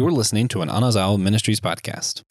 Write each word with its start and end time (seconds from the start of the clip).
You're 0.00 0.10
listening 0.10 0.48
to 0.48 0.62
an 0.62 0.70
Anazao 0.70 1.20
Ministries 1.20 1.60
podcast. 1.60 2.22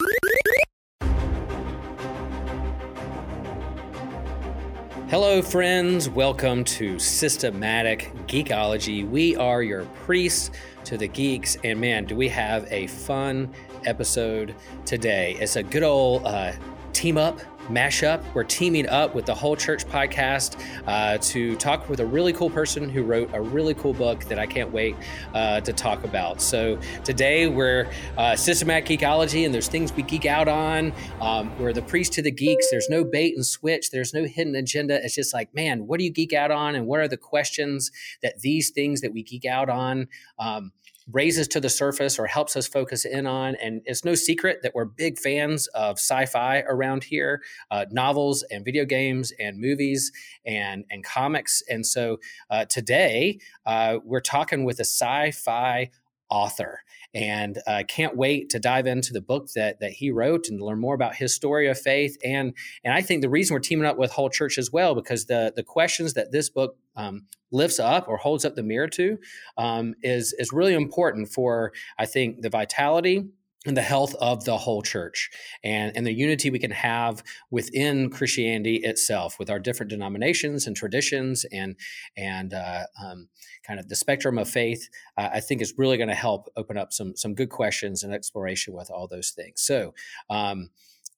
Hello, 5.08 5.40
friends. 5.40 6.10
Welcome 6.10 6.64
to 6.64 6.98
Systematic 6.98 8.10
Geekology. 8.26 9.08
We 9.08 9.36
are 9.36 9.62
your 9.62 9.84
priests 10.04 10.50
to 10.82 10.98
the 10.98 11.06
geeks, 11.06 11.56
and 11.62 11.80
man, 11.80 12.06
do 12.06 12.16
we 12.16 12.28
have 12.30 12.66
a 12.72 12.88
fun 12.88 13.54
episode 13.84 14.56
today! 14.84 15.36
It's 15.38 15.54
a 15.54 15.62
good 15.62 15.84
old 15.84 16.26
uh, 16.26 16.54
team 16.92 17.16
up 17.16 17.38
mashup. 17.70 18.22
We're 18.34 18.44
teaming 18.44 18.88
up 18.88 19.14
with 19.14 19.26
the 19.26 19.34
Whole 19.34 19.56
Church 19.56 19.86
podcast 19.86 20.60
uh, 20.86 21.18
to 21.18 21.56
talk 21.56 21.88
with 21.88 22.00
a 22.00 22.06
really 22.06 22.32
cool 22.32 22.50
person 22.50 22.88
who 22.88 23.02
wrote 23.02 23.30
a 23.32 23.40
really 23.40 23.74
cool 23.74 23.92
book 23.92 24.24
that 24.24 24.38
I 24.38 24.46
can't 24.46 24.72
wait 24.72 24.96
uh, 25.34 25.60
to 25.60 25.72
talk 25.72 26.04
about. 26.04 26.40
So 26.40 26.78
today 27.04 27.46
we're 27.46 27.90
uh, 28.18 28.36
systematic 28.36 28.86
geekology, 28.86 29.44
and 29.44 29.54
there's 29.54 29.68
things 29.68 29.92
we 29.92 30.02
geek 30.02 30.26
out 30.26 30.48
on. 30.48 30.92
Um, 31.20 31.56
we're 31.58 31.72
the 31.72 31.82
priest 31.82 32.12
to 32.14 32.22
the 32.22 32.30
geeks. 32.30 32.70
There's 32.70 32.88
no 32.90 33.04
bait 33.04 33.34
and 33.36 33.46
switch. 33.46 33.90
There's 33.90 34.12
no 34.12 34.24
hidden 34.24 34.54
agenda. 34.56 35.02
It's 35.02 35.14
just 35.14 35.32
like, 35.32 35.54
man, 35.54 35.86
what 35.86 35.98
do 35.98 36.04
you 36.04 36.12
geek 36.12 36.32
out 36.32 36.50
on, 36.50 36.74
and 36.74 36.86
what 36.86 37.00
are 37.00 37.08
the 37.08 37.16
questions 37.16 37.90
that 38.22 38.40
these 38.40 38.70
things 38.70 39.00
that 39.00 39.12
we 39.12 39.22
geek 39.22 39.44
out 39.44 39.68
on? 39.68 40.08
Um, 40.38 40.72
raises 41.12 41.48
to 41.48 41.60
the 41.60 41.68
surface 41.68 42.18
or 42.18 42.26
helps 42.26 42.56
us 42.56 42.66
focus 42.66 43.04
in 43.04 43.26
on. 43.26 43.56
And 43.56 43.82
it's 43.84 44.04
no 44.04 44.14
secret 44.14 44.60
that 44.62 44.74
we're 44.74 44.84
big 44.84 45.18
fans 45.18 45.66
of 45.68 45.98
sci-fi 45.98 46.60
around 46.60 47.04
here, 47.04 47.42
uh, 47.70 47.86
novels 47.90 48.42
and 48.50 48.64
video 48.64 48.84
games 48.84 49.32
and 49.38 49.58
movies 49.58 50.12
and 50.44 50.84
and 50.90 51.04
comics. 51.04 51.62
And 51.68 51.86
so 51.86 52.18
uh, 52.50 52.64
today 52.66 53.38
uh, 53.66 53.98
we're 54.04 54.20
talking 54.20 54.64
with 54.64 54.78
a 54.78 54.84
sci-fi 54.84 55.90
author 56.30 56.80
and 57.12 57.58
I 57.66 57.80
uh, 57.80 57.82
can't 57.84 58.16
wait 58.16 58.50
to 58.50 58.60
dive 58.60 58.86
into 58.86 59.12
the 59.12 59.20
book 59.20 59.48
that 59.54 59.80
that 59.80 59.92
he 59.92 60.10
wrote 60.10 60.48
and 60.48 60.62
learn 60.62 60.78
more 60.78 60.94
about 60.94 61.16
his 61.16 61.34
story 61.34 61.68
of 61.68 61.78
faith. 61.78 62.16
And 62.24 62.54
and 62.84 62.94
I 62.94 63.02
think 63.02 63.22
the 63.22 63.28
reason 63.28 63.54
we're 63.54 63.60
teaming 63.60 63.86
up 63.86 63.98
with 63.98 64.12
Whole 64.12 64.30
Church 64.30 64.58
as 64.58 64.70
well 64.70 64.94
because 64.94 65.26
the 65.26 65.52
the 65.54 65.64
questions 65.64 66.14
that 66.14 66.30
this 66.30 66.48
book 66.48 66.76
um, 66.96 67.26
lifts 67.52 67.78
up 67.78 68.08
or 68.08 68.16
holds 68.16 68.44
up 68.44 68.54
the 68.54 68.62
mirror 68.62 68.88
to 68.88 69.18
um, 69.56 69.94
is 70.02 70.32
is 70.38 70.52
really 70.52 70.74
important 70.74 71.28
for 71.28 71.72
I 71.98 72.06
think 72.06 72.42
the 72.42 72.50
vitality 72.50 73.24
and 73.66 73.76
the 73.76 73.82
health 73.82 74.14
of 74.20 74.44
the 74.44 74.56
whole 74.56 74.80
church 74.80 75.30
and, 75.62 75.94
and 75.94 76.06
the 76.06 76.12
unity 76.12 76.48
we 76.48 76.58
can 76.58 76.70
have 76.70 77.22
within 77.50 78.08
Christianity 78.08 78.76
itself 78.76 79.38
with 79.38 79.50
our 79.50 79.58
different 79.58 79.90
denominations 79.90 80.66
and 80.66 80.74
traditions 80.74 81.44
and 81.52 81.76
and 82.16 82.54
uh, 82.54 82.84
um, 83.02 83.28
kind 83.66 83.78
of 83.78 83.88
the 83.88 83.96
spectrum 83.96 84.38
of 84.38 84.48
faith 84.48 84.88
uh, 85.18 85.28
I 85.32 85.40
think 85.40 85.60
is 85.60 85.74
really 85.76 85.98
going 85.98 86.08
to 86.08 86.14
help 86.14 86.48
open 86.56 86.78
up 86.78 86.92
some 86.92 87.16
some 87.16 87.34
good 87.34 87.50
questions 87.50 88.02
and 88.02 88.14
exploration 88.14 88.74
with 88.74 88.90
all 88.90 89.06
those 89.06 89.30
things. 89.30 89.60
So 89.60 89.94
um, 90.30 90.70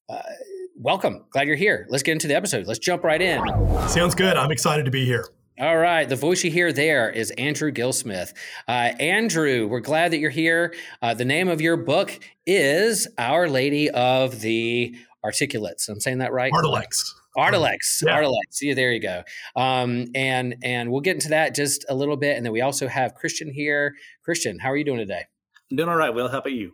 uh, 0.09 0.23
welcome. 0.77 1.25
Glad 1.31 1.47
you're 1.47 1.57
here. 1.57 1.87
Let's 1.91 2.03
get 2.03 2.13
into 2.13 2.27
the 2.27 2.35
episode. 2.35 2.67
Let's 2.67 2.81
jump 2.81 3.05
right 3.05 3.23
in. 3.23 3.47
Sounds 3.89 4.17
good. 4.17 4.37
I'm 4.37 4.51
excited 4.51 4.85
to 4.85 4.91
be 4.91 5.05
here 5.05 5.29
all 5.63 5.79
right. 5.79 6.09
The 6.09 6.17
voice 6.17 6.43
you 6.43 6.51
hear 6.51 6.73
there 6.73 7.09
is 7.09 7.31
Andrew 7.39 7.71
Gillsmith. 7.71 8.35
Uh, 8.67 8.91
Andrew, 8.99 9.69
we're 9.69 9.79
glad 9.79 10.11
that 10.11 10.19
you're 10.19 10.29
here. 10.29 10.75
Uh, 11.01 11.15
the 11.15 11.25
name 11.25 11.49
of 11.49 11.61
your 11.61 11.77
book 11.77 12.19
is 12.45 13.07
Our 13.17 13.49
Lady 13.49 13.89
of 13.89 14.41
the 14.41 14.97
Articulates. 15.25 15.89
I'm 15.89 16.01
saying 16.01 16.19
that 16.19 16.33
right? 16.33 16.53
Artilects. 16.53 17.15
Artilects. 17.37 18.03
Yeah. 18.05 18.13
Artilects. 18.13 18.61
Yeah, 18.61 18.75
there 18.75 18.91
you 18.91 18.99
go. 18.99 19.23
Um, 19.55 20.07
and 20.17 20.57
and 20.65 20.91
we'll 20.91 21.01
get 21.01 21.15
into 21.15 21.29
that 21.29 21.55
just 21.55 21.85
a 21.89 21.95
little 21.95 22.17
bit. 22.17 22.37
And 22.37 22.45
then 22.45 22.53
we 22.53 22.61
also 22.61 22.89
have 22.89 23.15
Christian 23.15 23.49
here. 23.49 23.95
Christian, 24.25 24.59
how 24.59 24.69
are 24.73 24.77
you 24.77 24.85
doing 24.85 24.99
today? 24.99 25.27
I'm 25.71 25.77
doing 25.77 25.89
all 25.89 25.95
right. 25.95 26.13
Will, 26.13 26.27
how 26.27 26.39
about 26.39 26.55
you? 26.55 26.73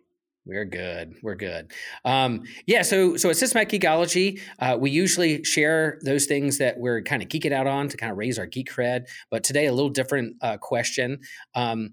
We're 0.49 0.65
good. 0.65 1.15
We're 1.23 1.35
good. 1.35 1.73
Um, 2.07 2.45
yeah. 2.67 2.81
So, 2.81 3.19
so 3.19 3.29
at 3.29 3.37
Systematic 3.37 3.83
Geekology, 3.83 4.41
uh, 4.59 4.79
we 4.81 4.91
usually 4.91 5.45
share 5.45 6.01
those 6.03 6.25
things 6.25 6.57
that 6.57 6.79
we're 6.79 7.03
kind 7.03 7.23
of 7.23 7.29
geeking 7.29 7.53
out 7.53 7.67
on 7.67 7.89
to 7.89 7.99
kind 7.99 8.11
of 8.11 8.17
raise 8.17 8.39
our 8.39 8.47
geek 8.47 8.73
cred. 8.73 9.03
But 9.31 9.45
today, 9.45 9.67
a 9.67 9.75
little 9.75 9.91
different 9.91 10.37
uh, 10.41 10.57
question. 10.57 11.21
Um, 11.55 11.91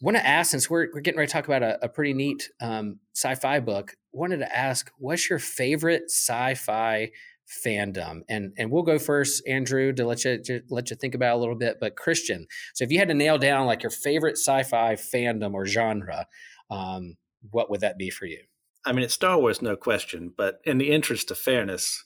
want 0.00 0.16
to 0.16 0.26
ask, 0.26 0.50
since 0.50 0.70
we're, 0.70 0.88
we're 0.94 1.02
getting 1.02 1.18
ready 1.18 1.28
to 1.28 1.32
talk 1.32 1.44
about 1.44 1.62
a, 1.62 1.84
a 1.84 1.88
pretty 1.90 2.14
neat 2.14 2.48
um, 2.62 3.00
sci-fi 3.14 3.60
book, 3.60 3.94
wanted 4.12 4.38
to 4.38 4.56
ask, 4.56 4.90
what's 4.96 5.28
your 5.28 5.38
favorite 5.38 6.04
sci-fi 6.06 7.10
fandom? 7.66 8.20
And 8.30 8.54
and 8.56 8.70
we'll 8.70 8.82
go 8.82 8.98
first, 8.98 9.46
Andrew, 9.46 9.92
to 9.92 10.06
let 10.06 10.24
you 10.24 10.42
to 10.44 10.62
let 10.70 10.88
you 10.88 10.96
think 10.96 11.14
about 11.14 11.36
a 11.36 11.40
little 11.40 11.54
bit. 11.54 11.76
But 11.78 11.96
Christian, 11.96 12.46
so 12.72 12.84
if 12.84 12.90
you 12.90 12.98
had 12.98 13.08
to 13.08 13.14
nail 13.14 13.36
down 13.36 13.66
like 13.66 13.82
your 13.82 13.90
favorite 13.90 14.38
sci-fi 14.38 14.94
fandom 14.94 15.52
or 15.52 15.66
genre, 15.66 16.26
um, 16.70 17.16
what 17.50 17.70
would 17.70 17.80
that 17.80 17.98
be 17.98 18.10
for 18.10 18.26
you? 18.26 18.40
I 18.84 18.92
mean, 18.92 19.04
it's 19.04 19.14
Star 19.14 19.38
Wars, 19.38 19.60
no 19.60 19.76
question, 19.76 20.32
but 20.36 20.60
in 20.64 20.78
the 20.78 20.90
interest 20.90 21.30
of 21.30 21.38
fairness 21.38 22.04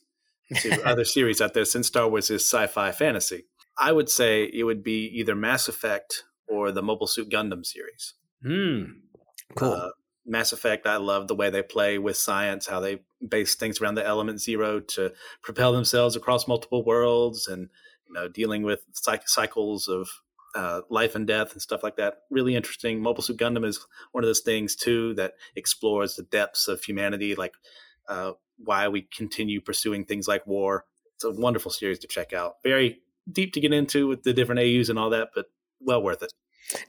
to 0.57 0.83
other 0.87 1.05
series 1.05 1.41
out 1.41 1.55
there, 1.55 1.65
since 1.65 1.87
Star 1.87 2.09
Wars 2.09 2.31
is 2.31 2.43
sci 2.43 2.67
fi 2.67 2.93
fantasy, 2.93 3.45
I 3.79 3.93
would 3.93 4.09
say 4.09 4.45
it 4.53 4.65
would 4.65 4.83
be 4.83 5.07
either 5.07 5.35
Mass 5.35 5.69
Effect 5.69 6.25
or 6.47 6.73
the 6.73 6.83
Mobile 6.83 7.07
Suit 7.07 7.31
Gundam 7.31 7.65
series. 7.65 8.15
Hmm. 8.43 8.85
Cool. 9.57 9.73
Uh, 9.73 9.91
Mass 10.27 10.53
Effect, 10.53 10.87
I 10.87 10.97
love 10.97 11.29
the 11.29 11.35
way 11.35 11.51
they 11.51 11.63
play 11.63 11.99
with 11.99 12.17
science, 12.17 12.67
how 12.67 12.81
they 12.81 13.01
base 13.27 13.55
things 13.55 13.81
around 13.81 13.95
the 13.95 14.07
element 14.07 14.41
zero 14.41 14.81
to 14.81 15.13
propel 15.43 15.73
themselves 15.73 16.17
across 16.17 16.49
multiple 16.49 16.85
worlds 16.85 17.47
and 17.47 17.69
you 18.07 18.15
know 18.15 18.29
dealing 18.29 18.63
with 18.63 18.85
cycles 18.93 19.89
of 19.89 20.09
uh, 20.55 20.83
life 20.89 21.15
and 21.15 21.27
death 21.27 21.53
and 21.53 21.61
stuff 21.61 21.83
like 21.83 21.97
that. 21.97 22.23
Really 22.31 22.55
interesting. 22.55 23.01
Mobile 23.01 23.23
Suit 23.23 23.39
Gundam 23.39 23.65
is 23.65 23.85
one 24.13 24.25
of 24.25 24.29
those 24.29 24.41
things 24.41 24.77
too 24.77 25.15
that 25.15 25.35
explores 25.57 26.15
the 26.15 26.23
depths 26.23 26.69
of 26.69 26.83
humanity, 26.83 27.35
like 27.35 27.55
uh, 28.09 28.33
why 28.59 28.89
we 28.89 29.03
continue 29.03 29.61
pursuing 29.61 30.05
things 30.05 30.29
like 30.29 30.47
war. 30.47 30.85
It's 31.17 31.25
a 31.25 31.31
wonderful 31.31 31.71
series 31.71 31.99
to 32.01 32.07
check 32.07 32.33
out. 32.33 32.57
Very 32.63 33.01
deep 33.31 33.53
to 33.55 33.61
get 33.61 33.73
into 33.73 34.07
with 34.07 34.23
the 34.23 34.33
different 34.33 34.61
AUs 34.61 34.89
and 34.89 34.99
all 34.99 35.11
that, 35.11 35.31
but 35.35 35.47
well 35.81 36.03
worth 36.03 36.23
it. 36.23 36.33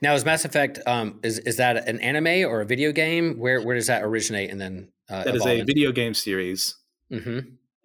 Now, 0.01 0.13
is 0.13 0.23
Mass 0.23 0.45
Effect 0.45 0.79
um, 0.85 1.19
is 1.21 1.39
is 1.39 1.57
that 1.57 1.87
an 1.87 1.99
anime 1.99 2.49
or 2.49 2.61
a 2.61 2.65
video 2.65 2.91
game? 2.91 3.37
Where 3.37 3.61
where 3.61 3.75
does 3.75 3.87
that 3.87 4.03
originate 4.03 4.49
and 4.49 4.61
then 4.61 4.89
uh, 5.09 5.23
that 5.23 5.35
is 5.35 5.45
a 5.45 5.53
into? 5.53 5.65
video 5.65 5.91
game 5.91 6.13
series. 6.13 6.75
Mm-hmm. 7.11 7.39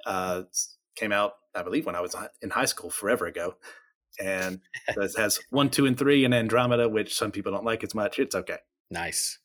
Uh, 0.06 0.42
came 0.96 1.12
out, 1.12 1.34
I 1.54 1.62
believe, 1.62 1.86
when 1.86 1.94
I 1.94 2.00
was 2.00 2.14
in 2.42 2.50
high 2.50 2.64
school, 2.64 2.90
forever 2.90 3.26
ago 3.26 3.56
and 4.20 4.60
has 5.16 5.40
one, 5.50 5.70
two, 5.70 5.86
and 5.86 5.98
three, 5.98 6.24
and 6.24 6.34
Andromeda, 6.34 6.88
which 6.88 7.14
some 7.14 7.30
people 7.30 7.52
don't 7.52 7.64
like 7.64 7.82
as 7.82 7.94
much. 7.94 8.18
It's 8.18 8.34
okay. 8.34 8.58
Nice. 8.90 9.38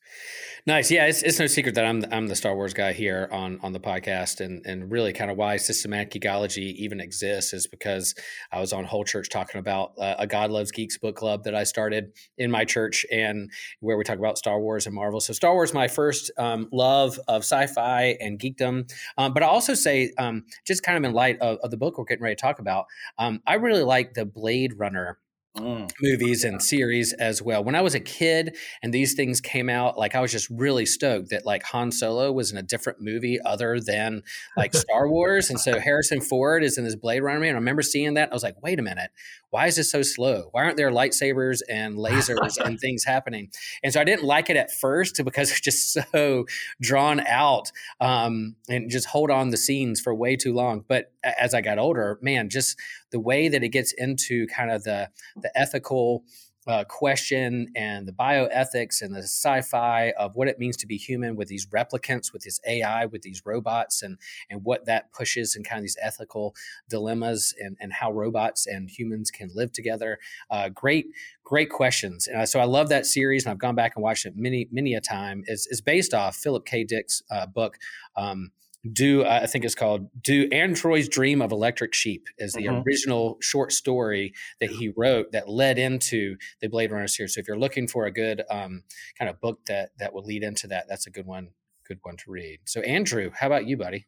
Nice. 0.66 0.90
Yeah, 0.90 1.06
it's, 1.06 1.22
it's 1.22 1.38
no 1.38 1.46
secret 1.46 1.76
that 1.76 1.84
I'm 1.84 2.04
I'm 2.10 2.26
the 2.26 2.34
Star 2.34 2.56
Wars 2.56 2.74
guy 2.74 2.92
here 2.92 3.28
on 3.30 3.60
on 3.62 3.72
the 3.72 3.78
podcast, 3.78 4.40
and 4.40 4.66
and 4.66 4.90
really 4.90 5.12
kind 5.12 5.30
of 5.30 5.36
why 5.36 5.56
systematic 5.56 6.10
geekology 6.10 6.74
even 6.74 7.00
exists 7.00 7.52
is 7.52 7.68
because 7.68 8.16
I 8.50 8.58
was 8.58 8.72
on 8.72 8.84
Whole 8.84 9.04
Church 9.04 9.28
talking 9.28 9.60
about 9.60 9.92
uh, 9.98 10.16
a 10.18 10.26
God 10.26 10.50
Loves 10.50 10.72
Geeks 10.72 10.98
book 10.98 11.14
club 11.14 11.44
that 11.44 11.54
I 11.54 11.62
started 11.62 12.12
in 12.38 12.50
my 12.50 12.64
church, 12.64 13.06
and 13.12 13.48
where 13.78 13.96
we 13.96 14.02
talk 14.02 14.18
about 14.18 14.38
Star 14.38 14.58
Wars 14.58 14.86
and 14.86 14.94
Marvel. 14.94 15.20
So 15.20 15.32
Star 15.32 15.54
Wars, 15.54 15.72
my 15.72 15.86
first 15.86 16.32
um, 16.38 16.68
love 16.72 17.20
of 17.28 17.42
sci-fi 17.42 18.16
and 18.18 18.40
geekdom, 18.40 18.90
um, 19.18 19.32
but 19.32 19.44
I 19.44 19.46
also 19.46 19.74
say 19.74 20.12
um, 20.18 20.44
just 20.66 20.82
kind 20.82 20.98
of 20.98 21.08
in 21.08 21.14
light 21.14 21.38
of, 21.40 21.58
of, 21.62 21.70
the 21.70 21.76
book 21.76 21.98
we're 21.98 22.04
getting 22.04 22.24
ready 22.24 22.34
to 22.34 22.42
talk 22.42 22.58
about, 22.58 22.86
um, 23.18 23.40
I 23.46 23.54
really 23.54 23.84
like 23.84 24.14
the 24.14 24.24
Blade 24.24 24.72
Runner 24.76 25.18
Mm. 25.56 25.90
movies 26.02 26.44
and 26.44 26.62
series 26.62 27.12
as 27.14 27.40
well. 27.40 27.64
When 27.64 27.74
I 27.74 27.80
was 27.80 27.94
a 27.94 28.00
kid 28.00 28.56
and 28.82 28.92
these 28.92 29.14
things 29.14 29.40
came 29.40 29.70
out, 29.70 29.96
like 29.96 30.14
I 30.14 30.20
was 30.20 30.30
just 30.30 30.50
really 30.50 30.84
stoked 30.84 31.30
that 31.30 31.46
like 31.46 31.62
Han 31.64 31.90
Solo 31.92 32.30
was 32.30 32.52
in 32.52 32.58
a 32.58 32.62
different 32.62 33.00
movie 33.00 33.38
other 33.44 33.80
than 33.80 34.22
like 34.56 34.74
Star 34.74 35.08
Wars. 35.08 35.48
And 35.48 35.58
so 35.58 35.80
Harrison 35.80 36.20
Ford 36.20 36.62
is 36.62 36.76
in 36.76 36.84
this 36.84 36.96
Blade 36.96 37.20
Runner 37.20 37.38
movie. 37.38 37.48
And 37.48 37.56
I 37.56 37.60
remember 37.60 37.82
seeing 37.82 38.14
that. 38.14 38.30
I 38.30 38.34
was 38.34 38.42
like, 38.42 38.62
wait 38.62 38.78
a 38.78 38.82
minute, 38.82 39.10
why 39.56 39.68
is 39.68 39.76
this 39.76 39.90
so 39.90 40.02
slow? 40.02 40.50
Why 40.52 40.64
aren't 40.64 40.76
there 40.76 40.90
lightsabers 40.90 41.62
and 41.66 41.96
lasers 41.96 42.58
and 42.62 42.78
things 42.78 43.04
happening? 43.04 43.48
And 43.82 43.90
so 43.90 44.02
I 44.02 44.04
didn't 44.04 44.26
like 44.26 44.50
it 44.50 44.56
at 44.58 44.70
first 44.70 45.18
because 45.24 45.50
it's 45.50 45.62
just 45.62 45.94
so 46.12 46.44
drawn 46.78 47.20
out 47.20 47.72
um, 47.98 48.56
and 48.68 48.90
just 48.90 49.06
hold 49.06 49.30
on 49.30 49.48
the 49.48 49.56
scenes 49.56 49.98
for 49.98 50.14
way 50.14 50.36
too 50.36 50.52
long. 50.52 50.84
But 50.86 51.10
as 51.24 51.54
I 51.54 51.62
got 51.62 51.78
older, 51.78 52.18
man, 52.20 52.50
just 52.50 52.78
the 53.10 53.18
way 53.18 53.48
that 53.48 53.62
it 53.62 53.70
gets 53.70 53.94
into 53.94 54.46
kind 54.48 54.70
of 54.70 54.84
the 54.84 55.08
the 55.36 55.50
ethical 55.58 56.24
uh, 56.66 56.84
question 56.84 57.68
and 57.76 58.06
the 58.06 58.12
bioethics 58.12 59.02
and 59.02 59.14
the 59.14 59.22
sci-fi 59.22 60.12
of 60.18 60.34
what 60.34 60.48
it 60.48 60.58
means 60.58 60.76
to 60.76 60.86
be 60.86 60.96
human 60.96 61.36
with 61.36 61.48
these 61.48 61.66
replicants, 61.66 62.32
with 62.32 62.42
this 62.42 62.60
AI, 62.66 63.06
with 63.06 63.22
these 63.22 63.42
robots, 63.44 64.02
and 64.02 64.18
and 64.50 64.64
what 64.64 64.84
that 64.86 65.12
pushes 65.12 65.54
and 65.54 65.64
kind 65.64 65.78
of 65.78 65.82
these 65.82 65.96
ethical 66.02 66.54
dilemmas 66.88 67.54
and 67.60 67.76
and 67.80 67.92
how 67.92 68.10
robots 68.12 68.66
and 68.66 68.90
humans 68.90 69.30
can 69.30 69.50
live 69.54 69.72
together. 69.72 70.18
Uh, 70.50 70.68
great, 70.68 71.06
great 71.44 71.70
questions. 71.70 72.28
Uh, 72.28 72.46
so 72.46 72.58
I 72.60 72.64
love 72.64 72.88
that 72.88 73.06
series, 73.06 73.44
and 73.44 73.52
I've 73.52 73.58
gone 73.58 73.74
back 73.74 73.92
and 73.96 74.02
watched 74.02 74.26
it 74.26 74.34
many 74.36 74.68
many 74.72 74.94
a 74.94 75.00
time. 75.00 75.44
It's, 75.46 75.66
is 75.66 75.80
based 75.80 76.14
off 76.14 76.36
Philip 76.36 76.64
K. 76.64 76.84
Dick's 76.84 77.22
uh, 77.30 77.46
book. 77.46 77.78
Um, 78.16 78.50
do 78.92 79.22
uh, 79.24 79.40
I 79.42 79.46
think 79.46 79.64
it's 79.64 79.74
called 79.74 80.08
"Do 80.22 80.48
Android's 80.52 81.08
Dream 81.08 81.42
of 81.42 81.52
Electric 81.52 81.94
Sheep" 81.94 82.26
is 82.38 82.52
the 82.52 82.66
Mhm. 82.66 82.84
original 82.86 83.38
short 83.40 83.72
story 83.72 84.32
that 84.60 84.70
he 84.70 84.92
wrote 84.96 85.32
that 85.32 85.48
led 85.48 85.78
into 85.78 86.36
the 86.60 86.68
Blade 86.68 86.90
Runner 86.92 87.08
series. 87.08 87.34
So 87.34 87.40
if 87.40 87.48
you're 87.48 87.58
looking 87.58 87.88
for 87.88 88.06
a 88.06 88.10
good 88.10 88.42
um, 88.50 88.82
kind 89.18 89.28
of 89.28 89.40
book 89.40 89.60
that 89.66 89.90
that 89.98 90.12
will 90.12 90.24
lead 90.24 90.42
into 90.42 90.66
that, 90.68 90.86
that's 90.88 91.06
a 91.06 91.10
good 91.10 91.26
one. 91.26 91.50
Good 91.86 91.98
one 92.02 92.16
to 92.16 92.30
read. 92.30 92.60
So 92.64 92.80
Andrew, 92.80 93.30
how 93.34 93.46
about 93.46 93.66
you, 93.66 93.76
buddy? 93.76 94.06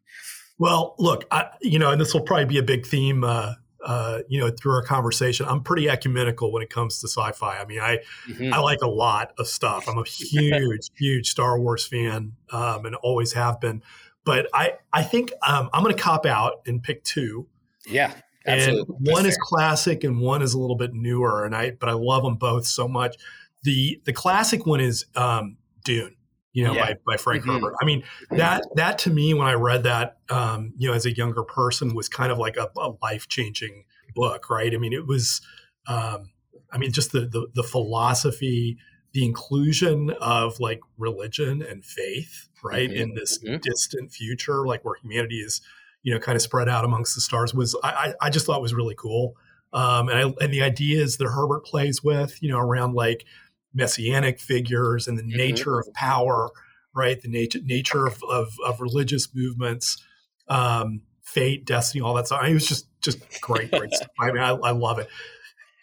Well, 0.58 0.96
look, 0.98 1.24
I, 1.30 1.50
you 1.60 1.78
know, 1.78 1.90
and 1.92 2.00
this 2.00 2.12
will 2.12 2.22
probably 2.22 2.46
be 2.46 2.58
a 2.58 2.62
big 2.64 2.84
theme, 2.84 3.22
uh, 3.22 3.54
uh, 3.84 4.22
you 4.28 4.40
know, 4.40 4.50
through 4.50 4.72
our 4.72 4.82
conversation. 4.82 5.46
I'm 5.48 5.62
pretty 5.62 5.88
ecumenical 5.88 6.50
when 6.52 6.64
it 6.64 6.70
comes 6.70 7.00
to 7.00 7.06
sci-fi. 7.06 7.58
I 7.58 7.64
mean, 7.64 7.78
I 7.78 7.98
Mhm. 8.28 8.52
I 8.52 8.58
like 8.58 8.80
a 8.82 8.88
lot 8.88 9.32
of 9.38 9.46
stuff. 9.46 9.88
I'm 9.88 9.98
a 9.98 10.04
huge, 10.08 10.90
huge 10.98 11.30
Star 11.30 11.60
Wars 11.60 11.86
fan, 11.86 12.32
um, 12.50 12.84
and 12.86 12.96
always 12.96 13.34
have 13.34 13.60
been. 13.60 13.82
But 14.28 14.48
I 14.54 14.74
I 14.92 15.02
think 15.02 15.32
um, 15.46 15.68
I'm 15.72 15.82
going 15.82 15.94
to 15.96 16.00
cop 16.00 16.26
out 16.26 16.60
and 16.66 16.82
pick 16.82 17.02
two. 17.04 17.48
Yeah, 17.86 18.12
Absolutely. 18.46 18.94
and 18.98 19.06
one 19.08 19.26
is 19.26 19.36
classic 19.42 20.04
and 20.04 20.20
one 20.20 20.42
is 20.42 20.54
a 20.54 20.58
little 20.58 20.76
bit 20.76 20.94
newer 20.94 21.44
and 21.44 21.54
i 21.54 21.70
but 21.72 21.88
i 21.88 21.92
love 21.92 22.22
them 22.22 22.36
both 22.36 22.66
so 22.66 22.86
much 22.88 23.16
the 23.62 24.00
the 24.04 24.12
classic 24.12 24.64
one 24.66 24.80
is 24.80 25.04
um 25.16 25.56
dune 25.84 26.14
you 26.52 26.64
know 26.64 26.74
Yeah. 26.74 26.86
by, 26.86 26.94
by 27.06 27.16
frank 27.16 27.44
Mhm. 27.44 27.54
herbert 27.54 27.74
i 27.82 27.84
mean 27.84 28.04
that 28.30 28.62
that 28.76 28.98
to 29.00 29.10
me 29.10 29.34
when 29.34 29.46
i 29.46 29.54
read 29.54 29.82
that 29.84 30.18
um 30.30 30.72
you 30.76 30.88
know 30.88 30.94
as 30.94 31.04
a 31.06 31.14
younger 31.14 31.42
person 31.42 31.94
was 31.94 32.08
kind 32.08 32.30
of 32.32 32.38
like 32.38 32.56
a, 32.56 32.70
a 32.78 32.92
life-changing 33.02 33.84
book 34.14 34.48
right 34.50 34.72
i 34.74 34.78
mean 34.78 34.92
it 34.92 35.06
was 35.06 35.40
um 35.86 36.30
i 36.72 36.78
mean 36.78 36.92
just 36.92 37.12
the 37.12 37.20
the, 37.20 37.48
the 37.54 37.62
philosophy 37.62 38.78
the 39.18 39.24
inclusion 39.24 40.10
of 40.20 40.60
like 40.60 40.78
religion 40.96 41.60
and 41.60 41.84
faith 41.84 42.48
right 42.62 42.90
Mhm. 42.90 43.00
in 43.00 43.14
this 43.14 43.38
Mhm. 43.42 43.60
distant 43.60 44.12
future 44.12 44.64
like 44.64 44.84
where 44.84 44.94
humanity 45.02 45.40
is 45.40 45.60
you 46.04 46.14
know 46.14 46.20
kind 46.20 46.36
of 46.36 46.42
spread 46.42 46.68
out 46.68 46.84
amongst 46.84 47.16
the 47.16 47.20
stars 47.20 47.52
was 47.52 47.74
I, 47.82 47.90
I 47.90 48.26
I 48.26 48.30
just 48.30 48.46
thought 48.46 48.62
was 48.62 48.74
really 48.74 48.94
cool. 48.94 49.34
Um, 49.72 50.08
and 50.08 50.18
I, 50.18 50.44
and 50.44 50.54
the 50.54 50.62
ideas 50.62 51.16
that 51.16 51.26
Herbert 51.26 51.64
plays 51.66 52.02
with, 52.02 52.40
you 52.42 52.50
know, 52.50 52.58
around 52.58 52.94
like 52.94 53.26
messianic 53.74 54.40
figures 54.40 55.08
and 55.08 55.18
the 55.18 55.22
Mhm. 55.22 55.36
nature 55.36 55.78
of 55.80 55.92
power, 55.94 56.48
right? 56.94 57.20
The 57.20 57.28
nature 57.28 57.58
nature 57.64 58.06
of, 58.06 58.22
of, 58.30 58.48
of 58.64 58.80
religious 58.80 59.28
movements, 59.34 60.02
um, 60.48 61.02
fate, 61.22 61.66
destiny, 61.66 62.02
all 62.02 62.14
that 62.14 62.26
stuff. 62.26 62.38
I 62.40 62.44
mean, 62.44 62.52
it 62.52 62.54
was 62.54 62.68
just 62.68 62.86
just 63.02 63.18
great, 63.42 63.70
great 63.72 63.92
stuff. 63.92 64.08
I 64.20 64.32
mean, 64.32 64.42
I, 64.42 64.50
I 64.50 64.70
love 64.70 64.98
it. 65.00 65.08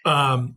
Um, 0.05 0.55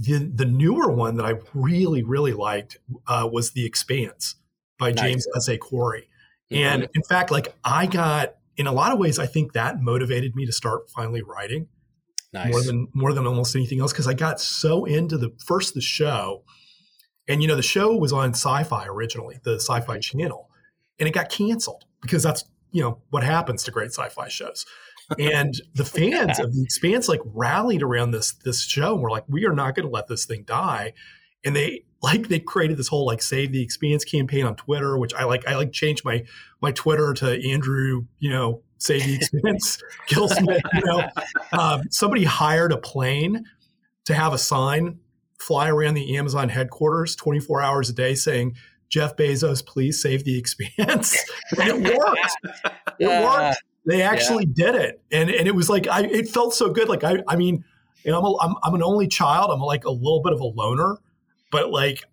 the 0.00 0.30
the 0.34 0.46
newer 0.46 0.90
one 0.90 1.16
that 1.16 1.26
I 1.26 1.34
really 1.52 2.02
really 2.02 2.32
liked 2.32 2.78
uh, 3.06 3.28
was 3.30 3.50
The 3.52 3.66
Expanse 3.66 4.36
by 4.78 4.92
Nice. 4.92 5.00
James 5.00 5.26
S. 5.36 5.48
A. 5.48 5.58
Corey. 5.58 6.08
Mhm. 6.50 6.56
And 6.56 6.88
in 6.94 7.02
fact, 7.02 7.30
like 7.30 7.54
I 7.64 7.86
got 7.86 8.34
in 8.56 8.66
a 8.66 8.72
lot 8.72 8.92
of 8.92 8.98
ways, 8.98 9.18
I 9.18 9.26
think 9.26 9.52
that 9.52 9.80
motivated 9.82 10.34
me 10.34 10.46
to 10.46 10.52
start 10.52 10.90
finally 10.90 11.22
writing 11.22 11.68
nice. 12.32 12.50
more 12.50 12.62
than 12.62 12.88
more 12.94 13.12
than 13.12 13.26
almost 13.26 13.54
anything 13.54 13.80
else 13.80 13.92
because 13.92 14.06
I 14.08 14.14
got 14.14 14.40
so 14.40 14.84
into 14.84 15.18
the 15.18 15.30
first 15.44 15.74
the 15.74 15.80
show, 15.80 16.44
and 17.28 17.42
you 17.42 17.48
know 17.48 17.56
the 17.56 17.62
show 17.62 17.94
was 17.94 18.12
on 18.12 18.30
Sci-Fi 18.30 18.86
originally, 18.86 19.38
the 19.44 19.56
Sci-Fi 19.56 19.98
Mhm. 19.98 20.02
Channel, 20.02 20.48
and 20.98 21.08
it 21.08 21.12
got 21.12 21.28
canceled 21.28 21.84
because 22.00 22.22
that's 22.22 22.44
you 22.72 22.80
know 22.82 23.02
what 23.10 23.22
happens 23.24 23.64
to 23.64 23.70
great 23.70 23.90
sci-fi 23.92 24.28
shows. 24.28 24.64
And 25.18 25.54
the 25.74 25.84
fans 25.84 26.38
of 26.38 26.54
the 26.54 26.62
Expanse 26.62 27.08
like 27.08 27.20
rallied 27.24 27.82
around 27.82 28.12
this 28.12 28.32
this 28.32 28.62
show 28.62 28.94
and 28.94 29.02
were 29.02 29.10
like, 29.10 29.24
we 29.28 29.46
are 29.46 29.52
not 29.52 29.74
going 29.74 29.86
to 29.86 29.92
let 29.92 30.08
this 30.08 30.24
thing 30.24 30.44
die. 30.44 30.92
And 31.44 31.54
they 31.56 31.84
like 32.02 32.28
they 32.28 32.40
created 32.40 32.76
this 32.76 32.88
whole 32.88 33.06
like 33.06 33.22
save 33.22 33.52
the 33.52 33.62
Expanse 33.62 34.04
campaign 34.04 34.46
on 34.46 34.56
Twitter, 34.56 34.96
which 34.96 35.14
I 35.14 35.24
like. 35.24 35.46
I 35.46 35.56
like 35.56 35.72
changed 35.72 36.04
my 36.04 36.24
my 36.60 36.72
Twitter 36.72 37.12
to 37.14 37.50
Andrew, 37.50 38.06
you 38.18 38.30
know, 38.30 38.62
save 38.78 39.04
the 39.04 39.14
Expanse, 39.16 39.82
Gillsmith. 40.08 40.62
You 40.74 40.84
know, 40.84 41.08
um, 41.52 41.82
somebody 41.90 42.24
hired 42.24 42.72
a 42.72 42.78
plane 42.78 43.44
to 44.06 44.14
have 44.14 44.32
a 44.32 44.38
sign 44.38 44.98
fly 45.40 45.68
around 45.68 45.94
the 45.94 46.16
Amazon 46.16 46.48
headquarters 46.48 47.16
24 47.16 47.62
hours 47.62 47.88
a 47.88 47.92
day 47.92 48.14
saying, 48.14 48.54
Jeff 48.88 49.16
Bezos, 49.16 49.64
please 49.64 50.00
save 50.00 50.24
the 50.24 50.38
expanse. 50.38 51.16
and 51.58 51.86
it 51.86 51.98
worked. 51.98 52.36
It 52.98 53.08
worked. 53.08 53.62
They 53.90 54.02
actually 54.02 54.46
did 54.46 54.74
it. 54.74 55.02
And, 55.10 55.30
and 55.30 55.48
it 55.48 55.54
was 55.54 55.68
like, 55.68 55.88
I, 55.88 56.02
it 56.02 56.28
felt 56.28 56.54
so 56.54 56.70
good. 56.70 56.88
Like, 56.88 57.04
I, 57.04 57.22
I 57.26 57.36
mean, 57.36 57.64
you 58.04 58.12
know, 58.12 58.18
I'm, 58.18 58.24
a, 58.24 58.36
I'm, 58.38 58.54
I'm 58.62 58.74
an 58.74 58.82
only 58.82 59.08
child. 59.08 59.50
I'm 59.50 59.60
like 59.60 59.84
a 59.84 59.90
little 59.90 60.22
bit 60.22 60.32
of 60.32 60.40
a 60.40 60.44
loner, 60.44 60.98
but 61.50 61.70
like, 61.70 62.04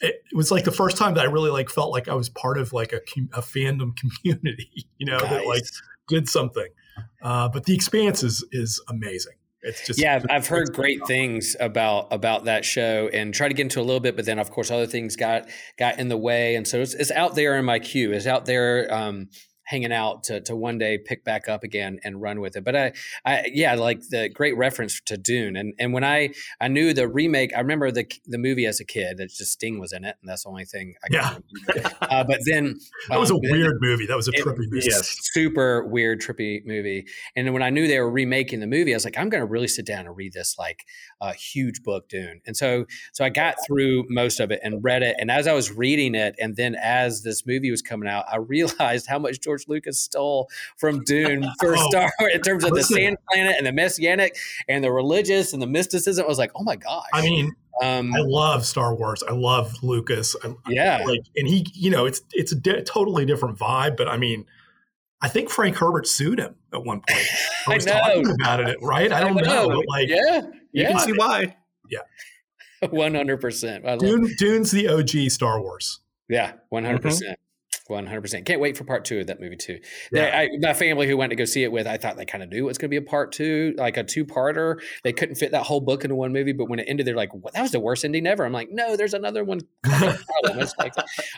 it, 0.00 0.22
it 0.30 0.36
was 0.36 0.50
like 0.50 0.64
the 0.64 0.72
first 0.72 0.96
time 0.96 1.14
that 1.14 1.26
I 1.26 1.28
really 1.28 1.50
like 1.50 1.68
felt 1.68 1.92
like 1.92 2.08
I 2.08 2.14
was 2.14 2.28
part 2.28 2.58
of 2.58 2.72
like 2.72 2.92
a, 2.92 3.00
a 3.32 3.42
fandom 3.42 3.96
community, 4.22 4.86
you 4.98 5.06
know, 5.06 5.18
that 5.18 5.46
like 5.46 5.62
did 6.08 6.28
something. 6.28 6.68
Uh, 7.22 7.48
but 7.48 7.64
the 7.64 7.74
expanse 7.74 8.22
is, 8.22 8.44
is 8.50 8.82
amazing. 8.88 9.34
It's 9.62 9.86
just 9.86 10.00
yeah, 10.00 10.22
I've, 10.30 10.46
heard 10.46 10.72
great 10.72 11.06
things 11.06 11.54
about 11.60 12.10
about 12.12 12.46
that 12.46 12.64
show, 12.64 13.10
and 13.12 13.34
tried 13.34 13.48
to 13.48 13.54
get 13.54 13.64
into 13.64 13.78
a 13.78 13.82
little 13.82 14.00
bit, 14.00 14.16
but 14.16 14.24
then 14.24 14.38
of 14.38 14.50
course 14.50 14.70
other 14.70 14.86
things 14.86 15.16
got 15.16 15.50
got 15.78 15.98
in 15.98 16.08
the 16.08 16.16
way, 16.16 16.54
and 16.54 16.66
so 16.66 16.80
it's, 16.80 16.94
it's 16.94 17.10
out 17.10 17.34
there 17.34 17.58
in 17.58 17.66
my 17.66 17.78
queue. 17.78 18.10
It's 18.10 18.26
out 18.26 18.46
there. 18.46 18.92
Um, 18.92 19.28
hanging 19.70 19.92
out 19.92 20.24
to, 20.24 20.40
to 20.40 20.54
one 20.56 20.78
day 20.78 20.98
pick 20.98 21.24
back 21.24 21.48
up 21.48 21.62
again 21.62 21.98
and 22.04 22.20
run 22.20 22.40
with 22.40 22.56
it 22.56 22.64
but 22.64 22.74
I, 22.76 22.92
I 23.24 23.50
yeah 23.52 23.74
like 23.74 24.00
the 24.10 24.28
great 24.28 24.56
reference 24.56 25.00
to 25.06 25.16
dune 25.16 25.56
and 25.56 25.72
and 25.78 25.92
when 25.92 26.02
i 26.04 26.30
i 26.60 26.68
knew 26.68 26.92
the 26.92 27.06
remake 27.08 27.52
i 27.56 27.60
remember 27.60 27.90
the 27.92 28.04
the 28.26 28.38
movie 28.38 28.66
as 28.66 28.80
a 28.80 28.84
kid 28.84 29.18
that 29.18 29.28
just 29.30 29.52
sting 29.52 29.78
was 29.78 29.92
in 29.92 30.04
it 30.04 30.16
and 30.20 30.28
that's 30.28 30.42
the 30.42 30.48
only 30.50 30.64
thing 30.64 30.94
i 31.04 31.06
Yeah. 31.10 31.38
uh, 32.02 32.24
but 32.24 32.40
then 32.46 32.78
That 33.08 33.18
was 33.20 33.30
a 33.30 33.34
um, 33.34 33.40
then- 33.42 33.52
weird 33.52 33.76
movie. 33.80 34.06
That 34.06 34.16
was 34.16 34.28
a 34.28 34.32
it- 34.32 34.44
trippy 34.44 34.68
movie. 34.70 34.86
yes. 34.90 35.16
super 35.32 35.84
weird, 35.86 36.20
trippy 36.20 36.60
movie. 36.66 37.06
And 37.36 37.46
then 37.46 37.52
when 37.54 37.62
I 37.62 37.70
knew 37.70 37.86
they 37.86 37.98
were 38.00 38.10
remaking 38.10 38.60
the 38.60 38.66
movie, 38.66 38.92
I 38.92 38.96
was 38.96 39.04
like, 39.04 39.18
I'm 39.18 39.28
going 39.28 39.40
to 39.40 39.46
really 39.46 39.68
sit 39.68 39.86
down 39.86 40.06
and 40.06 40.16
read 40.16 40.32
this 40.32 40.56
like 40.58 40.84
uh, 41.20 41.32
huge 41.32 41.82
book, 41.82 42.08
Dune. 42.08 42.40
And 42.46 42.56
so, 42.56 42.84
so 43.12 43.24
I 43.24 43.28
got 43.30 43.54
through 43.66 44.04
most 44.08 44.40
of 44.40 44.50
it 44.50 44.60
and 44.62 44.82
read 44.82 45.02
it. 45.02 45.16
And 45.18 45.30
as 45.30 45.46
I 45.46 45.52
was 45.52 45.72
reading 45.72 46.14
it, 46.14 46.34
and 46.40 46.56
then 46.56 46.74
as 46.74 47.22
this 47.22 47.46
movie 47.46 47.70
was 47.70 47.82
coming 47.82 48.08
out, 48.08 48.24
I 48.30 48.36
realized 48.54 49.06
how 49.08 49.18
much 49.18 49.40
George 49.40 49.59
Lucas 49.68 50.00
stole 50.00 50.48
from 50.76 51.02
Dune 51.04 51.42
for 51.60 51.76
Oh, 51.76 51.88
Star 51.88 52.10
Wars 52.20 52.32
in 52.34 52.40
terms 52.42 52.64
of 52.64 52.72
the 52.74 52.82
sand 52.82 53.16
planet 53.30 53.54
and 53.58 53.66
the 53.66 53.72
messianic 53.72 54.36
and 54.68 54.82
the 54.84 54.92
religious 54.92 55.52
and 55.52 55.60
the 55.62 55.66
mysticism. 55.66 56.24
I 56.24 56.28
was 56.28 56.38
like, 56.38 56.52
oh 56.54 56.62
my 56.62 56.76
gosh. 56.76 57.06
I 57.12 57.22
mean, 57.22 57.52
um, 57.82 58.14
I 58.14 58.20
love 58.20 58.66
Star 58.66 58.94
Wars. 58.94 59.22
I 59.28 59.32
love 59.32 59.82
Lucas. 59.82 60.36
I, 60.44 60.54
yeah. 60.68 61.04
like, 61.06 61.22
and 61.36 61.48
he, 61.48 61.66
you 61.74 61.90
know, 61.90 62.06
it's 62.06 62.20
it's 62.32 62.52
a 62.52 62.56
di- 62.56 62.82
totally 62.82 63.24
different 63.24 63.58
vibe. 63.58 63.96
But 63.96 64.08
I 64.08 64.16
mean, 64.16 64.44
I 65.22 65.28
think 65.28 65.50
Frank 65.50 65.76
Herbert 65.76 66.06
sued 66.06 66.38
him 66.38 66.56
at 66.72 66.84
one 66.84 67.00
point. 67.08 67.26
I 67.66 67.74
was 67.76 67.86
know. 67.86 67.92
talking 67.92 68.30
about 68.30 68.60
it, 68.60 68.78
right? 68.82 69.10
I 69.12 69.20
don't 69.20 69.36
know, 69.36 69.68
but 69.68 69.86
like 69.88 70.08
yeah. 70.08 70.42
You 70.72 70.82
Yeah. 70.82 70.90
can 70.90 70.98
see 71.00 71.12
why. 71.12 71.56
Yeah, 71.90 72.00
100%. 72.88 73.84
I 73.84 73.90
love 73.90 73.98
Dune, 73.98 74.34
Dune's 74.38 74.70
the 74.70 74.88
OG 74.88 75.30
Star 75.30 75.60
Wars. 75.60 76.00
Yeah, 76.28 76.52
one 76.68 76.84
hundred 76.84 77.02
percent, 77.02 77.38
one 77.94 78.06
hundred 78.06 78.22
percent. 78.22 78.46
Can't 78.46 78.60
wait 78.60 78.76
for 78.76 78.84
part 78.84 79.04
two 79.04 79.20
of 79.20 79.26
that 79.28 79.40
movie 79.40 79.56
too. 79.56 79.78
They- 80.12 80.30
I, 80.30 80.48
my 80.60 80.72
family 80.74 81.06
who 81.08 81.16
went 81.16 81.30
to 81.30 81.36
go 81.36 81.44
see 81.44 81.62
it 81.64 81.72
with, 81.72 81.86
I 81.86 81.96
thought 81.96 82.16
they 82.16 82.24
kind 82.24 82.42
of 82.42 82.50
knew 82.50 82.64
it 82.64 82.68
was 82.68 82.78
going 82.78 82.88
to 82.88 83.00
be 83.00 83.04
a 83.04 83.08
part 83.08 83.32
two, 83.32 83.74
like 83.76 83.96
a 83.96 84.04
two-parter. 84.04 84.80
They 85.04 85.12
couldn't 85.12 85.34
fit 85.36 85.50
that 85.52 85.62
whole 85.64 85.80
book 85.80 86.04
into 86.04 86.14
one 86.14 86.32
movie, 86.32 86.52
but 86.52 86.68
when 86.68 86.78
it 86.78 86.86
ended, 86.88 87.06
they're 87.06 87.14
like, 87.16 87.32
"What? 87.34 87.54
That 87.54 87.62
was 87.62 87.72
the 87.72 87.80
worst 87.80 88.04
ending 88.04 88.26
ever." 88.26 88.44
I'm 88.44 88.52
like, 88.52 88.68
"No, 88.70 88.96
there's 88.96 89.14
another 89.14 89.44
one." 89.44 89.60
like- 90.78 90.94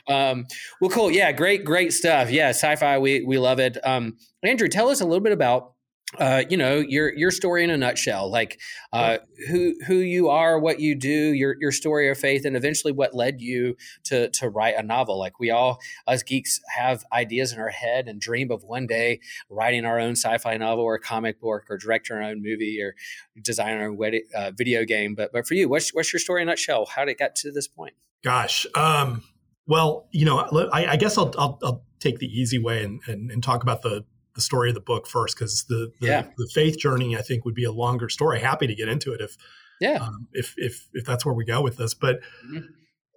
um, 0.09 0.47
well, 0.81 0.91
cool. 0.91 1.11
Yeah, 1.11 1.33
great, 1.33 1.65
great 1.65 1.93
stuff. 1.93 2.31
Yeah, 2.31 2.49
sci-fi. 2.51 2.99
We 2.99 3.25
we 3.25 3.39
love 3.39 3.59
it. 3.61 3.79
Um, 3.85 4.17
Andrew, 4.43 4.69
tell 4.69 4.89
us 4.89 5.01
a 5.01 5.05
little 5.05 5.23
bit 5.23 5.33
about. 5.33 5.73
Uh, 6.19 6.43
you 6.51 6.57
know 6.59 6.77
your 6.77 7.13
your 7.15 7.31
story 7.31 7.65
in 7.65 7.71
a 7.71 7.77
nutshell, 7.77 8.31
like 8.31 8.61
uh, 8.93 9.17
who 9.49 9.75
who 9.87 9.95
you 9.95 10.29
are, 10.29 10.59
what 10.59 10.79
you 10.79 10.95
do, 10.95 11.09
your 11.09 11.57
your 11.59 11.73
story 11.73 12.11
of 12.11 12.19
faith, 12.19 12.45
and 12.45 12.55
eventually 12.55 12.93
what 12.93 13.15
led 13.15 13.41
you 13.41 13.77
to 14.05 14.29
to 14.31 14.51
write 14.51 14.75
a 14.77 14.83
novel. 14.83 15.19
Like 15.19 15.41
we 15.41 15.51
all, 15.51 15.81
us 16.07 16.23
geeks, 16.23 16.61
have 16.77 17.03
ideas 17.13 17.53
in 17.53 17.59
our 17.59 17.71
head 17.71 18.09
and 18.09 18.21
dream 18.21 18.51
of 18.51 18.63
one 18.63 18.87
day 18.87 19.21
writing 19.49 19.87
our 19.87 19.99
own 19.99 20.13
sci-fi 20.13 20.57
novel 20.59 20.85
or 20.85 20.99
comic 20.99 21.41
book 21.41 21.63
or 21.71 21.79
directing 21.79 22.17
our 22.17 22.23
own 22.23 22.43
movie 22.43 22.79
or 22.83 22.95
designing 23.41 23.81
our 23.81 23.89
own 23.89 24.21
uh, 24.35 24.51
video 24.55 24.85
game. 24.85 25.15
But 25.15 25.33
but 25.33 25.47
for 25.47 25.55
you, 25.55 25.69
what's 25.69 25.95
what's 25.95 26.13
your 26.13 26.21
story 26.21 26.43
in 26.43 26.49
a 26.49 26.53
nutshell? 26.53 26.87
How 26.87 27.07
did 27.07 27.13
it 27.13 27.19
get 27.19 27.37
to 27.37 27.51
this 27.51 27.69
point? 27.69 27.95
Gosh. 28.23 28.67
Um, 28.75 29.23
well, 29.67 30.09
you 30.13 30.27
know, 30.27 30.39
I, 30.73 30.93
I 30.93 30.97
guess 30.97 31.17
I'll, 31.17 31.35
I'll 31.39 31.59
I'll 31.63 31.85
take 32.01 32.19
the 32.19 32.27
easy 32.27 32.59
way 32.59 32.85
and 32.85 33.01
and, 33.07 33.31
and 33.31 33.43
talk 33.43 33.63
about 33.63 33.81
the 33.81 34.05
the 34.35 34.41
story 34.41 34.69
of 34.71 34.75
the 34.75 34.81
book 34.81 35.07
first 35.07 35.37
because 35.37 35.65
the 35.65 35.93
the, 36.01 36.07
Yeah. 36.07 36.27
the 36.39 36.49
faith 36.53 36.79
journey 36.79 37.17
I 37.17 37.23
think 37.23 37.45
would 37.45 37.55
be 37.55 37.65
a 37.65 37.73
longer 37.73 38.09
story. 38.09 38.41
Happy 38.41 38.67
to 38.67 38.75
get 38.75 38.89
into 38.89 39.13
it 39.13 39.21
if 39.21 39.37
Yeah, 39.81 39.99
um, 40.03 40.29
if 40.33 40.55
if 40.57 40.89
if 40.95 41.05
that's 41.05 41.25
where 41.27 41.35
we 41.35 41.45
go 41.45 41.61
with 41.63 41.77
this. 41.77 41.95
But 41.95 42.21
Mhm. 42.47 42.69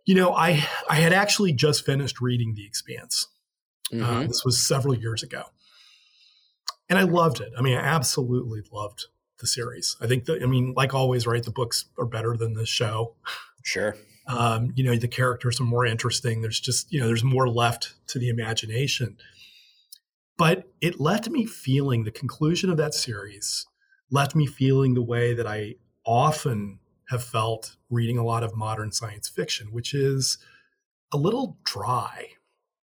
you 0.06 0.16
know, 0.16 0.34
I 0.34 0.68
I 0.90 0.96
had 0.96 1.14
actually 1.14 1.54
just 1.54 1.86
finished 1.86 2.20
reading 2.22 2.54
The 2.56 2.66
Expanse. 2.66 3.28
Uh, 3.94 3.98
Mhm. 3.98 4.28
this 4.28 4.44
was 4.44 4.58
several 4.66 4.96
years 4.98 5.22
ago, 5.24 5.44
and 6.90 6.98
I 7.00 7.04
loved 7.04 7.40
it. 7.42 7.52
I 7.58 7.62
mean, 7.62 7.78
I 7.78 7.82
absolutely 7.82 8.62
loved 8.72 9.06
the 9.40 9.48
series. 9.48 9.96
I 10.02 10.08
think 10.08 10.26
that 10.26 10.42
I 10.42 10.46
mean, 10.46 10.74
like 10.76 10.94
always, 10.94 11.28
right? 11.28 11.44
The 11.44 11.52
books 11.52 11.86
are 11.98 12.06
better 12.06 12.36
than 12.38 12.54
the 12.54 12.66
show. 12.66 13.16
sure. 13.64 13.96
Um, 14.28 14.74
you 14.76 14.84
know, 14.84 14.96
the 14.96 15.08
characters 15.08 15.60
are 15.62 15.66
more 15.66 15.86
interesting. 15.86 16.42
There's 16.42 16.60
just 16.60 16.92
you 16.92 17.00
know, 17.00 17.08
there's 17.08 17.24
more 17.24 17.48
left 17.48 17.94
to 18.08 18.18
the 18.20 18.30
imagination. 18.30 19.18
But 20.38 20.66
it 20.82 21.00
left 21.00 21.30
me 21.30 21.46
feeling 21.46 22.04
the 22.04 22.12
conclusion 22.12 22.70
of 22.70 22.78
that 22.78 22.94
series 22.94 23.66
left 24.12 24.36
me 24.36 24.46
feeling 24.46 24.94
the 24.94 25.02
way 25.02 25.34
that 25.34 25.48
I 25.48 25.76
often 26.06 26.80
have 27.10 27.24
felt 27.24 27.76
reading 27.90 28.18
a 28.18 28.24
lot 28.24 28.44
of 28.44 28.56
modern 28.56 28.92
science 28.92 29.30
fiction, 29.30 29.68
which 29.72 29.94
is 29.94 30.38
a 31.14 31.18
little 31.18 31.58
dry, 31.64 32.30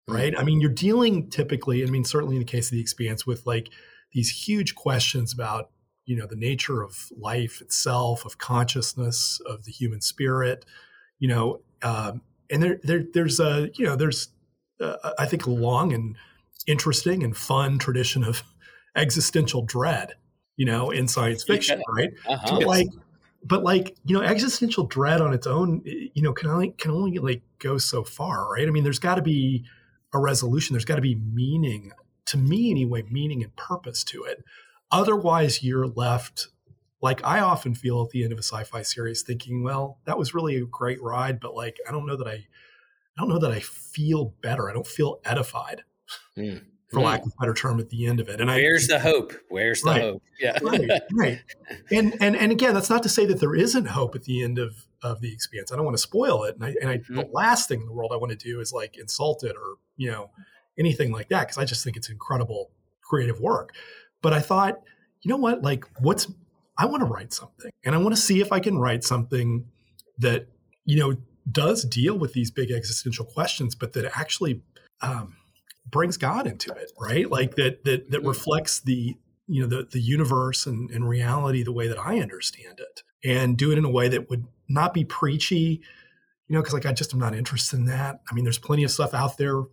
right? 0.07 0.33
Mm-hmm. 0.33 0.41
I 0.41 0.43
mean, 0.43 0.61
you're 0.61 0.69
dealing 0.69 1.29
typically, 1.29 1.83
I 1.83 1.87
mean, 1.87 2.03
certainly 2.03 2.35
in 2.35 2.41
the 2.41 2.45
case 2.45 2.67
of 2.67 2.71
the 2.71 2.81
expanse, 2.81 3.25
with 3.25 3.45
like 3.45 3.69
these 4.13 4.29
huge 4.29 4.75
questions 4.75 5.33
about, 5.33 5.69
you 6.05 6.15
know, 6.15 6.27
the 6.27 6.35
nature 6.35 6.81
of 6.81 7.09
life 7.17 7.61
itself, 7.61 8.25
of 8.25 8.37
consciousness, 8.37 9.39
of 9.45 9.65
the 9.65 9.71
human 9.71 10.01
spirit, 10.01 10.65
you 11.19 11.27
know, 11.27 11.61
um, 11.83 12.21
and 12.49 12.61
there, 12.61 12.79
there, 12.83 13.03
there's 13.13 13.39
a, 13.39 13.69
you 13.75 13.85
know, 13.85 13.95
there's, 13.95 14.29
uh, 14.79 15.11
I 15.17 15.25
think, 15.25 15.45
a 15.45 15.51
long 15.51 15.93
and 15.93 16.15
interesting 16.67 17.23
and 17.23 17.35
fun 17.35 17.77
tradition 17.79 18.23
of 18.23 18.43
existential 18.95 19.63
dread, 19.63 20.13
you 20.57 20.65
know, 20.65 20.89
in 20.89 21.07
science 21.07 21.43
fiction, 21.43 21.79
yeah. 21.79 21.93
right? 21.93 22.09
Uh-huh. 22.27 22.59
But 22.59 22.67
like, 22.67 22.87
but 23.43 23.63
like, 23.63 23.97
you 24.05 24.17
know, 24.17 24.23
existential 24.23 24.85
dread 24.85 25.21
on 25.21 25.33
its 25.33 25.47
own, 25.47 25.81
you 25.85 26.21
know, 26.21 26.33
can 26.33 26.49
only 26.49 26.69
can 26.71 26.91
only 26.91 27.17
like 27.17 27.41
go 27.59 27.77
so 27.77 28.03
far, 28.03 28.51
right? 28.51 28.67
I 28.67 28.71
mean, 28.71 28.83
there's 28.83 28.99
got 28.99 29.15
to 29.15 29.21
be 29.21 29.65
a 30.13 30.19
resolution. 30.19 30.73
There's 30.73 30.85
got 30.85 30.95
to 30.95 31.01
be 31.01 31.15
meaning, 31.15 31.91
to 32.27 32.37
me 32.37 32.69
anyway, 32.69 33.03
meaning 33.09 33.43
and 33.43 33.55
purpose 33.55 34.03
to 34.05 34.23
it. 34.23 34.43
Otherwise, 34.91 35.63
you're 35.63 35.87
left 35.87 36.49
like 37.01 37.21
I 37.23 37.39
often 37.39 37.73
feel 37.73 38.01
at 38.03 38.11
the 38.11 38.23
end 38.23 38.31
of 38.31 38.39
a 38.39 38.43
sci-fi 38.43 38.83
series, 38.83 39.23
thinking, 39.23 39.63
well, 39.63 39.99
that 40.05 40.17
was 40.17 40.33
really 40.33 40.57
a 40.57 40.65
great 40.65 41.01
ride, 41.01 41.39
but 41.39 41.55
like, 41.55 41.77
I 41.87 41.91
don't 41.91 42.05
know 42.05 42.15
that 42.15 42.27
I, 42.27 42.33
I 42.33 43.17
don't 43.17 43.29
know 43.29 43.39
that 43.39 43.51
I 43.51 43.59
feel 43.59 44.35
better. 44.41 44.69
I 44.69 44.73
don't 44.73 44.87
feel 44.87 45.19
edified. 45.25 45.83
Mm 46.41 46.61
for 46.91 46.99
mm. 46.99 47.03
lack 47.03 47.21
of 47.21 47.27
a 47.27 47.39
better 47.39 47.53
term, 47.53 47.79
at 47.79 47.89
the 47.89 48.05
end 48.05 48.19
of 48.19 48.27
it. 48.27 48.41
And 48.41 48.49
where's 48.49 48.89
I, 48.91 48.95
the 48.95 48.99
hope? 49.09 49.33
Where's 49.49 49.81
the 49.81 49.89
right, 49.89 50.01
hope? 50.01 50.23
Yeah, 50.39 50.59
right, 50.61 50.89
right. 51.13 51.41
And 51.91 52.15
and 52.19 52.35
and 52.35 52.51
again, 52.51 52.73
that's 52.73 52.89
not 52.89 53.03
to 53.03 53.09
say 53.09 53.25
that 53.25 53.39
there 53.39 53.55
isn't 53.55 53.85
hope 53.85 54.15
at 54.15 54.23
the 54.23 54.43
end 54.43 54.59
of 54.59 54.85
of 55.01 55.21
the 55.21 55.31
experience. 55.31 55.71
I 55.71 55.75
don't 55.77 55.85
want 55.85 55.97
to 55.97 56.01
spoil 56.01 56.43
it. 56.43 56.55
And 56.55 56.65
I 56.65 56.75
and 56.81 56.89
I, 56.89 56.97
mm-hmm. 56.97 57.15
the 57.15 57.29
last 57.31 57.69
thing 57.69 57.81
in 57.81 57.87
the 57.87 57.93
world 57.93 58.11
I 58.13 58.17
want 58.17 58.31
to 58.31 58.37
do 58.37 58.59
is 58.59 58.73
like 58.73 58.97
insult 58.97 59.43
it 59.43 59.55
or 59.55 59.75
you 59.95 60.11
know 60.11 60.31
anything 60.77 61.11
like 61.11 61.29
that 61.29 61.41
because 61.41 61.57
I 61.57 61.65
just 61.65 61.83
think 61.83 61.97
it's 61.97 62.09
incredible 62.09 62.71
creative 63.01 63.39
work. 63.39 63.73
But 64.21 64.33
I 64.33 64.39
thought, 64.39 64.79
you 65.21 65.29
know 65.29 65.37
what? 65.37 65.63
Like, 65.63 65.85
what's 65.99 66.27
I 66.77 66.85
want 66.85 67.01
to 67.01 67.05
write 67.05 67.33
something, 67.33 67.71
and 67.85 67.95
I 67.95 67.99
want 67.99 68.15
to 68.15 68.21
see 68.21 68.41
if 68.41 68.51
I 68.51 68.59
can 68.59 68.77
write 68.77 69.03
something 69.03 69.65
that 70.17 70.47
you 70.83 70.99
know 70.99 71.15
does 71.49 71.85
deal 71.85 72.17
with 72.17 72.33
these 72.33 72.51
big 72.51 72.69
existential 72.69 73.25
questions, 73.25 73.75
but 73.75 73.93
that 73.93 74.11
actually 74.15 74.61
um, 75.01 75.35
brings 75.91 76.17
God 76.17 76.47
into 76.47 76.71
it, 76.71 76.91
right? 76.99 77.29
Like 77.29 77.55
that 77.55 77.83
that 77.85 78.11
that 78.11 78.23
reflects 78.23 78.79
the 78.79 79.15
you 79.47 79.61
know 79.61 79.67
the 79.67 79.87
the 79.91 79.99
universe 79.99 80.65
and, 80.65 80.89
and 80.91 81.07
reality 81.07 81.63
the 81.63 81.71
way 81.71 81.87
that 81.87 81.99
I 81.99 82.19
understand 82.19 82.79
it, 82.79 83.03
and 83.23 83.57
do 83.57 83.71
it 83.71 83.77
in 83.77 83.85
a 83.85 83.89
way 83.89 84.07
that 84.07 84.29
would 84.29 84.45
not 84.69 84.93
be 84.93 85.03
preachy, 85.03 85.81
you 86.47 86.55
know, 86.55 86.61
because 86.61 86.73
like 86.73 86.85
I 86.85 86.93
just 86.93 87.13
am 87.13 87.19
not 87.19 87.35
interested 87.35 87.77
in 87.77 87.85
that. 87.85 88.21
I 88.29 88.33
mean, 88.33 88.43
there's 88.43 88.59
plenty 88.59 88.83
of 88.83 88.91
stuff 88.91 89.13
out 89.13 89.37
there. 89.37 89.63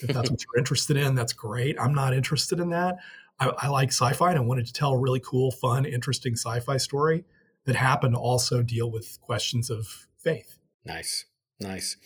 If 0.00 0.08
that's 0.08 0.30
what 0.30 0.40
you're 0.42 0.58
interested 0.58 0.96
in, 0.96 1.14
that's 1.14 1.34
great. 1.34 1.76
I'm 1.78 1.94
not 1.94 2.14
interested 2.14 2.60
in 2.60 2.70
that. 2.70 2.96
I, 3.38 3.52
I 3.58 3.68
like 3.68 3.88
sci-fi, 3.88 4.30
and 4.30 4.38
I 4.38 4.42
wanted 4.42 4.66
to 4.66 4.72
tell 4.72 4.92
a 4.92 4.98
really 4.98 5.20
cool, 5.20 5.50
fun, 5.50 5.84
interesting 5.84 6.34
sci-fi 6.34 6.76
story 6.76 7.24
that 7.66 7.76
happened 7.76 8.14
to 8.14 8.20
also 8.20 8.62
deal 8.62 8.90
with 8.90 9.18
questions 9.20 9.70
of 9.70 10.06
faith. 10.18 10.58
Nice. 10.84 11.26
Nice. 11.62 11.96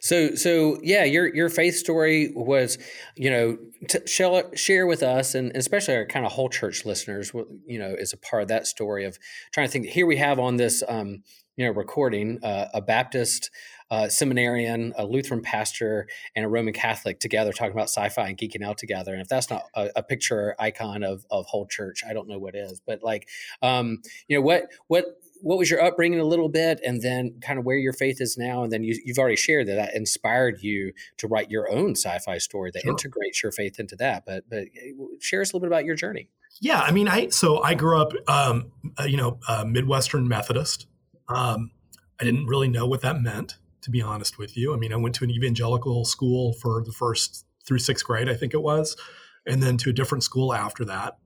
So, 0.00 0.34
so 0.34 0.78
yeah, 0.82 1.04
your 1.04 1.34
your 1.34 1.48
faith 1.48 1.76
story 1.76 2.32
was, 2.34 2.78
you 3.16 3.30
know, 3.30 3.58
to 3.88 4.06
share, 4.06 4.44
share 4.54 4.86
with 4.86 5.02
us, 5.02 5.34
and 5.34 5.56
especially 5.56 5.96
our 5.96 6.06
kind 6.06 6.26
of 6.26 6.32
whole 6.32 6.48
church 6.48 6.84
listeners, 6.84 7.32
you 7.66 7.78
know, 7.78 7.94
is 7.98 8.12
a 8.12 8.18
part 8.18 8.42
of 8.42 8.48
that 8.48 8.66
story 8.66 9.04
of 9.04 9.18
trying 9.52 9.66
to 9.66 9.72
think. 9.72 9.86
Here 9.86 10.06
we 10.06 10.16
have 10.16 10.38
on 10.38 10.56
this, 10.56 10.82
um, 10.86 11.22
you 11.56 11.64
know, 11.64 11.72
recording 11.72 12.38
uh, 12.44 12.68
a 12.74 12.82
Baptist 12.82 13.50
uh, 13.90 14.08
seminarian, 14.08 14.92
a 14.98 15.06
Lutheran 15.06 15.40
pastor, 15.40 16.08
and 16.34 16.44
a 16.44 16.48
Roman 16.48 16.74
Catholic 16.74 17.20
together 17.20 17.52
talking 17.52 17.72
about 17.72 17.88
sci-fi 17.88 18.28
and 18.28 18.36
geeking 18.36 18.62
out 18.62 18.76
together. 18.76 19.12
And 19.12 19.22
if 19.22 19.28
that's 19.28 19.48
not 19.48 19.62
a, 19.74 19.90
a 19.96 20.02
picture 20.02 20.54
icon 20.58 21.02
of 21.02 21.24
of 21.30 21.46
whole 21.46 21.66
church, 21.66 22.02
I 22.06 22.12
don't 22.12 22.28
know 22.28 22.38
what 22.38 22.54
is. 22.54 22.82
But 22.86 23.02
like, 23.02 23.28
um, 23.62 24.02
you 24.28 24.36
know, 24.36 24.42
what 24.42 24.64
what 24.88 25.06
what 25.42 25.58
was 25.58 25.70
your 25.70 25.82
upbringing 25.82 26.20
a 26.20 26.24
little 26.24 26.48
bit 26.48 26.80
and 26.84 27.02
then 27.02 27.38
kind 27.40 27.58
of 27.58 27.64
where 27.64 27.76
your 27.76 27.92
faith 27.92 28.20
is 28.20 28.36
now 28.36 28.62
and 28.62 28.72
then 28.72 28.82
you, 28.82 28.98
have 29.08 29.18
already 29.18 29.36
shared 29.36 29.66
that 29.66 29.76
that 29.76 29.94
inspired 29.94 30.62
you 30.62 30.92
to 31.18 31.26
write 31.26 31.50
your 31.50 31.70
own 31.70 31.92
sci-fi 31.92 32.38
story 32.38 32.70
that 32.72 32.82
sure. 32.82 32.90
integrates 32.90 33.42
your 33.42 33.52
faith 33.52 33.78
into 33.78 33.96
that 33.96 34.24
but 34.26 34.44
but 34.48 34.64
eh, 34.76 34.92
share 35.20 35.40
us 35.40 35.52
a 35.52 35.56
little 35.56 35.60
bit 35.60 35.72
about 35.72 35.84
your 35.84 35.94
journey. 35.94 36.28
Yeah 36.60 36.80
i 36.80 36.90
mean 36.90 37.08
i 37.08 37.28
so 37.28 37.62
i 37.62 37.74
grew 37.74 38.00
up 38.00 38.12
um, 38.28 38.72
uh, 38.98 39.04
you 39.04 39.16
know 39.16 39.38
uh, 39.48 39.64
midwestern 39.64 40.28
methodist. 40.28 40.86
Um, 41.28 41.70
i 42.20 42.24
didn't 42.24 42.46
really 42.46 42.68
know 42.68 42.86
what 42.86 43.02
that 43.02 43.20
meant 43.20 43.56
to 43.82 43.90
be 43.90 44.02
honest 44.02 44.36
with 44.38 44.56
you. 44.56 44.74
I 44.74 44.76
mean 44.76 44.92
i 44.92 44.96
went 44.96 45.14
to 45.16 45.24
an 45.24 45.30
evangelical 45.30 46.04
school 46.04 46.54
for 46.54 46.82
the 46.84 46.92
first 46.92 47.44
through 47.66 47.78
sixth 47.78 48.04
grade 48.04 48.28
i 48.28 48.34
think 48.34 48.54
it 48.54 48.62
was 48.62 48.96
and 49.46 49.62
then 49.62 49.76
to 49.78 49.90
a 49.90 49.92
different 49.92 50.24
school 50.24 50.52
after 50.52 50.84
that 50.84 51.16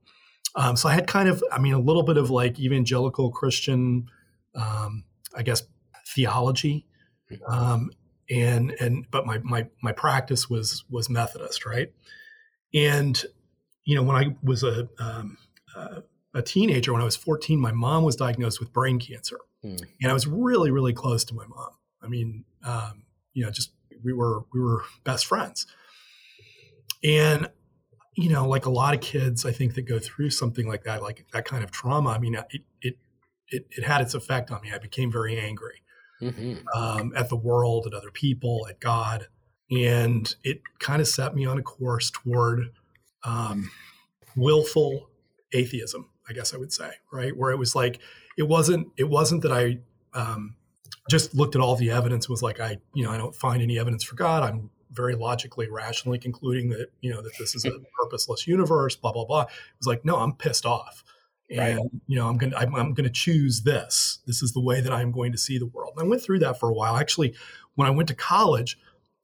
um, 0.55 0.75
so 0.75 0.89
I 0.89 0.93
had 0.93 1.07
kind 1.07 1.29
of, 1.29 1.43
I 1.51 1.59
mean, 1.59 1.73
a 1.73 1.79
little 1.79 2.03
bit 2.03 2.17
of 2.17 2.29
like 2.29 2.59
evangelical 2.59 3.31
Christian, 3.31 4.09
um, 4.55 5.05
I 5.35 5.43
guess, 5.43 5.63
theology, 6.13 6.85
mm-hmm. 7.31 7.51
um, 7.51 7.91
and 8.29 8.71
and 8.79 9.05
but 9.11 9.25
my 9.25 9.39
my 9.39 9.67
my 9.81 9.91
practice 9.91 10.49
was 10.49 10.83
was 10.89 11.09
Methodist, 11.09 11.65
right? 11.65 11.91
And 12.73 13.21
you 13.85 13.95
know, 13.95 14.03
when 14.03 14.15
I 14.15 14.35
was 14.43 14.63
a 14.63 14.89
um, 14.99 15.37
uh, 15.75 16.01
a 16.33 16.41
teenager, 16.41 16.93
when 16.93 17.01
I 17.01 17.05
was 17.05 17.15
14, 17.15 17.59
my 17.59 17.71
mom 17.71 18.03
was 18.03 18.15
diagnosed 18.15 18.59
with 18.59 18.73
brain 18.73 18.99
cancer, 18.99 19.39
mm. 19.63 19.81
and 20.01 20.11
I 20.11 20.13
was 20.13 20.27
really 20.27 20.71
really 20.71 20.93
close 20.93 21.23
to 21.25 21.33
my 21.33 21.45
mom. 21.47 21.71
I 22.01 22.07
mean, 22.07 22.45
um, 22.65 23.03
you 23.33 23.43
know, 23.43 23.51
just 23.51 23.71
we 24.03 24.13
were 24.13 24.43
we 24.53 24.59
were 24.59 24.83
best 25.03 25.25
friends, 25.25 25.65
and 27.03 27.49
you 28.15 28.29
know, 28.29 28.47
like 28.47 28.65
a 28.65 28.69
lot 28.69 28.93
of 28.93 29.01
kids, 29.01 29.45
I 29.45 29.51
think 29.51 29.75
that 29.75 29.83
go 29.83 29.99
through 29.99 30.31
something 30.31 30.67
like 30.67 30.83
that, 30.83 31.01
like 31.01 31.25
that 31.33 31.45
kind 31.45 31.63
of 31.63 31.71
trauma. 31.71 32.09
I 32.09 32.19
mean, 32.19 32.35
it 32.35 32.61
it 32.81 32.97
it, 33.47 33.67
it 33.71 33.83
had 33.83 34.01
its 34.01 34.13
effect 34.13 34.51
on 34.51 34.61
me. 34.61 34.71
I 34.73 34.77
became 34.77 35.11
very 35.11 35.39
angry 35.39 35.81
mm-hmm. 36.21 36.55
um, 36.75 37.13
at 37.15 37.29
the 37.29 37.35
world, 37.35 37.87
at 37.87 37.93
other 37.93 38.11
people, 38.11 38.67
at 38.69 38.79
God, 38.79 39.27
and 39.69 40.33
it 40.43 40.61
kind 40.79 41.01
of 41.01 41.07
set 41.07 41.35
me 41.35 41.45
on 41.45 41.57
a 41.57 41.61
course 41.61 42.11
toward 42.11 42.71
um, 43.23 43.71
willful 44.35 45.09
atheism. 45.53 46.09
I 46.29 46.33
guess 46.33 46.53
I 46.53 46.57
would 46.57 46.71
say, 46.71 46.91
right, 47.11 47.35
where 47.35 47.51
it 47.51 47.57
was 47.57 47.75
like 47.75 47.99
it 48.37 48.43
wasn't 48.43 48.87
it 48.97 49.09
wasn't 49.09 49.41
that 49.43 49.51
I 49.51 49.79
um, 50.13 50.55
just 51.09 51.33
looked 51.35 51.55
at 51.55 51.61
all 51.61 51.75
the 51.75 51.91
evidence 51.91 52.29
was 52.29 52.41
like 52.41 52.59
I 52.59 52.77
you 52.93 53.03
know 53.03 53.11
I 53.11 53.17
don't 53.17 53.35
find 53.35 53.61
any 53.61 53.79
evidence 53.79 54.03
for 54.03 54.15
God. 54.15 54.43
I'm 54.43 54.69
very 54.91 55.15
logically, 55.15 55.69
rationally 55.69 56.19
concluding 56.19 56.69
that 56.69 56.87
you 57.01 57.11
know 57.11 57.21
that 57.21 57.31
this 57.39 57.55
is 57.55 57.65
a 57.65 57.71
purposeless 58.01 58.47
universe. 58.47 58.95
Blah 58.95 59.13
blah 59.13 59.25
blah. 59.25 59.43
It 59.43 59.49
was 59.79 59.87
like, 59.87 60.05
no, 60.05 60.17
I'm 60.17 60.33
pissed 60.33 60.65
off, 60.65 61.03
and 61.49 61.77
right. 61.77 61.87
you 62.07 62.17
know, 62.17 62.27
I'm 62.27 62.37
gonna 62.37 62.57
I'm, 62.57 62.75
I'm 62.75 62.93
gonna 62.93 63.09
choose 63.09 63.61
this. 63.61 64.19
This 64.27 64.43
is 64.43 64.53
the 64.53 64.61
way 64.61 64.81
that 64.81 64.91
I'm 64.91 65.11
going 65.11 65.31
to 65.31 65.37
see 65.37 65.57
the 65.57 65.65
world. 65.65 65.93
And 65.97 66.05
I 66.05 66.09
went 66.09 66.21
through 66.21 66.39
that 66.39 66.59
for 66.59 66.69
a 66.69 66.73
while. 66.73 66.97
Actually, 66.97 67.33
when 67.75 67.87
I 67.87 67.91
went 67.91 68.09
to 68.09 68.15
college, 68.15 68.77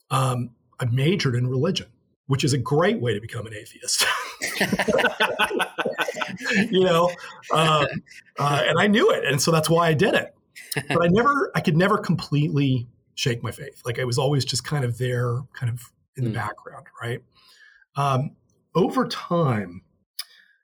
um, 0.10 0.52
I 0.80 0.86
majored 0.86 1.36
in 1.36 1.48
religion, 1.48 1.88
which 2.28 2.44
is 2.44 2.54
a 2.54 2.58
great 2.58 3.02
way 3.02 3.14
to 3.14 3.22
become 3.22 3.48
an 3.48 3.54
atheist. 3.54 4.06
you 6.72 6.84
know, 6.84 7.10
um, 7.52 7.88
uh, 8.40 8.64
and 8.66 8.80
I 8.80 8.88
knew 8.88 9.12
it, 9.12 9.26
and 9.26 9.42
so 9.42 9.52
that's 9.52 9.70
why 9.70 9.88
I 9.88 9.94
did 9.94 10.14
it. 10.14 10.34
But 10.88 11.04
I 11.04 11.08
never, 11.08 11.52
I 11.56 11.62
could 11.62 11.78
never 11.78 11.98
completely 11.98 12.88
shake 13.18 13.44
my 13.44 13.52
faith. 13.52 13.82
Like 13.84 14.00
I 14.00 14.06
was 14.06 14.18
always 14.18 14.46
just 14.46 14.64
kind 14.64 14.86
of 14.86 14.98
there, 14.98 15.42
kind 15.54 15.72
of 15.72 15.92
in 16.16 16.24
the 16.24 16.30
mm. 16.30 16.36
background, 16.36 16.86
right? 17.02 17.22
Um, 17.96 18.36
over 18.76 19.08
time, 19.08 19.82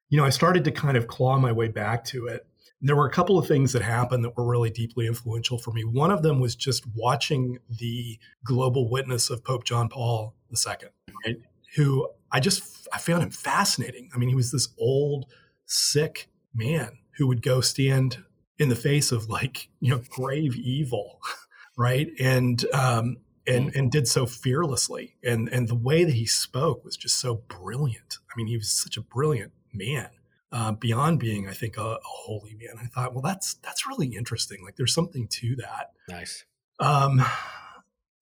you 0.09 0.17
know, 0.17 0.23
I 0.23 0.29
started 0.29 0.63
to 0.65 0.71
kind 0.71 0.95
of 0.95 1.07
claw 1.07 1.37
my 1.39 1.51
way 1.51 1.67
back 1.67 2.05
to 2.05 2.27
it. 2.27 2.45
And 2.79 2.87
there 2.87 2.95
were 2.95 3.07
a 3.07 3.11
couple 3.11 3.39
of 3.39 3.47
things 3.47 3.73
that 3.73 3.81
happened 3.81 4.23
that 4.23 4.37
were 4.37 4.45
really 4.45 4.69
deeply 4.69 5.07
influential 5.07 5.57
for 5.57 5.71
me. 5.71 5.83
One 5.83 6.11
of 6.11 6.21
them 6.21 6.39
was 6.39 6.55
just 6.55 6.85
watching 6.95 7.57
the 7.67 8.19
global 8.45 8.87
witness 8.87 9.31
of 9.31 9.43
Pope 9.43 9.63
John 9.63 9.89
Paul 9.89 10.35
II, 10.51 10.89
right? 11.25 11.37
Who 11.75 12.07
I 12.31 12.39
just 12.39 12.87
I 12.93 12.99
found 12.99 13.23
him 13.23 13.31
fascinating. 13.31 14.11
I 14.13 14.19
mean, 14.19 14.29
he 14.29 14.35
was 14.35 14.51
this 14.51 14.67
old, 14.77 15.25
sick 15.65 16.29
man 16.53 16.99
who 17.17 17.25
would 17.27 17.41
go 17.41 17.61
stand 17.61 18.23
in 18.59 18.69
the 18.69 18.75
face 18.75 19.11
of 19.11 19.27
like 19.27 19.69
you 19.79 19.89
know 19.89 20.01
grave 20.09 20.55
evil 20.55 21.19
right? 21.77 22.09
And 22.19 22.63
um, 22.73 23.17
and 23.45 23.71
mm. 23.71 23.75
and 23.75 23.91
did 23.91 24.07
so 24.07 24.25
fearlessly. 24.25 25.15
And 25.23 25.49
and 25.49 25.67
the 25.67 25.75
way 25.75 26.03
that 26.03 26.13
he 26.13 26.25
spoke 26.25 26.83
was 26.83 26.97
just 26.97 27.19
so 27.19 27.43
brilliant. 27.47 28.17
I 28.31 28.33
mean, 28.37 28.47
he 28.47 28.57
was 28.57 28.69
such 28.69 28.97
a 28.97 29.01
brilliant 29.01 29.51
man. 29.73 30.09
Uh, 30.51 30.71
beyond 30.71 31.19
being, 31.19 31.49
I 31.49 31.53
think, 31.53 31.77
a, 31.77 31.81
a, 31.81 31.99
holy 32.03 32.53
man, 32.53 32.75
I 32.79 32.85
thought, 32.85 33.13
well, 33.15 33.23
that's 33.23 33.55
that's 33.55 33.87
really 33.87 34.15
interesting. 34.15 34.63
Like, 34.63 34.75
there's 34.75 34.93
something 34.93 35.27
to 35.27 35.55
that. 35.55 35.93
Nice. 36.07 36.45
Um, 36.79 37.23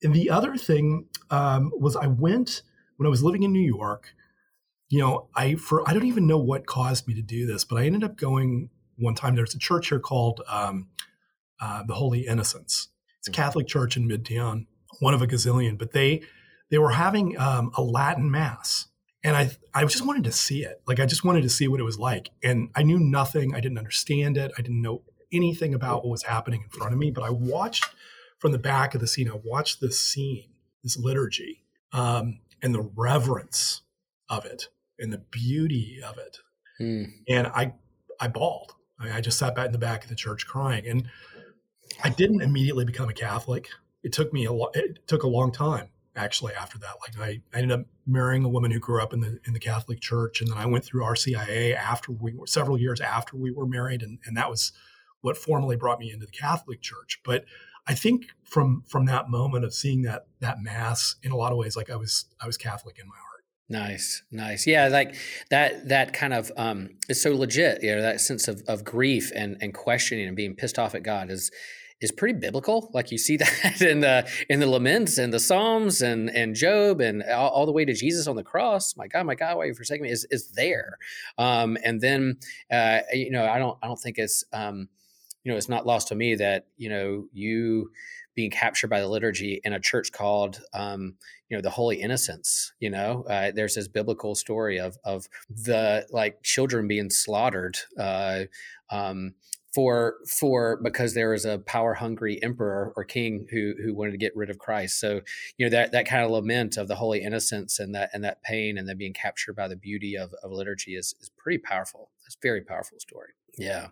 and 0.01 0.13
the 0.13 0.29
other 0.29 0.55
thing 0.55 1.07
um, 1.29 1.73
was, 1.77 1.97
I 1.97 2.07
went 2.07 2.61
when 2.95 3.05
I 3.05 3.09
was 3.09 3.21
living 3.21 3.43
in 3.43 3.51
New 3.51 3.59
York. 3.59 4.15
you 4.87 4.99
know, 4.99 5.27
I 5.35 5.55
for 5.55 5.87
I 5.89 5.93
don't 5.93 6.05
even 6.05 6.25
know 6.25 6.37
what 6.37 6.65
caused 6.65 7.05
me 7.05 7.15
to 7.15 7.21
do 7.21 7.45
this, 7.45 7.65
but 7.65 7.77
I 7.77 7.85
ended 7.85 8.03
up 8.03 8.15
going 8.15 8.69
one 8.97 9.15
time. 9.15 9.35
There's 9.35 9.55
a 9.55 9.59
church 9.59 9.89
here 9.89 9.99
called 9.99 10.41
um, 10.47 10.87
uh, 11.59 11.83
the 11.83 11.95
Holy 11.95 12.27
Innocents. 12.27 12.89
It's 13.21 13.27
a 13.27 13.31
Catholic 13.31 13.67
church 13.67 13.95
in 13.95 14.09
Midtown, 14.09 14.65
one 14.99 15.13
of 15.13 15.21
a 15.21 15.27
gazillion, 15.27 15.77
but 15.77 15.91
they 15.91 16.23
they 16.71 16.77
were 16.77 16.91
having 16.91 17.37
um, 17.37 17.71
a 17.77 17.81
Latin 17.81 18.31
mass, 18.31 18.87
and 19.23 19.37
I 19.37 19.51
I 19.73 19.85
just 19.85 20.05
wanted 20.05 20.23
to 20.23 20.31
see 20.31 20.63
it. 20.63 20.81
Like 20.87 20.99
I 20.99 21.05
just 21.05 21.23
wanted 21.23 21.43
to 21.43 21.49
see 21.49 21.67
what 21.67 21.79
it 21.79 21.83
was 21.83 21.99
like, 21.99 22.29
and 22.43 22.69
I 22.75 22.83
knew 22.83 22.99
nothing. 22.99 23.53
I 23.53 23.59
didn't 23.59 23.77
understand 23.77 24.37
it. 24.37 24.51
I 24.57 24.61
didn't 24.61 24.81
know 24.81 25.03
anything 25.31 25.73
about 25.73 26.03
what 26.03 26.11
was 26.11 26.23
happening 26.23 26.63
in 26.63 26.69
front 26.69 26.93
of 26.93 26.99
me. 26.99 27.11
But 27.11 27.23
I 27.23 27.29
watched 27.29 27.85
from 28.39 28.51
the 28.51 28.57
back 28.57 28.95
of 28.95 29.01
the 29.01 29.07
scene. 29.07 29.29
I 29.29 29.39
watched 29.43 29.81
this 29.81 29.99
scene, 29.99 30.49
this 30.83 30.97
liturgy, 30.97 31.63
um, 31.93 32.39
and 32.61 32.73
the 32.73 32.89
reverence 32.95 33.81
of 34.29 34.45
it 34.45 34.69
and 34.97 35.13
the 35.13 35.19
beauty 35.19 35.99
of 36.03 36.17
it. 36.17 36.37
Hmm. 36.77 37.03
And 37.27 37.47
I, 37.47 37.73
I 38.19 38.27
bawled. 38.27 38.73
I, 38.99 39.17
I 39.17 39.21
just 39.21 39.37
sat 39.37 39.55
back 39.55 39.67
in 39.67 39.71
the 39.71 39.77
back 39.77 40.03
of 40.03 40.09
the 40.09 40.15
church 40.15 40.47
crying. 40.47 40.87
And 40.87 41.07
I 42.03 42.09
didn't 42.09 42.41
immediately 42.41 42.85
become 42.85 43.09
a 43.09 43.13
Catholic. 43.13 43.69
It 44.03 44.13
took 44.13 44.33
me 44.33 44.45
a 44.45 44.51
lo- 44.51 44.71
it 44.73 45.07
took 45.07 45.23
a 45.23 45.27
long 45.27 45.51
time 45.51 45.89
actually 46.15 46.53
after 46.53 46.77
that. 46.79 46.95
Like 47.01 47.27
I, 47.27 47.41
I 47.55 47.61
ended 47.61 47.79
up 47.79 47.85
marrying 48.05 48.43
a 48.43 48.49
woman 48.49 48.71
who 48.71 48.79
grew 48.79 49.01
up 49.01 49.13
in 49.13 49.21
the 49.21 49.39
in 49.45 49.53
the 49.53 49.59
Catholic 49.59 49.99
Church, 50.01 50.41
and 50.41 50.49
then 50.49 50.57
I 50.57 50.65
went 50.65 50.83
through 50.83 51.03
RCIA 51.03 51.75
after 51.75 52.11
we 52.11 52.33
were 52.33 52.47
several 52.47 52.77
years 52.77 52.99
after 52.99 53.37
we 53.37 53.51
were 53.51 53.65
married, 53.65 54.01
and, 54.01 54.19
and 54.25 54.35
that 54.37 54.49
was 54.49 54.71
what 55.21 55.37
formally 55.37 55.75
brought 55.75 55.99
me 55.99 56.11
into 56.11 56.25
the 56.25 56.31
Catholic 56.31 56.81
Church. 56.81 57.19
But 57.23 57.45
I 57.87 57.95
think 57.95 58.27
from 58.43 58.83
from 58.87 59.05
that 59.05 59.29
moment 59.29 59.65
of 59.65 59.73
seeing 59.73 60.01
that 60.03 60.25
that 60.39 60.61
mass 60.61 61.15
in 61.23 61.31
a 61.31 61.37
lot 61.37 61.51
of 61.51 61.57
ways, 61.57 61.75
like 61.75 61.89
I 61.89 61.95
was 61.95 62.25
I 62.39 62.47
was 62.47 62.57
Catholic 62.57 62.99
in 62.99 63.07
my 63.07 63.15
heart. 63.15 63.27
Nice, 63.69 64.23
nice. 64.31 64.67
Yeah, 64.67 64.89
like 64.89 65.15
that 65.49 65.87
that 65.87 66.13
kind 66.13 66.33
of 66.33 66.51
um 66.57 66.89
is 67.07 67.21
so 67.21 67.33
legit, 67.33 67.81
you 67.81 67.95
know, 67.95 68.01
that 68.01 68.19
sense 68.19 68.47
of, 68.47 68.61
of 68.67 68.83
grief 68.83 69.31
and, 69.33 69.57
and 69.61 69.73
questioning 69.73 70.27
and 70.27 70.35
being 70.35 70.55
pissed 70.55 70.77
off 70.77 70.93
at 70.93 71.03
God 71.03 71.31
is 71.31 71.51
is 72.01 72.11
pretty 72.11 72.37
biblical. 72.37 72.89
Like 72.93 73.11
you 73.11 73.17
see 73.17 73.37
that 73.37 73.81
in 73.81 74.01
the 74.01 74.29
in 74.49 74.59
the 74.59 74.67
laments 74.67 75.17
and 75.17 75.33
the 75.33 75.39
Psalms 75.39 76.01
and 76.01 76.29
and 76.29 76.55
Job 76.55 76.99
and 77.01 77.23
all, 77.23 77.49
all, 77.49 77.65
the 77.65 77.71
way 77.71 77.85
to 77.85 77.93
Jesus 77.93 78.27
on 78.27 78.35
the 78.35 78.43
cross. 78.43 78.97
My 78.97 79.07
God, 79.07 79.25
my 79.25 79.35
God, 79.35 79.57
why 79.57 79.65
you 79.65 79.73
forsaking 79.73 80.03
me? 80.03 80.09
Is 80.09 80.25
is 80.31 80.51
there? 80.51 80.97
Um, 81.37 81.77
and 81.83 82.01
then 82.01 82.37
uh, 82.71 82.99
you 83.13 83.31
know, 83.31 83.45
I 83.45 83.59
don't 83.59 83.77
I 83.81 83.87
don't 83.87 83.99
think 83.99 84.17
it's 84.17 84.43
um, 84.51 84.89
you 85.43 85.51
know, 85.51 85.57
it's 85.57 85.69
not 85.69 85.85
lost 85.85 86.09
to 86.09 86.15
me 86.15 86.35
that 86.35 86.67
you 86.77 86.89
know 86.89 87.25
you 87.31 87.91
being 88.33 88.51
captured 88.51 88.87
by 88.87 89.01
the 89.01 89.07
liturgy 89.07 89.59
in 89.63 89.73
a 89.73 89.79
church 89.79 90.11
called 90.11 90.61
um, 90.73 91.15
you 91.49 91.57
know 91.57 91.61
the 91.61 91.69
holy 91.69 92.01
innocents 92.01 92.73
you 92.79 92.89
know 92.89 93.23
uh, 93.29 93.51
there's 93.53 93.75
this 93.75 93.87
biblical 93.87 94.35
story 94.35 94.79
of 94.79 94.97
of 95.03 95.27
the 95.49 96.05
like 96.11 96.41
children 96.43 96.87
being 96.87 97.09
slaughtered 97.09 97.77
uh, 97.99 98.43
um, 98.89 99.33
for 99.73 100.15
for 100.27 100.79
because 100.83 101.13
there 101.13 101.29
was 101.29 101.45
a 101.45 101.59
power 101.59 101.93
hungry 101.93 102.41
emperor 102.43 102.93
or 102.95 103.03
king 103.03 103.47
who 103.51 103.73
who 103.81 103.93
wanted 103.93 104.11
to 104.11 104.17
get 104.17 104.35
rid 104.35 104.49
of 104.49 104.59
Christ. 104.59 104.99
So 104.99 105.21
you 105.57 105.65
know 105.65 105.69
that 105.69 105.91
that 105.91 106.05
kind 106.05 106.23
of 106.23 106.31
lament 106.31 106.77
of 106.77 106.87
the 106.87 106.95
holy 106.95 107.21
innocence 107.21 107.79
and 107.79 107.95
that 107.95 108.09
and 108.13 108.23
that 108.23 108.43
pain 108.43 108.77
and 108.77 108.87
then 108.87 108.97
being 108.97 109.13
captured 109.13 109.55
by 109.55 109.67
the 109.67 109.75
beauty 109.75 110.17
of, 110.17 110.33
of 110.43 110.51
liturgy 110.51 110.95
is 110.95 111.15
is 111.21 111.29
pretty 111.37 111.59
powerful. 111.59 112.11
It's 112.25 112.35
a 112.35 112.39
very 112.41 112.61
powerful 112.61 112.99
story. 112.99 113.29
Yeah. 113.57 113.87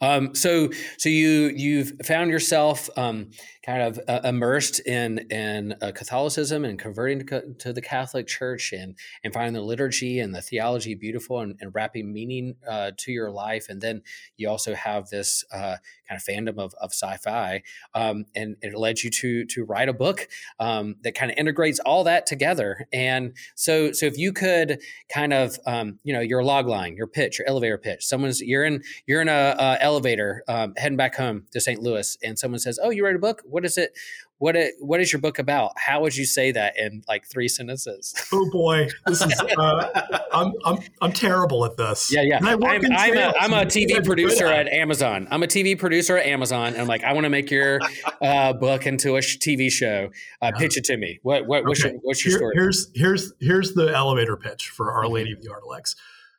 Um, 0.00 0.34
so 0.34 0.70
so 0.98 1.08
you 1.08 1.52
you've 1.54 1.92
found 2.04 2.30
yourself 2.30 2.90
um, 2.98 3.30
kind 3.64 3.82
of 3.82 4.00
uh, 4.06 4.20
immersed 4.24 4.80
in 4.86 5.18
in 5.30 5.74
uh, 5.80 5.92
Catholicism 5.92 6.64
and 6.64 6.78
converting 6.78 7.26
to, 7.26 7.54
to, 7.60 7.72
the 7.72 7.80
Catholic 7.80 8.26
Church 8.26 8.72
and 8.72 8.96
and 9.24 9.32
finding 9.32 9.54
the 9.54 9.62
liturgy 9.62 10.20
and 10.20 10.34
the 10.34 10.42
theology 10.42 10.94
beautiful 10.94 11.40
and, 11.40 11.56
and 11.60 11.74
wrapping 11.74 12.12
meaning 12.12 12.56
uh, 12.68 12.90
to 12.98 13.10
your 13.10 13.30
life. 13.30 13.66
And 13.68 13.80
then 13.80 14.02
you 14.36 14.48
also 14.50 14.74
have 14.74 15.08
this 15.08 15.44
uh, 15.52 15.76
kind 16.10 16.20
of 16.20 16.24
fandom 16.24 16.58
of, 16.58 16.74
of 16.80 16.92
sci-fi, 16.92 17.62
um, 17.94 18.24
and 18.34 18.56
it 18.62 18.76
led 18.76 19.02
you 19.02 19.10
to 19.10 19.44
to 19.46 19.64
write 19.64 19.88
a 19.88 19.92
book 19.92 20.28
um, 20.58 20.96
that 21.02 21.14
kind 21.14 21.30
of 21.30 21.38
integrates 21.38 21.78
all 21.80 22.04
that 22.04 22.26
together. 22.26 22.86
And 22.92 23.36
so 23.54 23.92
so 23.92 24.06
if 24.06 24.18
you 24.18 24.32
could 24.32 24.80
kind 25.08 25.32
of 25.32 25.58
um, 25.66 25.98
you 26.02 26.12
know 26.12 26.20
your 26.20 26.42
log 26.42 26.66
line, 26.66 26.96
your 26.96 27.06
pitch, 27.06 27.38
your 27.38 27.48
elevator 27.48 27.78
pitch, 27.78 28.04
someone's 28.04 28.40
you're 28.40 28.64
in 28.64 28.82
you're 29.06 29.22
in 29.22 29.28
a, 29.28 29.54
a 29.58 29.78
elevator 29.80 30.42
um, 30.48 30.74
heading 30.76 30.96
back 30.96 31.14
home 31.14 31.46
to 31.52 31.60
St. 31.60 31.80
Louis, 31.80 32.16
and 32.22 32.38
someone 32.38 32.58
says, 32.58 32.78
"Oh, 32.82 32.90
you 32.90 33.04
write 33.04 33.16
a 33.16 33.20
book? 33.20 33.42
What 33.44 33.64
is 33.64 33.78
it? 33.78 33.92
What 34.40 34.56
it, 34.56 34.74
what 34.80 35.00
is 35.00 35.12
your 35.12 35.20
book 35.20 35.38
about? 35.38 35.72
How 35.76 36.00
would 36.00 36.16
you 36.16 36.24
say 36.24 36.50
that 36.52 36.78
in 36.78 37.04
like 37.06 37.26
three 37.26 37.46
sentences?" 37.46 38.14
Oh 38.32 38.48
boy, 38.50 38.88
this 39.06 39.20
is 39.20 39.38
uh, 39.38 40.20
I'm, 40.32 40.52
I'm 40.64 40.78
I'm 41.02 41.12
terrible 41.12 41.66
at 41.66 41.76
this. 41.76 42.10
Yeah, 42.10 42.22
yeah. 42.22 42.38
I'm, 42.42 42.64
I'm, 42.64 42.82
a, 42.82 43.34
I'm 43.38 43.52
a 43.52 43.66
TV 43.66 44.02
producer 44.02 44.46
at 44.46 44.66
Amazon. 44.68 45.28
I'm 45.30 45.42
a 45.42 45.46
TV 45.46 45.78
producer 45.78 46.16
at 46.16 46.24
Amazon, 46.24 46.68
and 46.68 46.78
I'm 46.78 46.88
like, 46.88 47.04
I 47.04 47.12
want 47.12 47.24
to 47.24 47.30
make 47.30 47.50
your 47.50 47.80
uh, 48.22 48.54
book 48.54 48.86
into 48.86 49.16
a 49.16 49.20
TV 49.20 49.70
show. 49.70 50.10
Uh, 50.40 50.52
pitch 50.56 50.78
it 50.78 50.84
to 50.84 50.96
me. 50.96 51.20
What 51.22 51.46
what 51.46 51.66
what's, 51.66 51.84
okay. 51.84 51.92
your, 51.92 52.00
what's 52.00 52.24
your 52.24 52.38
story? 52.38 52.54
here's 52.54 52.90
here's 52.94 53.32
here's 53.40 53.74
the 53.74 53.94
elevator 53.94 54.38
pitch 54.38 54.70
for 54.70 54.90
Our 54.90 55.06
Lady 55.06 55.32
of 55.32 55.42
the 55.42 55.52
Artilects. 55.52 55.96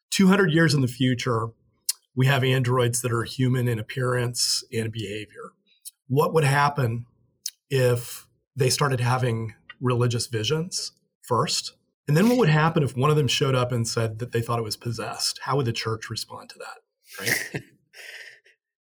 200 0.10 0.52
years 0.52 0.74
in 0.74 0.82
the 0.82 0.88
future, 0.88 1.50
we 2.16 2.28
have 2.28 2.44
androids 2.44 3.02
that 3.02 3.12
are 3.12 3.24
human 3.24 3.68
in 3.68 3.80
appearance 3.80 4.64
and 4.74 4.92
behavior. 4.92 5.54
What 6.08 6.34
would 6.34 6.44
happen 6.44 7.06
if 7.72 8.28
they 8.56 8.70
started 8.70 9.00
having 9.00 9.56
religious 9.80 10.28
visions 10.28 10.92
first? 11.24 11.74
And 12.08 12.16
then 12.16 12.30
what 12.30 12.38
would 12.38 12.50
happen 12.50 12.84
if 12.84 12.96
one 12.96 13.10
of 13.10 13.16
them 13.16 13.28
showed 13.28 13.56
up 13.56 13.72
and 13.72 13.88
said 13.88 14.20
that 14.20 14.34
they 14.34 14.42
thought 14.42 14.60
it 14.60 14.64
was 14.64 14.78
possessed? 14.78 15.40
How 15.44 15.56
would 15.56 15.66
the 15.66 15.74
church 15.74 16.10
respond 16.10 16.50
to 16.50 16.60
that? 16.60 17.26
Right. 17.54 17.64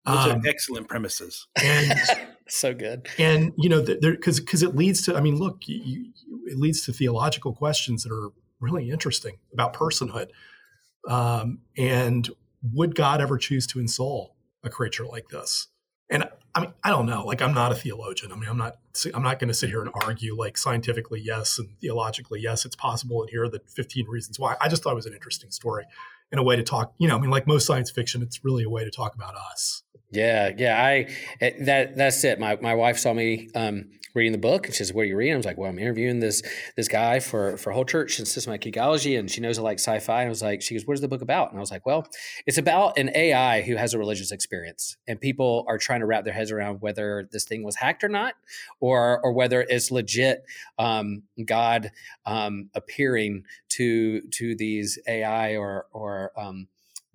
Those 0.05 0.25
um, 0.25 0.31
are 0.31 0.47
excellent 0.47 0.87
premises. 0.87 1.47
And 1.61 1.93
so 2.47 2.73
good. 2.73 3.09
And 3.17 3.51
you 3.57 3.67
know, 3.67 3.83
because 3.83 4.39
because 4.39 4.63
it 4.63 4.75
leads 4.75 5.01
to. 5.03 5.15
I 5.15 5.19
mean, 5.19 5.35
look, 5.35 5.67
you, 5.67 5.81
you, 5.83 6.13
it 6.47 6.57
leads 6.57 6.85
to 6.85 6.93
theological 6.93 7.53
questions 7.53 8.03
that 8.03 8.13
are 8.13 8.29
really 8.61 8.89
interesting 8.89 9.37
about 9.51 9.73
personhood. 9.73 10.29
Um, 11.07 11.59
and 11.77 12.29
would 12.73 12.95
God 12.95 13.21
ever 13.21 13.37
choose 13.37 13.67
to 13.67 13.79
insult 13.79 14.33
a 14.63 14.69
creature 14.69 15.05
like 15.05 15.27
this? 15.27 15.67
And 16.09 16.29
I 16.57 16.61
mean, 16.61 16.73
I 16.83 16.89
don't 16.89 17.05
know. 17.05 17.23
Like, 17.23 17.39
I'm 17.43 17.53
not 17.53 17.71
a 17.71 17.75
theologian. 17.75 18.31
I 18.31 18.35
mean, 18.35 18.49
I'm 18.49 18.57
not. 18.57 18.77
I'm 19.13 19.21
not 19.21 19.37
going 19.37 19.49
to 19.49 19.53
sit 19.53 19.69
here 19.69 19.81
and 19.81 19.91
argue 19.93 20.35
like 20.35 20.57
scientifically 20.57 21.21
yes 21.23 21.59
and 21.59 21.69
theologically 21.79 22.41
yes, 22.41 22.65
it's 22.65 22.75
possible. 22.75 23.21
And 23.21 23.29
here 23.29 23.43
are 23.43 23.49
the 23.49 23.61
15 23.67 24.07
reasons 24.07 24.39
why. 24.39 24.55
I 24.59 24.67
just 24.67 24.81
thought 24.81 24.93
it 24.93 24.95
was 24.95 25.05
an 25.05 25.13
interesting 25.13 25.51
story 25.51 25.85
and 26.31 26.39
a 26.39 26.43
way 26.43 26.55
to 26.55 26.63
talk. 26.63 26.95
You 26.97 27.07
know, 27.07 27.15
I 27.15 27.19
mean, 27.19 27.29
like 27.29 27.45
most 27.45 27.67
science 27.67 27.91
fiction, 27.91 28.23
it's 28.23 28.43
really 28.43 28.63
a 28.63 28.69
way 28.71 28.83
to 28.83 28.89
talk 28.89 29.13
about 29.13 29.35
us. 29.35 29.83
Yeah, 30.09 30.51
yeah. 30.57 30.83
I 30.83 31.09
that 31.61 31.95
that's 31.95 32.23
it. 32.23 32.39
My 32.39 32.57
my 32.59 32.73
wife 32.73 32.97
saw 32.97 33.13
me 33.13 33.49
um, 33.53 33.91
reading 34.17 34.33
the 34.33 34.37
book 34.37 34.65
and 34.65 34.73
she 34.73 34.79
says, 34.79 34.93
What 34.93 35.03
are 35.03 35.05
you 35.05 35.15
reading? 35.15 35.33
I 35.33 35.37
was 35.37 35.45
like, 35.45 35.57
Well, 35.57 35.69
I'm 35.69 35.79
interviewing 35.79 36.19
this 36.19 36.41
this 36.75 36.87
guy 36.87 37.19
for 37.19 37.57
for 37.57 37.71
whole 37.71 37.85
church 37.85 38.19
and 38.19 38.27
systematic 38.27 38.73
geekology, 38.73 39.17
and 39.17 39.31
she 39.31 39.39
knows 39.39 39.57
I 39.57 39.61
like 39.61 39.79
sci-fi. 39.79 40.21
And 40.21 40.27
I 40.27 40.29
was 40.29 40.41
like, 40.41 40.61
she 40.61 40.75
goes, 40.75 40.85
What 40.85 40.95
is 40.95 41.01
the 41.01 41.07
book 41.07 41.21
about? 41.21 41.51
And 41.51 41.59
I 41.59 41.61
was 41.61 41.71
like, 41.71 41.85
Well, 41.85 42.07
it's 42.45 42.57
about 42.57 42.97
an 42.97 43.11
AI 43.15 43.61
who 43.61 43.75
has 43.75 43.93
a 43.93 43.99
religious 43.99 44.31
experience. 44.31 44.97
And 45.07 45.21
people 45.21 45.63
are 45.67 45.77
trying 45.77 46.01
to 46.01 46.05
wrap 46.05 46.25
their 46.25 46.33
heads 46.33 46.51
around 46.51 46.81
whether 46.81 47.29
this 47.31 47.45
thing 47.45 47.63
was 47.63 47.75
hacked 47.75 48.03
or 48.03 48.09
not, 48.09 48.33
or 48.79 49.21
or 49.23 49.31
whether 49.31 49.61
it's 49.61 49.91
legit 49.91 50.43
um, 50.77 51.23
God 51.45 51.91
um, 52.25 52.69
appearing 52.73 53.43
to 53.69 54.21
to 54.21 54.55
these 54.55 54.99
AI 55.07 55.55
or 55.55 55.85
or 55.93 56.31
um, 56.35 56.67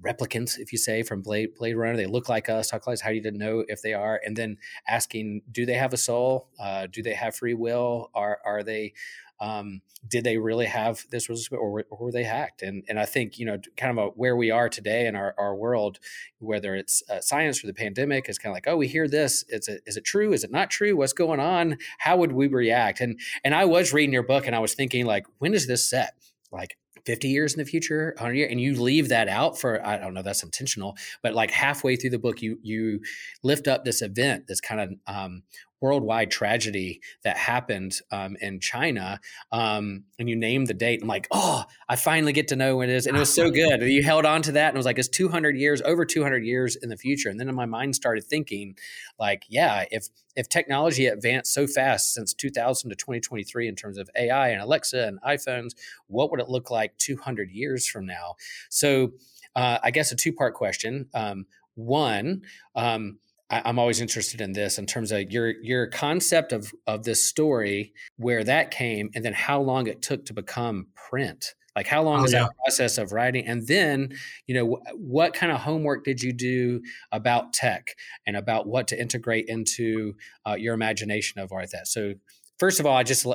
replicants, 0.02 0.58
if 0.58 0.72
you 0.72 0.78
say, 0.78 1.02
from 1.02 1.22
Blade 1.22 1.54
Blade 1.54 1.74
Runner. 1.74 1.96
They 1.96 2.06
look 2.06 2.28
like 2.28 2.48
us. 2.48 2.68
Talk 2.68 2.86
like 2.86 2.94
us. 2.94 3.00
How 3.00 3.10
do 3.10 3.16
you 3.16 3.30
know 3.30 3.64
if 3.68 3.82
they 3.82 3.94
are? 3.94 4.20
And 4.24 4.36
then 4.36 4.58
asking, 4.86 5.42
do 5.50 5.64
they 5.66 5.74
have 5.74 5.92
a 5.92 5.96
soul? 5.96 6.48
Uh, 6.58 6.86
do 6.90 7.02
they 7.02 7.14
have 7.14 7.36
free 7.36 7.54
will? 7.54 8.10
Are 8.14 8.38
are 8.44 8.62
they? 8.62 8.94
Um, 9.40 9.82
did 10.06 10.22
they 10.22 10.38
really 10.38 10.66
have 10.66 11.04
this 11.10 11.28
or, 11.50 11.58
or, 11.58 11.84
were 11.98 12.12
they 12.12 12.24
hacked? 12.24 12.62
And 12.62 12.84
and 12.88 12.98
I 12.98 13.06
think 13.06 13.38
you 13.38 13.46
know 13.46 13.58
kind 13.76 13.98
of 13.98 14.04
a, 14.04 14.08
where 14.10 14.36
we 14.36 14.50
are 14.50 14.68
today 14.68 15.06
in 15.06 15.16
our, 15.16 15.34
our 15.38 15.54
world, 15.54 15.98
whether 16.38 16.74
it's 16.74 17.02
uh, 17.08 17.20
science 17.20 17.62
or 17.62 17.66
the 17.66 17.74
pandemic, 17.74 18.28
is 18.28 18.38
kind 18.38 18.52
of 18.52 18.56
like 18.56 18.68
oh 18.68 18.76
we 18.76 18.88
hear 18.88 19.08
this. 19.08 19.44
It's 19.48 19.68
Is 19.68 19.96
it 19.96 20.04
true? 20.04 20.32
Is 20.32 20.44
it 20.44 20.50
not 20.50 20.70
true? 20.70 20.96
What's 20.96 21.12
going 21.12 21.40
on? 21.40 21.78
How 21.98 22.16
would 22.16 22.32
we 22.32 22.48
react? 22.48 23.00
And 23.00 23.18
and 23.44 23.54
I 23.54 23.64
was 23.64 23.92
reading 23.92 24.12
your 24.12 24.22
book 24.22 24.46
and 24.46 24.54
I 24.56 24.60
was 24.60 24.74
thinking 24.74 25.06
like 25.06 25.26
when 25.38 25.54
is 25.54 25.66
this 25.66 25.84
set? 25.84 26.14
Like 26.50 26.76
50 27.06 27.28
years 27.28 27.54
in 27.54 27.58
the 27.58 27.64
future 27.64 28.14
100 28.16 28.34
years 28.34 28.50
and 28.50 28.60
you 28.60 28.80
leave 28.80 29.08
that 29.08 29.28
out 29.28 29.58
for 29.58 29.84
i 29.86 29.98
don't 29.98 30.14
know 30.14 30.22
that's 30.22 30.42
intentional 30.42 30.96
but 31.22 31.34
like 31.34 31.50
halfway 31.50 31.96
through 31.96 32.10
the 32.10 32.18
book 32.18 32.42
you 32.42 32.58
you 32.62 33.00
lift 33.42 33.68
up 33.68 33.84
this 33.84 34.02
event 34.02 34.44
that's 34.46 34.60
kind 34.60 34.80
of 34.80 34.90
um, 35.06 35.42
worldwide 35.82 36.30
tragedy 36.30 37.00
that 37.24 37.36
happened 37.36 37.98
um, 38.12 38.36
in 38.40 38.60
China, 38.60 39.20
um, 39.50 40.04
and 40.18 40.28
you 40.28 40.36
named 40.36 40.68
the 40.68 40.74
date. 40.74 41.00
I'm 41.02 41.08
like, 41.08 41.26
oh, 41.32 41.64
I 41.88 41.96
finally 41.96 42.32
get 42.32 42.48
to 42.48 42.56
know 42.56 42.76
when 42.76 42.88
it 42.88 42.94
is, 42.94 43.06
and 43.06 43.16
it 43.16 43.20
was 43.20 43.34
so 43.34 43.50
good. 43.50 43.82
you 43.82 44.02
held 44.02 44.24
on 44.24 44.40
to 44.42 44.52
that, 44.52 44.68
and 44.68 44.76
it 44.76 44.78
was 44.78 44.86
like 44.86 44.98
it's 44.98 45.08
200 45.08 45.56
years, 45.56 45.82
over 45.82 46.04
200 46.04 46.44
years 46.44 46.76
in 46.76 46.88
the 46.88 46.96
future. 46.96 47.28
And 47.28 47.38
then 47.38 47.52
my 47.54 47.66
mind 47.66 47.96
started 47.96 48.24
thinking, 48.24 48.76
like, 49.18 49.44
yeah, 49.48 49.84
if 49.90 50.08
if 50.36 50.48
technology 50.48 51.06
advanced 51.06 51.52
so 51.52 51.66
fast 51.66 52.14
since 52.14 52.32
2000 52.32 52.88
to 52.88 52.96
2023 52.96 53.68
in 53.68 53.76
terms 53.76 53.98
of 53.98 54.08
AI 54.16 54.48
and 54.48 54.62
Alexa 54.62 55.06
and 55.06 55.20
iPhones, 55.22 55.72
what 56.06 56.30
would 56.30 56.40
it 56.40 56.48
look 56.48 56.70
like 56.70 56.96
200 56.98 57.50
years 57.50 57.86
from 57.86 58.06
now? 58.06 58.36
So, 58.70 59.12
uh, 59.54 59.78
I 59.82 59.90
guess 59.90 60.12
a 60.12 60.16
two 60.16 60.32
part 60.32 60.54
question. 60.54 61.08
Um, 61.12 61.46
one, 61.74 62.42
um, 62.74 63.18
I, 63.52 63.68
am 63.68 63.78
always 63.78 64.00
interested 64.00 64.40
in 64.40 64.52
this 64.52 64.78
in 64.78 64.86
terms 64.86 65.12
of 65.12 65.30
your 65.30 65.50
your 65.62 65.86
concept 65.86 66.52
of 66.52 66.72
of 66.86 67.04
this 67.04 67.24
story, 67.24 67.92
where 68.16 68.42
that 68.42 68.70
came, 68.70 69.10
and 69.14 69.24
then 69.24 69.34
how 69.34 69.60
long 69.60 69.86
it 69.86 70.02
took 70.02 70.24
to 70.26 70.32
become 70.32 70.86
print. 70.94 71.54
Like 71.76 71.86
how 71.86 72.02
long 72.02 72.20
oh, 72.20 72.24
is 72.24 72.32
yeah. 72.32 72.40
that 72.40 72.50
process 72.64 72.98
of 72.98 73.12
writing? 73.12 73.46
And 73.46 73.66
then, 73.66 74.14
you 74.46 74.54
know, 74.54 74.80
what 74.94 75.32
kind 75.32 75.50
of 75.50 75.60
homework 75.60 76.04
did 76.04 76.22
you 76.22 76.32
do 76.32 76.82
about 77.12 77.54
tech 77.54 77.94
and 78.26 78.36
about 78.36 78.66
what 78.66 78.88
to 78.88 79.00
integrate 79.00 79.46
into 79.48 80.14
uh, 80.46 80.54
your 80.54 80.74
imagination 80.74 81.40
of 81.40 81.50
art? 81.50 81.70
That 81.72 81.86
So, 81.86 82.14
first 82.58 82.78
of 82.78 82.84
all, 82.84 82.96
I 82.96 83.04
just 83.04 83.26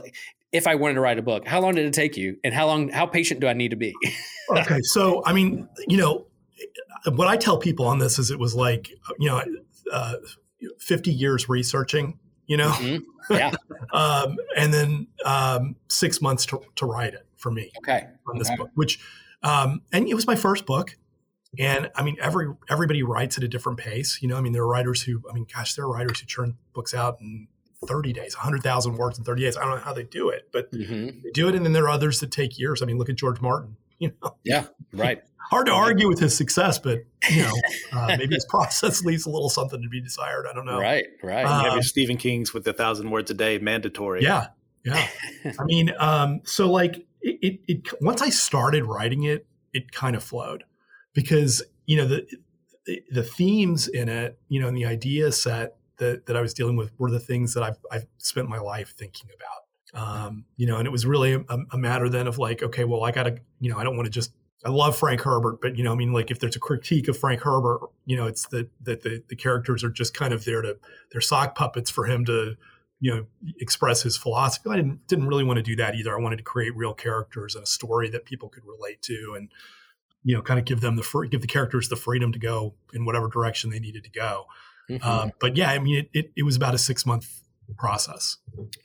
if 0.51 0.67
I 0.67 0.75
wanted 0.75 0.95
to 0.95 1.01
write 1.01 1.19
a 1.19 1.23
book, 1.23 1.47
how 1.47 1.59
long 1.61 1.75
did 1.75 1.85
it 1.85 1.93
take 1.93 2.15
you, 2.15 2.37
and 2.43 2.53
how 2.53 2.67
long, 2.67 2.89
how 2.89 3.05
patient 3.05 3.39
do 3.39 3.47
I 3.47 3.53
need 3.53 3.69
to 3.69 3.75
be? 3.75 3.93
okay, 4.51 4.81
so 4.81 5.23
I 5.25 5.33
mean, 5.33 5.67
you 5.87 5.97
know, 5.97 6.27
what 7.05 7.27
I 7.27 7.37
tell 7.37 7.57
people 7.57 7.87
on 7.87 7.99
this 7.99 8.19
is 8.19 8.31
it 8.31 8.39
was 8.39 8.55
like, 8.55 8.89
you 9.19 9.29
know, 9.29 9.41
uh, 9.91 10.15
50 10.79 11.11
years 11.11 11.49
researching, 11.49 12.19
you 12.45 12.57
know, 12.57 12.69
mm-hmm. 12.69 13.33
yeah, 13.33 13.51
um, 13.93 14.37
and 14.55 14.73
then 14.73 15.07
um, 15.25 15.75
six 15.89 16.21
months 16.21 16.45
to, 16.47 16.61
to 16.75 16.85
write 16.85 17.13
it 17.13 17.25
for 17.35 17.51
me. 17.51 17.71
Okay, 17.79 18.07
on 18.27 18.37
this 18.37 18.47
okay. 18.49 18.57
book, 18.57 18.69
which, 18.75 18.99
um, 19.43 19.81
and 19.91 20.07
it 20.07 20.13
was 20.13 20.27
my 20.27 20.35
first 20.35 20.65
book. 20.65 20.95
And 21.59 21.89
I 21.95 22.03
mean, 22.03 22.17
every 22.21 22.53
everybody 22.69 23.03
writes 23.03 23.37
at 23.37 23.43
a 23.43 23.47
different 23.47 23.79
pace. 23.79 24.19
You 24.21 24.27
know, 24.27 24.37
I 24.37 24.41
mean, 24.41 24.51
there 24.51 24.61
are 24.61 24.67
writers 24.67 25.01
who, 25.01 25.23
I 25.29 25.33
mean, 25.33 25.47
gosh, 25.53 25.75
there 25.75 25.85
are 25.85 25.91
writers 25.91 26.19
who 26.19 26.25
churn 26.27 26.57
books 26.73 26.93
out 26.93 27.17
in 27.21 27.47
30 27.85 28.13
days, 28.13 28.35
100,000 28.35 28.97
words 28.97 29.17
in 29.17 29.23
30 29.23 29.41
days. 29.43 29.57
I 29.57 29.61
don't 29.61 29.75
know 29.75 29.77
how 29.77 29.93
they 29.93 30.03
do 30.03 30.29
it, 30.29 30.49
but 30.51 30.71
mm-hmm. 30.71 31.21
they 31.23 31.31
do 31.31 31.47
it. 31.47 31.55
And 31.55 31.65
then 31.65 31.73
there 31.73 31.85
are 31.85 31.89
others 31.89 32.19
that 32.19 32.31
take 32.31 32.57
years. 32.57 32.81
I 32.81 32.85
mean, 32.85 32.97
look 32.97 33.09
at 33.09 33.15
George 33.15 33.41
Martin. 33.41 33.77
You 33.99 34.11
know, 34.21 34.37
yeah, 34.43 34.65
right. 34.93 35.23
Hard 35.49 35.67
to 35.67 35.73
argue 35.73 36.07
with 36.07 36.19
his 36.19 36.35
success, 36.35 36.77
but 36.77 36.99
you 37.29 37.43
know, 37.43 37.53
uh, 37.93 38.15
maybe 38.17 38.35
his 38.35 38.45
process 38.49 39.03
leaves 39.03 39.25
a 39.25 39.29
little 39.29 39.49
something 39.49 39.81
to 39.81 39.89
be 39.89 40.01
desired. 40.01 40.45
I 40.49 40.53
don't 40.53 40.65
know. 40.65 40.79
Right, 40.79 41.05
right. 41.23 41.45
Um, 41.45 41.59
you 41.59 41.65
have 41.65 41.73
your 41.75 41.83
Stephen 41.83 42.17
King's 42.17 42.53
with 42.53 42.67
a 42.67 42.73
thousand 42.73 43.09
words 43.09 43.31
a 43.31 43.33
day 43.33 43.57
mandatory. 43.57 44.23
Yeah, 44.23 44.47
yeah. 44.83 45.07
I 45.59 45.63
mean, 45.63 45.93
um, 45.99 46.41
so 46.43 46.69
like 46.69 47.05
it, 47.21 47.39
it, 47.41 47.59
it, 47.67 48.01
once 48.01 48.21
I 48.21 48.29
started 48.29 48.85
writing 48.85 49.23
it, 49.23 49.45
it 49.73 49.91
kind 49.91 50.15
of 50.15 50.23
flowed 50.23 50.63
because 51.13 51.63
you 51.85 51.97
know 51.97 52.07
the 52.07 52.27
the 53.11 53.23
themes 53.23 53.87
in 53.87 54.09
it, 54.09 54.39
you 54.49 54.59
know, 54.59 54.67
and 54.67 54.77
the 54.77 54.85
idea 54.85 55.31
set 55.31 55.75
that 55.97 56.25
that 56.25 56.37
I 56.37 56.41
was 56.41 56.53
dealing 56.53 56.75
with 56.75 56.91
were 56.97 57.11
the 57.11 57.19
things 57.19 57.53
that 57.53 57.63
I've 57.63 57.77
I've 57.91 58.05
spent 58.17 58.49
my 58.49 58.59
life 58.59 58.93
thinking 58.97 59.29
about. 59.35 59.57
Um, 59.93 60.45
you 60.57 60.67
know, 60.67 60.77
and 60.77 60.85
it 60.85 60.91
was 60.91 61.05
really 61.05 61.33
a, 61.33 61.57
a 61.71 61.77
matter 61.77 62.09
then 62.09 62.27
of 62.27 62.37
like, 62.37 62.61
okay, 62.61 62.83
well, 62.83 63.03
I 63.03 63.11
got 63.11 63.23
to, 63.23 63.37
you 63.59 63.71
know, 63.71 63.77
I 63.77 63.83
don't 63.83 63.95
want 63.95 64.05
to 64.05 64.11
just. 64.11 64.33
I 64.65 64.69
love 64.69 64.97
Frank 64.97 65.21
Herbert, 65.21 65.61
but 65.61 65.77
you 65.77 65.83
know, 65.83 65.91
I 65.91 65.95
mean, 65.95 66.13
like 66.13 66.31
if 66.31 66.39
there's 66.39 66.55
a 66.55 66.59
critique 66.59 67.07
of 67.07 67.17
Frank 67.17 67.41
Herbert, 67.41 67.79
you 68.05 68.17
know, 68.17 68.25
it's 68.25 68.47
that 68.47 68.69
that 68.81 69.03
the, 69.03 69.23
the 69.29 69.35
characters 69.35 69.83
are 69.83 69.89
just 69.89 70.13
kind 70.13 70.33
of 70.33 70.45
there 70.45 70.61
to 70.61 70.77
they're 71.11 71.21
sock 71.21 71.55
puppets 71.55 71.91
for 71.91 72.05
him 72.05 72.25
to, 72.25 72.55
you 72.99 73.15
know, 73.15 73.25
express 73.59 74.01
his 74.01 74.17
philosophy. 74.17 74.69
I 74.69 74.75
didn't 74.75 75.07
didn't 75.07 75.27
really 75.27 75.43
want 75.43 75.57
to 75.57 75.63
do 75.63 75.75
that 75.75 75.95
either. 75.95 76.17
I 76.17 76.21
wanted 76.21 76.37
to 76.37 76.43
create 76.43 76.75
real 76.75 76.93
characters 76.93 77.53
and 77.53 77.63
a 77.63 77.67
story 77.67 78.09
that 78.09 78.25
people 78.25 78.49
could 78.49 78.63
relate 78.65 79.01
to, 79.03 79.35
and 79.37 79.49
you 80.23 80.35
know, 80.35 80.41
kind 80.41 80.59
of 80.59 80.65
give 80.65 80.81
them 80.81 80.95
the 80.95 81.03
free, 81.03 81.29
give 81.29 81.41
the 81.41 81.47
characters 81.47 81.89
the 81.89 81.95
freedom 81.95 82.31
to 82.31 82.39
go 82.39 82.73
in 82.93 83.05
whatever 83.05 83.27
direction 83.27 83.69
they 83.69 83.79
needed 83.79 84.03
to 84.03 84.09
go. 84.09 84.45
Mm-hmm. 84.89 85.07
Um, 85.07 85.31
but 85.39 85.55
yeah, 85.55 85.69
I 85.69 85.79
mean, 85.79 85.97
it, 85.97 86.09
it, 86.13 86.31
it 86.37 86.43
was 86.43 86.55
about 86.55 86.73
a 86.73 86.77
six 86.77 87.05
month 87.05 87.41
process, 87.77 88.37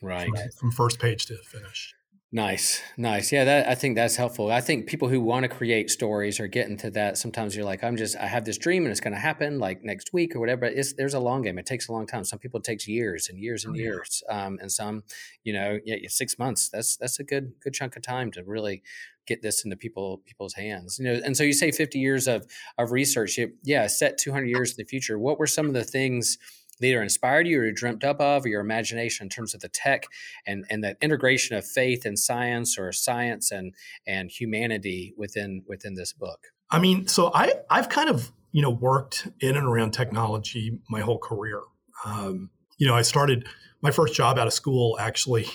right, 0.02 0.28
from, 0.28 0.50
from 0.50 0.70
first 0.72 0.98
page 0.98 1.26
to 1.26 1.36
finish. 1.38 1.94
Nice, 2.34 2.80
nice. 2.96 3.30
Yeah, 3.30 3.44
that 3.44 3.68
I 3.68 3.74
think 3.74 3.94
that's 3.94 4.16
helpful. 4.16 4.50
I 4.50 4.62
think 4.62 4.86
people 4.86 5.06
who 5.06 5.20
want 5.20 5.42
to 5.42 5.50
create 5.50 5.90
stories 5.90 6.40
or 6.40 6.46
get 6.46 6.66
into 6.66 6.90
that, 6.92 7.18
sometimes 7.18 7.54
you're 7.54 7.66
like, 7.66 7.84
I'm 7.84 7.94
just, 7.94 8.16
I 8.16 8.26
have 8.26 8.46
this 8.46 8.56
dream 8.56 8.84
and 8.84 8.90
it's 8.90 9.00
going 9.00 9.12
to 9.12 9.20
happen 9.20 9.58
like 9.58 9.84
next 9.84 10.14
week 10.14 10.34
or 10.34 10.40
whatever. 10.40 10.64
It's 10.64 10.94
there's 10.94 11.12
a 11.12 11.20
long 11.20 11.42
game. 11.42 11.58
It 11.58 11.66
takes 11.66 11.88
a 11.88 11.92
long 11.92 12.06
time. 12.06 12.24
Some 12.24 12.38
people 12.38 12.58
it 12.58 12.64
takes 12.64 12.88
years 12.88 13.28
and 13.28 13.38
years 13.38 13.66
and 13.66 13.76
oh, 13.76 13.78
years, 13.78 14.22
um, 14.30 14.58
and 14.62 14.72
some, 14.72 15.02
you 15.44 15.52
know, 15.52 15.78
yeah, 15.84 15.96
six 16.08 16.38
months. 16.38 16.70
That's 16.70 16.96
that's 16.96 17.20
a 17.20 17.24
good 17.24 17.52
good 17.62 17.74
chunk 17.74 17.96
of 17.96 18.02
time 18.02 18.30
to 18.30 18.42
really 18.44 18.82
get 19.26 19.42
this 19.42 19.62
into 19.62 19.76
people 19.76 20.22
people's 20.24 20.54
hands. 20.54 20.98
You 20.98 21.04
know, 21.04 21.20
and 21.22 21.36
so 21.36 21.44
you 21.44 21.52
say 21.52 21.70
50 21.70 21.98
years 21.98 22.26
of 22.28 22.46
of 22.78 22.92
research. 22.92 23.38
Yeah, 23.62 23.86
set 23.88 24.16
200 24.16 24.46
years 24.46 24.70
in 24.70 24.76
the 24.78 24.88
future. 24.88 25.18
What 25.18 25.38
were 25.38 25.46
some 25.46 25.66
of 25.66 25.74
the 25.74 25.84
things? 25.84 26.38
Either 26.84 27.02
inspired 27.02 27.46
you 27.46 27.60
or 27.60 27.66
you 27.66 27.72
dreamt 27.72 28.04
up 28.04 28.20
of, 28.20 28.44
or 28.44 28.48
your 28.48 28.60
imagination 28.60 29.26
in 29.26 29.28
terms 29.28 29.54
of 29.54 29.60
the 29.60 29.68
tech 29.68 30.04
and 30.46 30.64
and 30.70 30.82
the 30.82 30.96
integration 31.00 31.56
of 31.56 31.66
faith 31.66 32.04
and 32.04 32.18
science 32.18 32.78
or 32.78 32.92
science 32.92 33.50
and 33.50 33.74
and 34.06 34.30
humanity 34.30 35.14
within 35.16 35.62
within 35.66 35.94
this 35.94 36.12
book. 36.12 36.48
I 36.70 36.78
mean, 36.78 37.06
so 37.06 37.30
I 37.34 37.52
I've 37.70 37.88
kind 37.88 38.08
of 38.08 38.32
you 38.52 38.62
know 38.62 38.70
worked 38.70 39.28
in 39.40 39.56
and 39.56 39.66
around 39.66 39.92
technology 39.92 40.78
my 40.88 41.00
whole 41.00 41.18
career. 41.18 41.60
Um, 42.04 42.50
you 42.78 42.86
know, 42.86 42.94
I 42.94 43.02
started 43.02 43.46
my 43.80 43.90
first 43.90 44.14
job 44.14 44.38
out 44.38 44.46
of 44.46 44.52
school 44.52 44.96
actually 44.98 45.46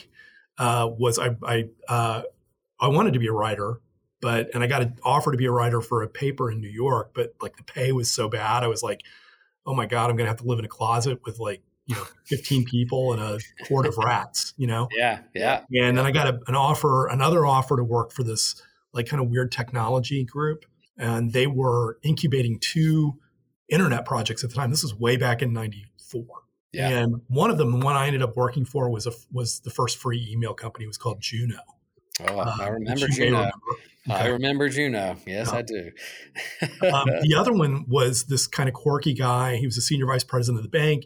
uh, 0.57 0.89
was 0.97 1.19
I 1.19 1.35
I 1.43 1.65
uh, 1.87 2.23
I 2.79 2.87
wanted 2.87 3.13
to 3.13 3.19
be 3.19 3.27
a 3.27 3.33
writer, 3.33 3.79
but 4.21 4.49
and 4.53 4.63
I 4.63 4.67
got 4.67 4.81
an 4.81 4.97
offer 5.03 5.31
to 5.31 5.37
be 5.37 5.45
a 5.45 5.51
writer 5.51 5.81
for 5.81 6.03
a 6.03 6.07
paper 6.07 6.51
in 6.51 6.61
New 6.61 6.69
York, 6.69 7.11
but 7.13 7.33
like 7.41 7.57
the 7.57 7.63
pay 7.63 7.91
was 7.91 8.11
so 8.11 8.27
bad, 8.27 8.63
I 8.63 8.67
was 8.67 8.83
like, 8.83 9.01
oh 9.67 9.75
my 9.75 9.85
god, 9.85 10.09
I'm 10.09 10.15
gonna 10.15 10.29
have 10.29 10.37
to 10.37 10.45
live 10.45 10.59
in 10.59 10.65
a 10.65 10.69
closet 10.69 11.19
with 11.25 11.39
like 11.39 11.61
you 11.85 11.95
know 11.95 12.03
15 12.25 12.65
people 12.65 13.13
and 13.13 13.21
a 13.21 13.39
horde 13.67 13.85
of 13.85 13.97
rats, 13.97 14.53
you 14.57 14.65
know? 14.65 14.87
Yeah, 14.97 15.19
yeah. 15.35 15.63
And 15.71 15.97
then 15.97 16.05
I 16.05 16.11
got 16.11 16.27
a, 16.27 16.39
an 16.47 16.55
offer, 16.55 17.07
another 17.07 17.45
offer 17.45 17.77
to 17.77 17.83
work 17.83 18.11
for 18.11 18.23
this 18.23 18.61
like 18.93 19.07
kind 19.07 19.21
of 19.21 19.29
weird 19.29 19.51
technology 19.51 20.23
group, 20.23 20.65
and 20.97 21.33
they 21.33 21.45
were 21.45 21.99
incubating 22.03 22.59
two 22.59 23.19
internet 23.69 24.05
projects 24.05 24.43
at 24.43 24.49
the 24.49 24.55
time. 24.55 24.71
This 24.71 24.83
was 24.83 24.95
way 24.95 25.17
back 25.17 25.41
in 25.41 25.53
'94. 25.53 26.23
Yeah. 26.73 26.89
And 26.89 27.21
one 27.27 27.49
of 27.49 27.57
them, 27.57 27.79
the 27.79 27.85
one 27.85 27.95
I 27.95 28.07
ended 28.07 28.21
up 28.21 28.35
working 28.35 28.65
for, 28.65 28.89
was 28.89 29.05
a 29.05 29.11
was 29.31 29.59
the 29.59 29.69
first 29.69 29.97
free 29.97 30.27
email 30.31 30.53
company. 30.53 30.85
It 30.85 30.87
was 30.87 30.97
called 30.97 31.21
Juno. 31.21 31.59
Oh, 32.27 32.37
I 32.37 32.67
uh, 32.67 32.71
remember 32.71 33.07
Juno. 33.07 33.37
Remember. 33.37 33.51
Okay. 34.09 34.19
I 34.19 34.27
remember 34.27 34.69
Juno. 34.69 35.17
Yes, 35.25 35.49
I 35.51 35.61
do. 35.61 35.91
um, 36.93 37.07
the 37.21 37.35
other 37.37 37.51
one 37.51 37.85
was 37.87 38.25
this 38.25 38.47
kind 38.47 38.69
of 38.69 38.75
quirky 38.75 39.13
guy. 39.13 39.57
He 39.57 39.65
was 39.65 39.77
a 39.77 39.81
senior 39.81 40.05
vice 40.05 40.23
president 40.23 40.63
of 40.63 40.71
the 40.71 40.77
bank. 40.77 41.05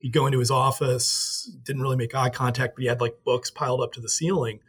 He'd 0.00 0.12
go 0.12 0.26
into 0.26 0.38
his 0.38 0.50
office, 0.50 1.50
didn't 1.64 1.80
really 1.80 1.96
make 1.96 2.14
eye 2.14 2.28
contact, 2.28 2.74
but 2.74 2.82
he 2.82 2.88
had 2.88 3.00
like 3.00 3.24
books 3.24 3.50
piled 3.50 3.80
up 3.80 3.92
to 3.92 4.00
the 4.00 4.08
ceiling. 4.08 4.60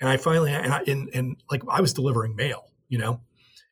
And 0.00 0.10
I 0.10 0.16
finally, 0.16 0.52
and, 0.52 0.72
I, 0.72 0.82
and, 0.86 1.08
and 1.14 1.36
like 1.50 1.62
I 1.68 1.80
was 1.80 1.94
delivering 1.94 2.36
mail, 2.36 2.64
you 2.88 2.98
know? 2.98 3.20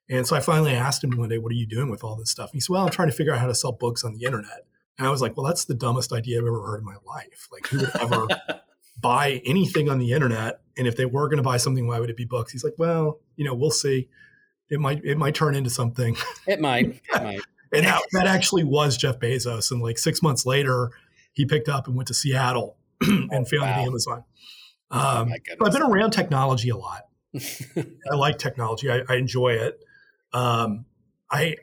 And 0.09 0.27
so 0.27 0.37
I 0.37 0.41
finally 0.41 0.73
asked 0.73 1.03
him 1.03 1.17
one 1.17 1.29
day, 1.29 1.39
What 1.39 1.51
are 1.53 1.57
you 1.57 1.67
doing 1.67 1.91
with 1.91 2.05
all 2.05 2.17
this 2.17 2.31
stuff? 2.31 2.51
And 2.51 2.55
he 2.55 2.61
said, 2.61 2.73
Well, 2.73 2.85
I'm 2.85 2.91
trying 2.91 3.09
to 3.11 3.15
figure 3.15 3.33
out 3.33 3.41
how 3.41 3.47
to 3.47 3.55
sell 3.55 3.73
books 3.73 4.05
on 4.05 4.15
the 4.15 4.25
internet. 4.25 4.67
And 4.99 5.07
I 5.07 5.11
was 5.11 5.21
like, 5.21 5.37
Well, 5.37 5.47
that's 5.47 5.65
the 5.65 5.75
dumbest 5.75 6.13
idea 6.13 6.39
I've 6.39 6.47
ever 6.47 6.63
heard 6.63 6.79
in 6.79 6.85
my 6.85 6.97
life. 7.07 7.49
Like, 7.51 7.67
who 7.67 7.79
would 7.79 7.97
ever 8.01 8.27
buy 9.03 9.43
anything 9.45 9.91
on 9.91 9.99
the 9.99 10.13
internet. 10.13 10.61
And 10.79 10.87
if 10.87 10.97
they 10.97 11.05
were 11.05 11.29
going 11.29 11.37
to 11.37 11.43
buy 11.43 11.59
something, 11.59 11.87
why 11.87 12.01
would 12.01 12.09
it 12.09 12.17
be 12.17 12.25
books? 12.25 12.53
He's 12.53 12.65
like, 12.65 12.75
well, 12.79 13.21
you 13.37 13.45
know, 13.45 13.55
we'll 13.55 13.71
see. 13.71 14.09
It 14.71 14.81
might 14.81 15.05
it 15.05 15.19
might 15.19 15.35
turn 15.35 15.55
into 15.55 15.69
something. 15.69 16.17
It 16.47 16.61
might. 16.61 17.03
It 17.15 17.23
might. 17.23 17.41
and 17.73 17.87
that, 17.87 18.03
that 18.13 18.27
actually 18.27 18.65
was 18.65 18.97
Jeff 18.97 19.19
Bezos. 19.19 19.71
And 19.71 19.83
like 19.83 19.99
six 19.99 20.23
months 20.23 20.47
later, 20.47 20.91
he 21.33 21.45
picked 21.45 21.69
up 21.69 21.87
and 21.87 21.97
went 21.97 22.09
to 22.09 22.15
Seattle 22.15 22.77
and 23.01 23.31
oh, 23.31 23.45
founded 23.45 23.77
wow. 23.77 23.85
Amazon. 23.85 24.25
Oh, 24.91 25.21
um, 25.21 25.33
oh 25.33 25.67
I've 25.67 25.73
been 25.73 25.83
around 25.83 26.13
technology 26.13 26.71
a 26.71 26.77
lot. 26.77 27.03
I 27.77 28.15
like 28.15 28.39
technology. 28.39 28.91
I, 28.91 29.03
I 29.09 29.17
enjoy 29.17 29.55
it. 29.55 29.79
Um, 30.33 30.87
I 31.31 31.57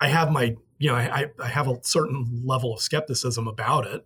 I 0.00 0.08
have 0.08 0.30
my 0.30 0.56
you 0.78 0.88
know 0.90 0.96
I, 0.96 1.26
I 1.38 1.48
have 1.48 1.68
a 1.68 1.78
certain 1.82 2.42
level 2.44 2.74
of 2.74 2.80
skepticism 2.80 3.46
about 3.46 3.86
it. 3.86 4.04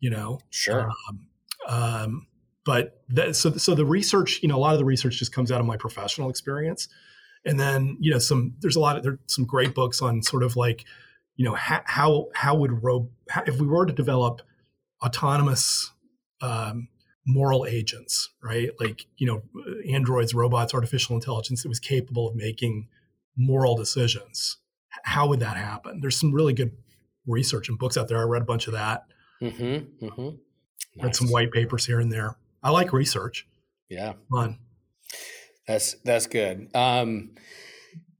You 0.00 0.10
know, 0.10 0.40
sure. 0.50 0.90
Um, 1.08 1.26
um, 1.66 2.26
but 2.64 3.02
that, 3.10 3.36
so 3.36 3.52
so 3.52 3.74
the 3.74 3.84
research, 3.84 4.40
you 4.42 4.48
know, 4.48 4.56
a 4.56 4.58
lot 4.58 4.72
of 4.72 4.78
the 4.78 4.84
research 4.84 5.18
just 5.18 5.32
comes 5.32 5.52
out 5.52 5.60
of 5.60 5.66
my 5.66 5.76
professional 5.76 6.28
experience, 6.30 6.88
and 7.44 7.58
then 7.60 7.96
you 8.00 8.10
know 8.10 8.18
some 8.18 8.54
there's 8.60 8.76
a 8.76 8.80
lot 8.80 8.96
of 8.96 9.02
there's 9.02 9.18
some 9.26 9.44
great 9.44 9.74
books 9.74 10.02
on 10.02 10.22
sort 10.22 10.42
of 10.42 10.56
like 10.56 10.84
you 11.36 11.44
know 11.44 11.54
how 11.54 11.82
how, 11.84 12.26
how 12.34 12.54
would 12.56 12.82
ro- 12.82 13.10
if 13.46 13.60
we 13.60 13.66
were 13.66 13.86
to 13.86 13.92
develop 13.92 14.42
autonomous 15.04 15.92
um, 16.40 16.88
moral 17.26 17.66
agents, 17.66 18.30
right? 18.42 18.70
Like 18.80 19.06
you 19.16 19.26
know 19.26 19.42
androids, 19.88 20.34
robots, 20.34 20.74
artificial 20.74 21.14
intelligence 21.14 21.62
that 21.62 21.68
was 21.68 21.80
capable 21.80 22.28
of 22.28 22.34
making 22.34 22.88
moral 23.36 23.76
decisions. 23.76 24.56
How 25.04 25.28
would 25.28 25.40
that 25.40 25.56
happen? 25.56 26.00
There's 26.00 26.18
some 26.18 26.32
really 26.32 26.52
good 26.52 26.72
research 27.26 27.68
and 27.68 27.78
books 27.78 27.96
out 27.96 28.08
there. 28.08 28.18
I 28.18 28.22
read 28.22 28.42
a 28.42 28.46
bunch 28.46 28.66
of 28.66 28.72
that. 28.72 29.04
Mm-hmm. 29.42 30.06
Mm-hmm. 30.06 30.36
Read 31.02 31.14
some 31.14 31.28
white 31.28 31.52
papers 31.52 31.86
here 31.86 32.00
and 32.00 32.10
there. 32.10 32.36
I 32.62 32.70
like 32.70 32.92
research. 32.92 33.46
Yeah. 33.88 34.14
Fun. 34.30 34.58
That's 35.66 35.94
that's 36.04 36.26
good. 36.26 36.68
Um, 36.74 37.30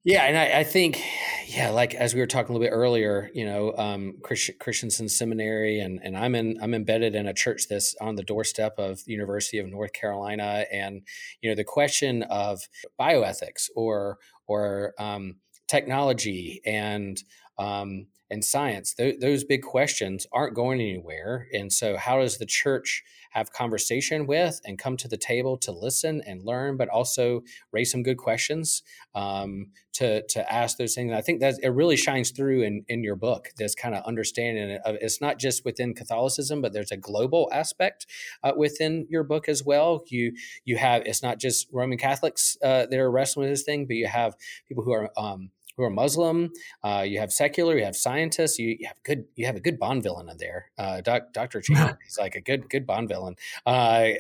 yeah, 0.07 0.23
and 0.23 0.39
I, 0.39 0.61
I, 0.61 0.63
think, 0.63 1.03
yeah, 1.49 1.71
like 1.71 1.93
as 1.93 2.15
we 2.15 2.21
were 2.21 2.29
talking 2.29 2.55
a 2.55 2.59
little 2.59 2.65
bit 2.65 2.73
earlier, 2.73 3.29
you 3.35 3.45
know, 3.45 3.75
um, 3.77 4.15
Christ, 4.23 4.53
Christensen 4.61 5.09
Seminary, 5.09 5.81
and 5.81 5.99
and 6.01 6.17
I'm 6.17 6.37
in 6.37 6.59
I'm 6.63 6.75
embedded 6.75 7.17
in 7.17 7.27
a 7.27 7.35
church 7.35 7.67
that's 7.69 7.97
on 8.01 8.15
the 8.15 8.23
doorstep 8.23 8.75
of 8.79 9.05
the 9.05 9.13
University 9.13 9.59
of 9.59 9.67
North 9.67 9.93
Carolina, 9.93 10.65
and 10.73 11.03
you 11.41 11.51
know, 11.51 11.57
the 11.57 11.65
question 11.65 12.23
of 12.23 12.69
bioethics 13.01 13.69
or 13.75 14.19
or 14.47 14.95
um, 14.97 15.39
technology 15.67 16.61
and 16.65 17.21
um, 17.59 18.07
and 18.31 18.45
science, 18.45 18.95
th- 18.95 19.21
those 19.21 19.45
big 19.45 19.63
questions 19.63 20.27
aren't 20.33 20.55
going 20.55 20.81
anywhere, 20.81 21.49
and 21.53 21.73
so 21.73 21.97
how 21.97 22.21
does 22.21 22.39
the 22.39 22.47
church 22.47 23.03
have 23.37 23.53
conversation 23.53 24.27
with 24.27 24.63
and 24.65 24.79
come 24.79 24.97
to 24.97 25.07
the 25.07 25.17
table 25.19 25.59
to 25.59 25.71
listen 25.71 26.23
and 26.27 26.43
learn, 26.43 26.79
but 26.79 26.89
also 26.89 27.43
raise 27.71 27.91
some 27.91 28.03
good 28.03 28.17
questions 28.17 28.83
um, 29.15 29.67
to 29.93 30.23
to 30.29 30.53
ask 30.53 30.79
those 30.79 30.95
things. 30.95 31.11
And 31.11 31.19
I 31.19 31.21
think 31.21 31.41
that 31.41 31.57
it 31.63 31.69
really 31.69 31.97
shines 31.97 32.31
through 32.31 32.63
in 32.63 32.87
in 32.89 33.05
your 33.05 33.15
book. 33.15 33.51
This 33.59 33.75
kind 33.75 33.95
of 33.95 34.03
understanding 34.05 34.79
of 34.87 34.97
it's 35.03 35.21
not 35.21 35.39
just 35.39 35.67
within 35.67 35.93
Catholicism, 35.93 36.63
but 36.63 36.73
there's 36.73 36.91
a 36.93 36.97
global 36.97 37.51
aspect 37.53 38.07
uh, 38.43 38.53
within 38.57 39.07
your 39.11 39.23
book 39.23 39.51
as 39.51 39.63
well. 39.63 40.03
You 40.07 40.33
you 40.65 40.79
have 40.79 41.03
it's 41.05 41.23
not 41.23 41.39
just 41.39 41.69
Roman 41.71 41.99
Catholics 41.99 42.57
uh, 42.65 42.87
that 42.87 42.99
are 42.99 43.11
wrestling 43.11 43.45
with 43.45 43.53
this 43.53 43.65
thing, 43.65 43.87
but 43.87 43.97
you 43.97 44.07
have 44.07 44.35
people 44.67 44.83
who 44.83 44.93
are 44.93 45.11
um, 45.19 45.51
who 45.77 45.83
are 45.83 45.91
Muslim. 45.91 46.53
Uh, 46.83 47.05
you 47.07 47.19
have 47.21 47.33
secular. 47.33 47.77
You 47.77 47.85
have 47.85 47.97
scientists. 47.97 48.59
You, 48.59 48.77
you, 48.81 48.87
have 48.87 49.03
good. 49.03 49.25
You 49.35 49.47
have 49.47 49.57
a 49.57 49.61
good 49.61 49.79
Bond 49.79 50.03
villain 50.03 50.29
in 50.29 50.39
there. 50.39 50.71
Uh, 50.79 51.01
Doctor 51.01 51.61
Chan 51.63 51.99
is 52.07 52.19
like 52.19 52.35
a 52.35 52.41
good 52.41 52.69
good 52.69 52.87
Bond 52.87 53.09
villain 53.09 53.37
uh, 53.67 53.69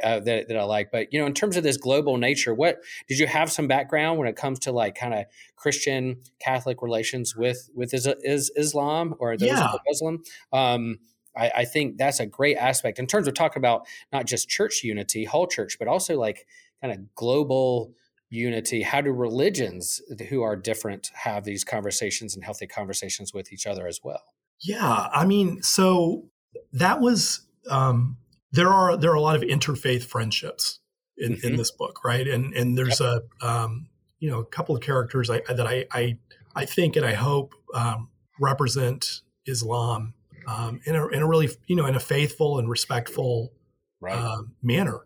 uh, 0.02 0.20
that, 0.20 0.48
that 0.48 0.56
I 0.56 0.64
like. 0.64 0.90
But 0.90 1.12
you 1.12 1.20
know, 1.20 1.26
in 1.26 1.34
terms 1.34 1.56
of 1.56 1.62
this 1.62 1.76
global 1.76 2.16
nature, 2.16 2.54
what 2.54 2.78
did 3.08 3.18
you 3.18 3.26
have 3.26 3.50
some 3.50 3.68
background 3.68 4.18
when 4.18 4.28
it 4.28 4.36
comes 4.36 4.58
to 4.60 4.72
like 4.72 4.94
kind 4.94 5.14
of 5.14 5.24
Christian 5.56 6.20
Catholic 6.38 6.82
relations 6.82 7.34
with 7.36 7.70
with 7.74 7.94
is, 7.94 8.06
is 8.22 8.50
Islam 8.56 9.14
or 9.18 9.36
those 9.36 9.48
yeah. 9.48 9.72
Muslim? 9.86 10.22
Um, 10.52 10.98
I, 11.36 11.52
I 11.56 11.64
think 11.64 11.98
that's 11.98 12.20
a 12.20 12.26
great 12.26 12.56
aspect 12.56 12.98
in 12.98 13.06
terms 13.06 13.28
of 13.28 13.34
talking 13.34 13.60
about 13.60 13.86
not 14.12 14.26
just 14.26 14.48
church 14.48 14.82
unity, 14.82 15.24
whole 15.24 15.46
church, 15.46 15.78
but 15.78 15.88
also 15.88 16.18
like 16.18 16.46
kind 16.80 16.92
of 16.92 17.14
global 17.14 17.92
unity 18.28 18.82
how 18.82 19.00
do 19.00 19.12
religions 19.12 20.00
who 20.28 20.42
are 20.42 20.56
different 20.56 21.10
have 21.14 21.44
these 21.44 21.62
conversations 21.62 22.34
and 22.34 22.44
healthy 22.44 22.66
conversations 22.66 23.32
with 23.32 23.52
each 23.52 23.66
other 23.66 23.86
as 23.86 24.00
well 24.02 24.22
yeah 24.60 25.08
i 25.12 25.24
mean 25.24 25.62
so 25.62 26.24
that 26.72 27.00
was 27.00 27.46
um, 27.70 28.16
there 28.52 28.68
are 28.68 28.96
there 28.96 29.10
are 29.10 29.16
a 29.16 29.20
lot 29.20 29.36
of 29.36 29.42
interfaith 29.42 30.04
friendships 30.04 30.80
in, 31.18 31.34
mm-hmm. 31.34 31.46
in 31.46 31.56
this 31.56 31.70
book 31.70 32.04
right 32.04 32.26
and 32.26 32.52
and 32.54 32.76
there's 32.76 33.00
yep. 33.00 33.22
a 33.42 33.46
um, 33.46 33.88
you 34.18 34.30
know 34.30 34.40
a 34.40 34.46
couple 34.46 34.74
of 34.74 34.82
characters 34.82 35.30
I, 35.30 35.40
that 35.48 35.66
I, 35.66 35.86
I 35.92 36.18
i 36.54 36.64
think 36.64 36.96
and 36.96 37.04
i 37.04 37.14
hope 37.14 37.54
um, 37.74 38.08
represent 38.40 39.20
islam 39.46 40.14
um, 40.48 40.80
in 40.84 40.96
a 40.96 41.06
in 41.08 41.22
a 41.22 41.26
really 41.26 41.48
you 41.66 41.76
know 41.76 41.86
in 41.86 41.94
a 41.94 42.00
faithful 42.00 42.58
and 42.58 42.68
respectful 42.68 43.52
right. 44.00 44.14
uh, 44.14 44.42
manner 44.62 45.00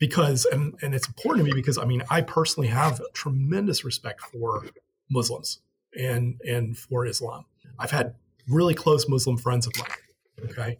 because 0.00 0.46
and 0.46 0.74
and 0.82 0.94
it's 0.94 1.06
important 1.06 1.46
to 1.46 1.52
me 1.52 1.54
because 1.54 1.78
I 1.78 1.84
mean 1.84 2.02
I 2.10 2.22
personally 2.22 2.68
have 2.68 3.00
tremendous 3.12 3.84
respect 3.84 4.20
for 4.22 4.64
Muslims 5.08 5.60
and 5.96 6.40
and 6.44 6.76
for 6.76 7.06
Islam. 7.06 7.44
I've 7.78 7.92
had 7.92 8.14
really 8.48 8.74
close 8.74 9.08
Muslim 9.08 9.36
friends 9.36 9.68
of 9.68 9.74
mine. 9.78 10.50
Okay, 10.50 10.78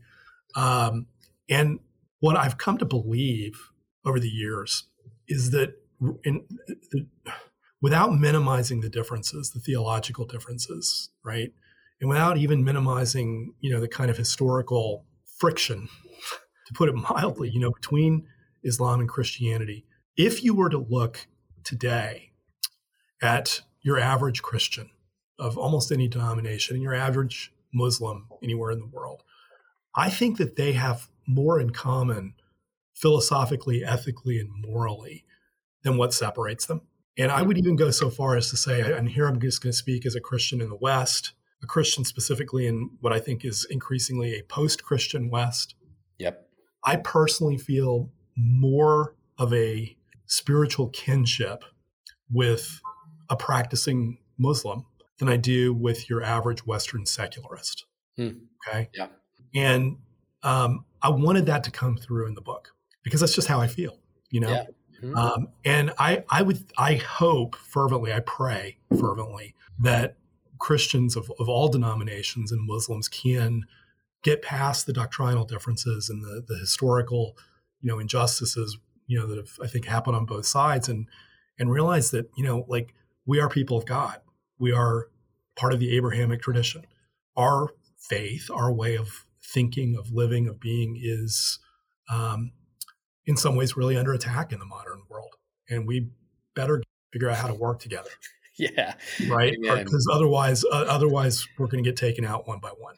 um, 0.57 1.07
and 1.49 1.79
what 2.19 2.37
I've 2.37 2.59
come 2.59 2.79
to 2.79 2.85
believe 2.85 3.71
over 4.05 4.19
the 4.19 4.29
years 4.29 4.85
is 5.29 5.51
that 5.51 5.75
in, 6.25 6.43
without 7.83 8.15
minimizing 8.15 8.81
the 8.81 8.89
differences, 8.89 9.51
the 9.51 9.61
theological 9.61 10.25
differences, 10.25 11.11
right, 11.23 11.53
and 12.01 12.09
without 12.09 12.39
even 12.39 12.65
minimizing 12.65 13.53
you 13.61 13.71
know 13.71 13.81
the 13.81 13.89
kind 13.89 14.11
of 14.11 14.17
historical 14.17 15.05
friction, 15.27 15.91
to 16.67 16.73
put 16.73 16.89
it 16.89 16.95
mildly, 16.95 17.51
you 17.51 17.61
know 17.61 17.71
between 17.71 18.27
Islam 18.63 19.01
and 19.01 19.09
Christianity. 19.09 19.87
If 20.17 20.45
you 20.45 20.55
were 20.55 20.69
to 20.69 20.79
look 20.79 21.27
today 21.65 22.33
at 23.23 23.63
your 23.83 23.99
average 23.99 24.43
Christian 24.43 24.91
of 25.39 25.57
almost 25.57 25.91
any 25.91 26.09
denomination 26.09 26.77
and 26.77 26.83
your 26.83 26.95
average 26.95 27.53
Muslim 27.73 28.29
anywhere 28.43 28.71
in 28.71 28.81
the 28.81 28.87
world, 28.87 29.23
I 29.95 30.11
think 30.11 30.39
that 30.39 30.57
they 30.57 30.73
have 30.73 31.09
more 31.27 31.61
in 31.61 31.71
common 31.71 32.35
philosophically, 32.95 33.85
ethically, 33.85 34.39
and 34.39 34.51
morally 34.67 35.25
than 35.83 35.97
what 35.97 36.13
separates 36.13 36.67
them. 36.67 36.83
And 37.17 37.33
I 37.33 37.43
would 37.43 37.59
even 37.59 37.77
go 37.77 37.91
so 37.91 38.11
far 38.11 38.37
as 38.37 38.51
to 38.51 38.57
say, 38.57 38.81
and 38.81 39.09
here 39.09 39.27
I'm 39.27 39.41
just 39.41 39.63
going 39.63 39.73
to 39.73 39.77
speak 39.77 40.07
as 40.07 40.15
a 40.15 40.21
Christian 40.21 40.61
in 40.61 40.69
the 40.69 40.77
West, 40.77 41.33
a 41.63 41.67
Christian 41.67 42.05
specifically 42.05 42.67
in 42.67 42.91
what 43.01 43.13
I 43.13 43.19
think 43.21 43.45
is 43.45 43.67
increasingly 43.69 44.39
a 44.39 44.43
post 44.45 44.85
Christian 44.85 45.31
West. 45.31 45.75
Yep. 46.19 46.49
I 46.85 46.97
personally 46.97 47.59
feel 47.59 48.11
more 48.41 49.15
of 49.39 49.53
a 49.53 49.97
spiritual 50.27 50.89
kinship 50.89 51.65
with 52.31 52.81
a 53.29 53.37
practicing 53.37 54.19
Muslim 54.39 54.87
than 55.19 55.29
I 55.29 55.37
do 55.37 55.73
with 55.75 56.09
your 56.09 56.23
average 56.23 56.67
Western 56.67 57.07
secularist. 57.07 57.85
Hmm. 58.17 58.31
Okay. 58.67 58.89
Yeah. 58.95 59.09
And 59.55 59.99
um, 60.43 60.85
I 61.03 61.11
wanted 61.11 61.47
that 61.47 61.65
to 61.65 61.71
come 61.71 61.97
through 61.97 62.27
in 62.27 62.35
the 62.35 62.41
book 62.41 62.73
because 63.03 63.21
that's 63.21 63.35
just 63.35 63.49
how 63.49 63.61
I 63.61 63.67
feel, 63.67 63.99
you 64.31 64.41
know? 64.41 64.51
Yeah. 64.51 64.65
Mm-hmm. 65.03 65.17
Um, 65.17 65.49
and 65.65 65.93
I, 65.99 66.25
I 66.29 66.43
would, 66.43 66.65
I 66.77 66.95
hope 66.95 67.57
fervently, 67.57 68.13
I 68.13 68.21
pray 68.21 68.79
fervently 68.99 69.55
that 69.79 70.17
Christians 70.59 71.17
of, 71.17 71.33
of 71.39 71.49
all 71.49 71.69
denominations 71.69 72.53
and 72.53 72.67
Muslims 72.67 73.09
can 73.09 73.65
get 74.23 74.43
past 74.43 74.87
the 74.87 74.93
doctrinal 74.93 75.45
differences 75.45 76.11
and 76.11 76.23
the, 76.23 76.45
the 76.47 76.59
historical 76.59 77.37
you 77.81 77.89
know 77.89 77.99
injustices 77.99 78.79
you 79.07 79.19
know 79.19 79.27
that 79.27 79.39
have 79.39 79.59
I 79.63 79.67
think 79.67 79.87
happened 79.87 80.17
on 80.17 80.25
both 80.25 80.47
sides 80.47 80.89
and 80.89 81.07
and 81.59 81.71
realize 81.71 82.11
that 82.13 82.31
you 82.37 82.45
know 82.45 82.65
like 82.69 82.95
we 83.27 83.41
are 83.41 83.49
people 83.49 83.77
of 83.77 83.85
God. 83.85 84.19
We 84.59 84.73
are 84.73 85.09
part 85.57 85.73
of 85.73 85.81
the 85.81 85.97
Abrahamic 85.97 86.41
tradition. 86.43 86.87
Our 87.37 87.69
faith 87.99 88.51
our 88.53 88.73
way 88.73 88.97
of 88.97 89.27
thinking 89.43 89.97
of 89.97 90.11
living 90.13 90.49
of 90.49 90.61
being 90.61 90.99
is 91.03 91.59
um, 92.09 92.53
in 93.27 93.37
some 93.37 93.57
ways 93.57 93.77
really 93.77 93.97
under 93.97 94.13
attack 94.13 94.53
in 94.53 94.59
the 94.59 94.65
modern 94.65 95.03
world. 95.09 95.35
And 95.69 95.87
we 95.87 96.11
better 96.55 96.83
figure 97.13 97.29
out 97.29 97.37
how 97.37 97.49
to 97.49 97.55
work 97.55 97.81
together. 97.81 98.11
Yeah. 98.59 98.93
Right? 99.31 99.57
Because 99.59 100.07
otherwise 100.13 100.67
uh, 100.67 100.85
otherwise 100.87 101.49
we're 101.57 101.69
going 101.69 101.83
to 101.83 101.89
get 101.89 101.97
taken 101.97 102.27
out 102.27 102.47
one 102.47 102.59
by 102.61 102.69
one. 102.69 102.95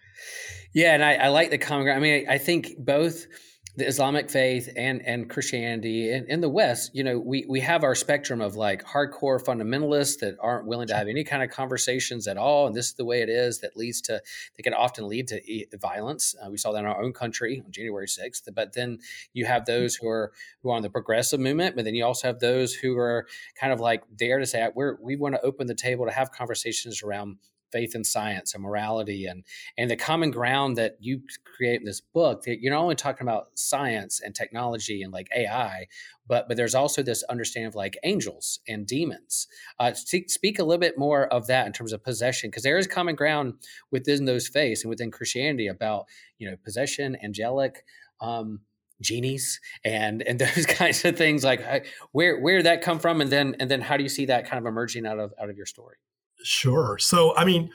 Yeah 0.73 0.95
and 0.95 1.05
I, 1.05 1.15
I 1.15 1.29
like 1.29 1.51
the 1.51 1.59
common 1.59 1.85
ground 1.85 1.99
i 1.99 2.03
mean 2.03 2.27
I, 2.29 2.35
I 2.35 2.39
think 2.39 2.75
both 2.79 3.27
the 3.75 3.87
Islamic 3.87 4.31
faith 4.31 4.69
and 4.77 5.01
and 5.07 5.31
Christianity 5.31 6.13
in, 6.13 6.27
in 6.27 6.41
the 6.43 6.49
West, 6.49 6.91
you 6.95 7.03
know, 7.03 7.19
we 7.19 7.47
we 7.49 7.61
have 7.61 7.85
our 7.85 7.95
spectrum 7.95 8.43
of 8.43 8.55
like 8.55 8.85
hardcore 8.85 9.43
fundamentalists 9.43 10.19
that 10.21 10.37
aren't 10.41 10.67
willing 10.67 10.89
to 10.89 10.95
have 10.95 11.09
any 11.09 11.25
kind 11.25 11.43
of 11.43 11.49
conversations 11.49 12.29
at 12.29 12.37
all, 12.37 12.67
and 12.67 12.77
this 12.77 12.89
is 12.89 12.95
the 12.95 13.05
way 13.05 13.23
it 13.23 13.31
is. 13.31 13.61
That 13.61 13.75
leads 13.75 14.03
to 14.03 14.21
that 14.57 14.63
can 14.63 14.75
often 14.75 15.09
lead 15.09 15.29
to 15.29 15.41
violence. 15.81 16.35
Uh, 16.43 16.51
we 16.51 16.59
saw 16.59 16.73
that 16.73 16.81
in 16.81 16.87
our 16.87 17.03
own 17.03 17.15
country 17.15 17.63
on 17.65 17.73
January 17.73 18.09
sixth. 18.09 18.47
But 18.55 18.75
then 18.75 18.99
you 19.33 19.47
have 19.47 19.65
those 19.65 19.95
who 19.95 20.09
are 20.09 20.33
who 20.63 20.71
are 20.71 20.77
on 20.77 20.83
the 20.83 20.91
progressive 20.91 21.41
movement, 21.41 21.75
but 21.75 21.87
then 21.87 21.95
you 21.95 22.05
also 22.05 22.29
have 22.29 22.41
those 22.41 22.75
who 22.75 22.99
are 22.99 23.27
kind 23.59 23.73
of 23.73 23.81
like 23.81 24.03
dare 24.15 24.39
to 24.39 24.45
say 24.45 24.69
we're 24.75 24.99
we 25.01 25.17
want 25.17 25.35
to 25.35 25.41
open 25.41 25.67
the 25.67 25.75
table 25.75 26.05
to 26.05 26.13
have 26.13 26.31
conversations 26.31 27.03
around 27.03 27.39
faith 27.73 27.95
and 27.95 28.07
science 28.07 28.55
and 28.55 28.63
morality 28.63 29.27
and 29.27 29.45
and 29.77 29.91
the 29.91 29.97
common 29.97 30.31
ground 30.31 30.77
that 30.77 30.97
you 31.01 31.23
create 31.57 31.81
in 31.81 31.87
this 31.87 32.01
book 32.01 32.43
that 32.43 32.61
you're 32.61 32.73
not 32.73 32.83
only 32.83 32.95
talking 32.95 33.27
about 33.27 33.49
science 33.55 34.21
and 34.21 34.35
technology 34.35 35.03
and 35.03 35.13
like 35.13 35.29
ai 35.35 35.87
but 36.27 36.49
but 36.49 36.57
there's 36.57 36.75
also 36.75 37.03
this 37.03 37.23
understanding 37.25 37.69
of 37.69 37.75
like 37.75 37.99
angels 38.05 38.61
and 38.69 38.87
demons. 38.87 39.49
Uh, 39.79 39.93
speak 39.93 40.59
a 40.59 40.65
little 40.65 40.81
bit 40.81 40.97
more 40.97 41.27
of 41.27 41.47
that 41.49 41.67
in 41.67 41.73
terms 41.73 41.93
of 41.93 42.03
possession 42.03 42.49
because 42.49 42.63
there 42.63 42.79
is 42.79 42.87
common 42.87 43.15
ground 43.15 43.55
within 43.91 44.25
those 44.25 44.49
faiths 44.49 44.83
and 44.83 44.91
within 44.91 45.11
christianity 45.11 45.67
about 45.67 46.07
you 46.39 46.49
know 46.49 46.57
possession 46.65 47.17
angelic 47.23 47.85
um, 48.21 48.61
genies 49.01 49.61
and 49.85 50.23
and 50.23 50.39
those 50.57 50.67
kinds 50.67 51.05
of 51.05 51.17
things 51.17 51.45
like 51.45 51.87
where 52.13 52.41
where 52.41 52.57
did 52.57 52.67
that 52.67 52.83
come 52.83 52.99
from? 52.99 53.21
And 53.21 53.31
then 53.31 53.57
and 53.61 53.71
then 53.71 53.81
how 53.81 53.97
do 53.97 54.03
you 54.03 54.09
see 54.09 54.27
that 54.27 54.49
kind 54.49 54.59
of 54.59 54.67
emerging 54.67 55.07
out 55.07 55.19
of 55.19 55.35
out 55.41 55.51
of 55.51 55.57
your 55.57 55.67
story 55.67 55.97
Sure. 56.45 56.99
So, 56.99 57.37
I 57.37 57.45
mean, 57.45 57.71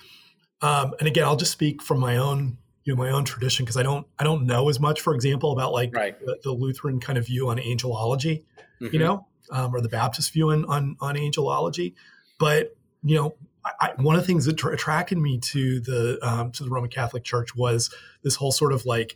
um, 0.61 0.93
and 0.99 1.07
again, 1.07 1.25
I'll 1.25 1.35
just 1.35 1.51
speak 1.51 1.81
from 1.81 1.99
my 1.99 2.17
own, 2.17 2.57
you 2.83 2.95
know, 2.95 3.01
my 3.01 3.11
own 3.11 3.25
tradition 3.25 3.65
because 3.65 3.77
I 3.77 3.83
don't, 3.83 4.07
I 4.17 4.23
don't 4.23 4.45
know 4.45 4.69
as 4.69 4.79
much, 4.79 5.01
for 5.01 5.13
example, 5.13 5.51
about 5.51 5.71
like 5.71 5.95
right. 5.95 6.19
the, 6.19 6.37
the, 6.43 6.51
Lutheran 6.51 6.99
kind 6.99 7.17
of 7.17 7.27
view 7.27 7.49
on 7.49 7.57
angelology, 7.57 8.43
mm-hmm. 8.81 8.87
you 8.91 8.99
know, 8.99 9.27
um, 9.51 9.75
or 9.75 9.81
the 9.81 9.89
Baptist 9.89 10.33
view 10.33 10.51
on, 10.51 10.65
on, 10.65 10.97
on 10.99 11.15
angelology. 11.15 11.93
But 12.39 12.75
you 13.03 13.15
know, 13.15 13.35
I, 13.79 13.91
one 13.97 14.15
of 14.15 14.21
the 14.21 14.27
things 14.27 14.45
that 14.45 14.57
tra- 14.57 14.73
attracted 14.73 15.17
me 15.17 15.39
to 15.39 15.79
the 15.79 16.19
um, 16.21 16.51
to 16.51 16.63
the 16.63 16.69
Roman 16.69 16.89
Catholic 16.89 17.23
Church 17.23 17.55
was 17.55 17.93
this 18.23 18.35
whole 18.35 18.51
sort 18.51 18.73
of 18.73 18.85
like 18.85 19.15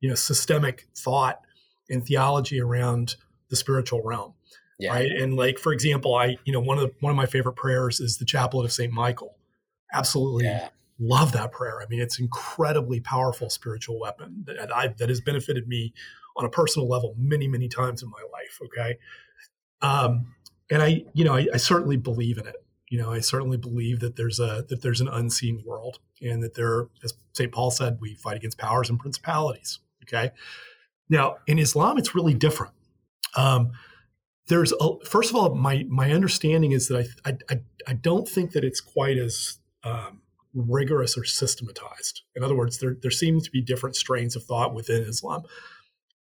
you 0.00 0.08
know 0.08 0.14
systemic 0.14 0.86
thought 0.94 1.40
and 1.90 2.04
theology 2.04 2.60
around 2.60 3.16
the 3.48 3.56
spiritual 3.56 4.02
realm 4.02 4.34
Yeah. 4.78 4.92
right? 4.92 5.10
And 5.10 5.36
like 5.36 5.58
for 5.58 5.72
example 5.72 6.14
i 6.14 6.36
you 6.44 6.52
know 6.52 6.60
one 6.60 6.78
of 6.78 6.84
the, 6.84 6.94
one 7.00 7.10
of 7.10 7.16
my 7.16 7.26
favorite 7.26 7.54
prayers 7.56 8.00
is 8.00 8.18
the 8.18 8.24
chaplet 8.24 8.64
of 8.64 8.72
saint 8.72 8.92
michael. 8.92 9.36
Absolutely 9.92 10.44
Yeah. 10.44 10.68
love 11.00 11.32
that 11.32 11.52
prayer. 11.52 11.80
I 11.82 11.86
mean 11.88 12.00
it's 12.00 12.18
incredibly 12.20 13.00
powerful 13.00 13.50
spiritual 13.50 13.98
weapon 14.00 14.44
that 14.46 14.74
i 14.74 14.88
that 14.98 15.08
has 15.08 15.20
benefited 15.20 15.66
me 15.68 15.92
on 16.36 16.44
a 16.44 16.48
personal 16.48 16.88
level 16.88 17.14
many 17.18 17.48
many 17.48 17.68
times 17.68 18.02
in 18.02 18.08
my 18.10 18.22
life 18.32 18.58
okay? 18.66 18.98
Um 19.82 20.34
and 20.70 20.82
i 20.82 21.04
you 21.14 21.24
know 21.24 21.34
i, 21.34 21.46
I 21.52 21.56
certainly 21.56 21.96
believe 21.96 22.38
in 22.38 22.46
it. 22.46 22.56
You 22.90 22.98
know 23.02 23.12
i 23.12 23.20
certainly 23.20 23.56
believe 23.56 24.00
that 24.00 24.16
there's 24.16 24.38
a 24.40 24.64
that 24.68 24.80
there's 24.82 25.00
an 25.00 25.08
unseen 25.08 25.62
world 25.66 25.98
and 26.22 26.42
that 26.42 26.54
there 26.54 26.86
as 27.04 27.14
st 27.32 27.52
paul 27.52 27.70
said 27.70 27.98
we 28.00 28.14
fight 28.14 28.36
against 28.36 28.58
powers 28.58 28.88
and 28.90 28.98
principalities 28.98 29.80
okay? 30.04 30.30
Now 31.10 31.36
in 31.46 31.58
islam 31.58 31.98
it's 31.98 32.14
really 32.14 32.34
different. 32.34 32.72
Um 33.36 33.72
there's 34.48 34.72
a, 34.80 35.04
first 35.04 35.30
of 35.30 35.36
all 35.36 35.54
my 35.54 35.84
my 35.88 36.12
understanding 36.12 36.72
is 36.72 36.88
that 36.88 37.06
i 37.24 37.30
i, 37.50 37.60
I, 37.86 37.92
don't 37.94 38.28
think 38.28 38.52
that 38.52 38.64
it's 38.64 38.80
quite 38.80 39.18
as 39.18 39.58
um, 39.84 40.22
rigorous 40.54 41.16
or 41.16 41.24
systematized 41.24 42.22
in 42.34 42.42
other 42.42 42.56
words 42.56 42.78
there 42.78 42.96
there 43.00 43.10
seems 43.10 43.44
to 43.44 43.50
be 43.50 43.60
different 43.60 43.96
strains 43.96 44.36
of 44.36 44.44
thought 44.44 44.74
within 44.74 45.02
islam 45.02 45.42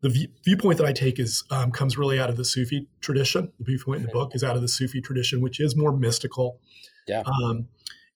the 0.02 0.10
view, 0.10 0.28
viewpoint 0.44 0.78
that 0.78 0.86
I 0.86 0.94
take 0.94 1.20
is 1.20 1.44
um, 1.50 1.72
comes 1.72 1.98
really 1.98 2.20
out 2.20 2.30
of 2.30 2.38
the 2.38 2.46
Sufi 2.46 2.88
tradition. 3.02 3.52
The 3.58 3.66
viewpoint 3.66 4.02
in 4.02 4.06
the 4.06 4.12
book 4.12 4.36
is 4.36 4.44
out 4.44 4.56
of 4.56 4.62
the 4.62 4.68
Sufi 4.68 5.02
tradition, 5.02 5.42
which 5.42 5.60
is 5.60 5.76
more 5.76 5.92
mystical. 5.92 6.60
Yeah. 7.08 7.24
Um, 7.26 7.70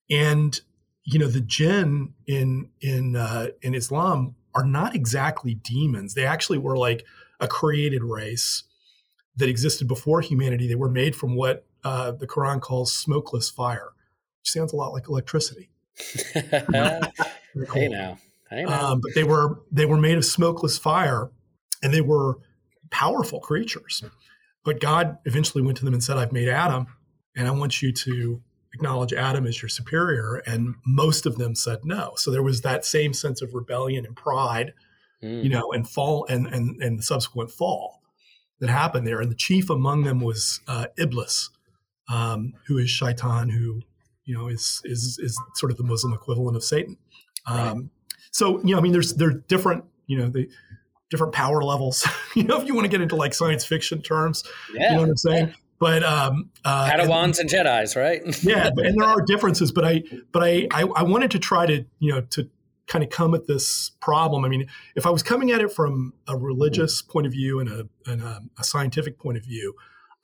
and 0.09 0.59
you 1.03 1.17
know 1.17 1.27
the 1.27 1.41
jinn 1.41 2.13
in 2.27 2.69
in 2.81 3.15
uh, 3.15 3.47
in 3.63 3.73
Islam 3.73 4.35
are 4.53 4.65
not 4.65 4.93
exactly 4.93 5.55
demons. 5.55 6.13
They 6.13 6.25
actually 6.25 6.59
were 6.59 6.77
like 6.77 7.05
a 7.39 7.47
created 7.47 8.03
race 8.03 8.65
that 9.39 9.49
existed 9.49 9.87
before 9.87 10.21
humanity. 10.21 10.67
They 10.67 10.75
were 10.75 10.89
made 10.89 11.15
from 11.15 11.35
what 11.35 11.65
uh, 11.83 12.11
the 12.11 12.27
Quran 12.27 12.61
calls 12.61 12.93
smokeless 12.93 13.49
fire, 13.49 13.89
which 14.41 14.51
sounds 14.51 14.73
a 14.73 14.75
lot 14.75 14.93
like 14.93 15.07
electricity. 15.09 15.69
Cool. 16.33 16.41
hey 17.73 17.87
now. 17.87 18.17
Hey 18.49 18.63
now. 18.65 18.91
Um, 18.91 19.01
but 19.01 19.15
they 19.15 19.23
were 19.23 19.61
they 19.71 19.85
were 19.85 19.97
made 19.97 20.17
of 20.17 20.25
smokeless 20.25 20.77
fire, 20.77 21.31
and 21.81 21.93
they 21.93 22.01
were 22.01 22.37
powerful 22.91 23.39
creatures. 23.39 24.03
But 24.65 24.79
God 24.81 25.17
eventually 25.25 25.63
went 25.63 25.77
to 25.79 25.85
them 25.85 25.93
and 25.93 26.03
said, 26.03 26.17
"I've 26.17 26.31
made 26.33 26.49
Adam, 26.49 26.87
and 27.35 27.47
I 27.47 27.51
want 27.51 27.81
you 27.81 27.91
to 27.93 28.41
acknowledge 28.73 29.13
Adam 29.13 29.47
as 29.47 29.61
your 29.61 29.69
superior." 29.69 30.43
And 30.45 30.75
most 30.85 31.25
of 31.25 31.37
them 31.37 31.55
said 31.55 31.79
no. 31.85 32.13
So 32.17 32.29
there 32.29 32.43
was 32.43 32.61
that 32.61 32.85
same 32.85 33.13
sense 33.13 33.41
of 33.41 33.53
rebellion 33.53 34.05
and 34.05 34.15
pride, 34.15 34.73
Mm. 35.23 35.43
you 35.43 35.49
know, 35.49 35.71
and 35.73 35.89
fall 35.89 36.25
and 36.29 36.47
and 36.47 36.81
and 36.81 36.99
the 36.99 37.03
subsequent 37.03 37.51
fall 37.51 37.98
that 38.59 38.69
happened 38.69 39.07
there. 39.07 39.21
And 39.21 39.31
the 39.31 39.35
chief 39.35 39.69
among 39.69 40.03
them 40.03 40.19
was 40.19 40.61
uh, 40.67 40.87
Iblis, 40.97 41.49
um, 42.09 42.53
who 42.67 42.77
is 42.77 42.89
Shaitan, 42.89 43.49
who 43.49 43.81
you 44.25 44.37
know 44.37 44.47
is 44.47 44.81
is 44.85 45.19
is 45.21 45.39
sort 45.55 45.71
of 45.71 45.77
the 45.77 45.83
Muslim 45.83 46.13
equivalent 46.13 46.55
of 46.55 46.63
Satan. 46.63 46.97
Um, 47.45 47.91
So 48.31 48.59
you 48.59 48.73
know, 48.73 48.77
I 48.77 48.81
mean, 48.81 48.91
there's 48.91 49.15
there's 49.15 49.35
different 49.47 49.85
you 50.07 50.17
know 50.17 50.29
the 50.29 50.49
different 51.09 51.33
power 51.33 51.63
levels. 51.63 52.07
you 52.35 52.43
know, 52.43 52.59
if 52.61 52.67
you 52.67 52.75
want 52.75 52.85
to 52.85 52.89
get 52.89 53.01
into 53.01 53.15
like 53.15 53.33
science 53.33 53.65
fiction 53.65 54.01
terms, 54.01 54.43
yeah. 54.73 54.89
you 54.89 54.95
know 54.95 55.01
what 55.01 55.09
I'm 55.09 55.17
saying. 55.17 55.53
But 55.79 56.03
um, 56.03 56.49
uh, 56.65 56.89
and- 56.91 57.01
Padawans 57.01 57.39
and 57.39 57.49
Jedi's, 57.49 57.95
right? 57.95 58.21
yeah, 58.43 58.67
and 58.67 58.99
there 58.99 59.07
are 59.07 59.21
differences, 59.21 59.71
but 59.71 59.85
I 59.85 60.03
but 60.31 60.43
I, 60.43 60.67
I 60.71 60.83
I 60.83 61.03
wanted 61.03 61.31
to 61.31 61.39
try 61.39 61.65
to 61.65 61.85
you 61.99 62.13
know 62.13 62.21
to 62.21 62.49
kind 62.89 63.03
of 63.03 63.09
come 63.09 63.33
at 63.33 63.47
this 63.47 63.91
problem. 64.01 64.43
I 64.43 64.49
mean, 64.49 64.67
if 64.95 65.05
I 65.05 65.11
was 65.11 65.23
coming 65.23 65.51
at 65.51 65.61
it 65.61 65.71
from 65.71 66.13
a 66.27 66.35
religious 66.35 67.01
point 67.01 67.27
of 67.27 67.31
view 67.31 67.59
and 67.59 67.69
a 67.69 67.87
and 68.05 68.21
a, 68.21 68.41
a 68.57 68.63
scientific 68.63 69.17
point 69.17 69.37
of 69.37 69.45
view, 69.45 69.75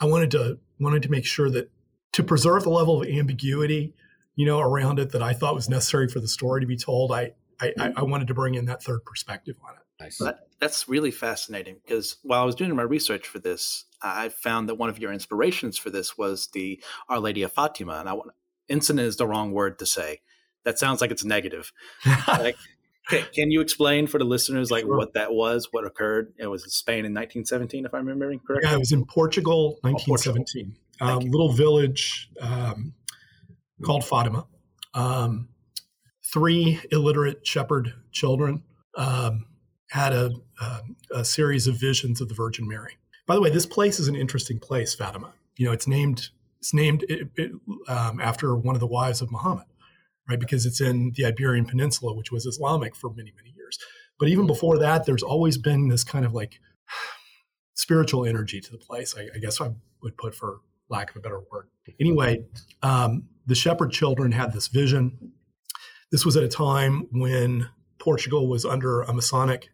I 0.01 0.05
wanted 0.05 0.31
to 0.31 0.59
wanted 0.79 1.03
to 1.03 1.09
make 1.09 1.25
sure 1.25 1.49
that 1.51 1.71
to 2.13 2.23
preserve 2.23 2.63
the 2.63 2.69
level 2.69 3.01
of 3.01 3.07
ambiguity, 3.07 3.93
you 4.35 4.45
know, 4.45 4.59
around 4.59 4.99
it 4.99 5.11
that 5.11 5.21
I 5.21 5.33
thought 5.33 5.55
was 5.55 5.69
necessary 5.69 6.09
for 6.09 6.19
the 6.19 6.27
story 6.27 6.59
to 6.59 6.67
be 6.67 6.75
told. 6.75 7.11
I 7.11 7.33
I, 7.61 7.73
I 7.79 7.93
I 7.97 8.01
wanted 8.01 8.27
to 8.27 8.33
bring 8.33 8.55
in 8.55 8.65
that 8.65 8.83
third 8.83 9.05
perspective 9.05 9.55
on 9.65 9.75
it. 9.75 10.03
nice. 10.03 10.17
That, 10.17 10.39
that's 10.59 10.89
really 10.89 11.11
fascinating 11.11 11.77
because 11.85 12.17
while 12.23 12.41
I 12.41 12.45
was 12.45 12.55
doing 12.55 12.75
my 12.75 12.83
research 12.83 13.27
for 13.27 13.39
this, 13.39 13.85
I 14.01 14.29
found 14.29 14.69
that 14.69 14.75
one 14.75 14.89
of 14.89 14.99
your 14.99 15.13
inspirations 15.13 15.77
for 15.77 15.89
this 15.89 16.17
was 16.17 16.47
the 16.47 16.81
Our 17.09 17.19
Lady 17.19 17.43
of 17.43 17.51
Fatima. 17.51 17.99
And 17.99 18.09
I 18.09 18.13
want 18.13 18.31
incident 18.67 19.07
is 19.07 19.17
the 19.17 19.27
wrong 19.27 19.51
word 19.51 19.77
to 19.79 19.85
say. 19.85 20.21
That 20.65 20.77
sounds 20.79 20.99
like 21.01 21.11
it's 21.11 21.23
negative. 21.23 21.71
Like, 22.27 22.57
can, 23.07 23.23
can 23.33 23.51
you 23.51 23.61
explain 23.61 24.07
for 24.07 24.17
the 24.17 24.23
listeners 24.25 24.71
like 24.71 24.83
Sure. 24.83 24.97
what 24.97 25.13
that 25.13 25.31
was, 25.31 25.67
what 25.71 25.85
occurred? 25.85 26.33
It 26.39 26.47
was 26.47 26.63
in 26.63 26.69
Spain 26.71 27.05
in 27.05 27.13
1917, 27.13 27.85
if 27.85 27.93
I'm 27.93 27.99
remembering 28.07 28.39
correctly. 28.39 28.67
Yeah, 28.69 28.75
it 28.75 28.79
was 28.79 28.91
in 28.91 29.05
Portugal, 29.05 29.77
Oh, 29.83 29.93
Portugal. 29.93 30.33
1917. 30.39 30.75
Um, 31.01 31.19
little 31.29 31.51
village 31.51 32.29
um, 32.41 32.93
called 33.83 34.03
Fatima. 34.03 34.47
Um, 34.95 35.49
three 36.33 36.79
illiterate 36.91 37.45
shepherd 37.45 37.93
children 38.11 38.63
um, 38.97 39.45
had 39.91 40.13
a, 40.13 40.31
um, 40.61 40.95
a 41.13 41.23
series 41.25 41.67
of 41.67 41.79
visions 41.79 42.21
of 42.21 42.27
the 42.29 42.33
Virgin 42.33 42.67
Mary. 42.67 42.97
By 43.27 43.35
the 43.35 43.41
way, 43.41 43.49
this 43.49 43.65
place 43.65 43.99
is 43.99 44.07
an 44.07 44.15
interesting 44.15 44.57
place, 44.59 44.95
Fatima. 44.95 45.33
You 45.57 45.67
know, 45.67 45.71
it's 45.73 45.87
named 45.87 46.29
it's 46.59 46.73
named 46.73 47.03
it, 47.09 47.29
it, 47.37 47.51
um, 47.87 48.19
after 48.19 48.55
one 48.55 48.75
of 48.75 48.79
the 48.79 48.87
wives 48.87 49.21
of 49.21 49.31
Muhammad, 49.31 49.65
right? 50.29 50.39
Because 50.39 50.65
it's 50.65 50.81
in 50.81 51.11
the 51.15 51.25
Iberian 51.25 51.65
Peninsula, 51.65 52.15
which 52.15 52.31
was 52.31 52.45
Islamic 52.45 52.95
for 52.95 53.09
many 53.09 53.33
many 53.35 53.53
years. 53.55 53.77
But 54.19 54.29
even 54.29 54.47
before 54.47 54.77
that, 54.79 55.05
there's 55.05 55.23
always 55.23 55.57
been 55.57 55.89
this 55.89 56.03
kind 56.03 56.25
of 56.25 56.33
like 56.33 56.59
spiritual 57.73 58.25
energy 58.25 58.61
to 58.61 58.71
the 58.71 58.77
place. 58.77 59.15
I, 59.17 59.27
I 59.35 59.39
guess 59.39 59.59
I 59.59 59.71
would 60.01 60.17
put 60.17 60.35
for 60.35 60.59
lack 60.89 61.09
of 61.09 61.17
a 61.17 61.19
better 61.19 61.41
word. 61.51 61.67
Anyway, 61.99 62.45
um, 62.81 63.23
the 63.45 63.55
shepherd 63.55 63.91
children 63.91 64.31
had 64.31 64.53
this 64.53 64.67
vision. 64.67 65.31
This 66.11 66.25
was 66.25 66.37
at 66.37 66.43
a 66.43 66.47
time 66.47 67.07
when 67.11 67.69
Portugal 67.99 68.47
was 68.47 68.65
under 68.65 69.01
a 69.01 69.13
Masonic 69.13 69.69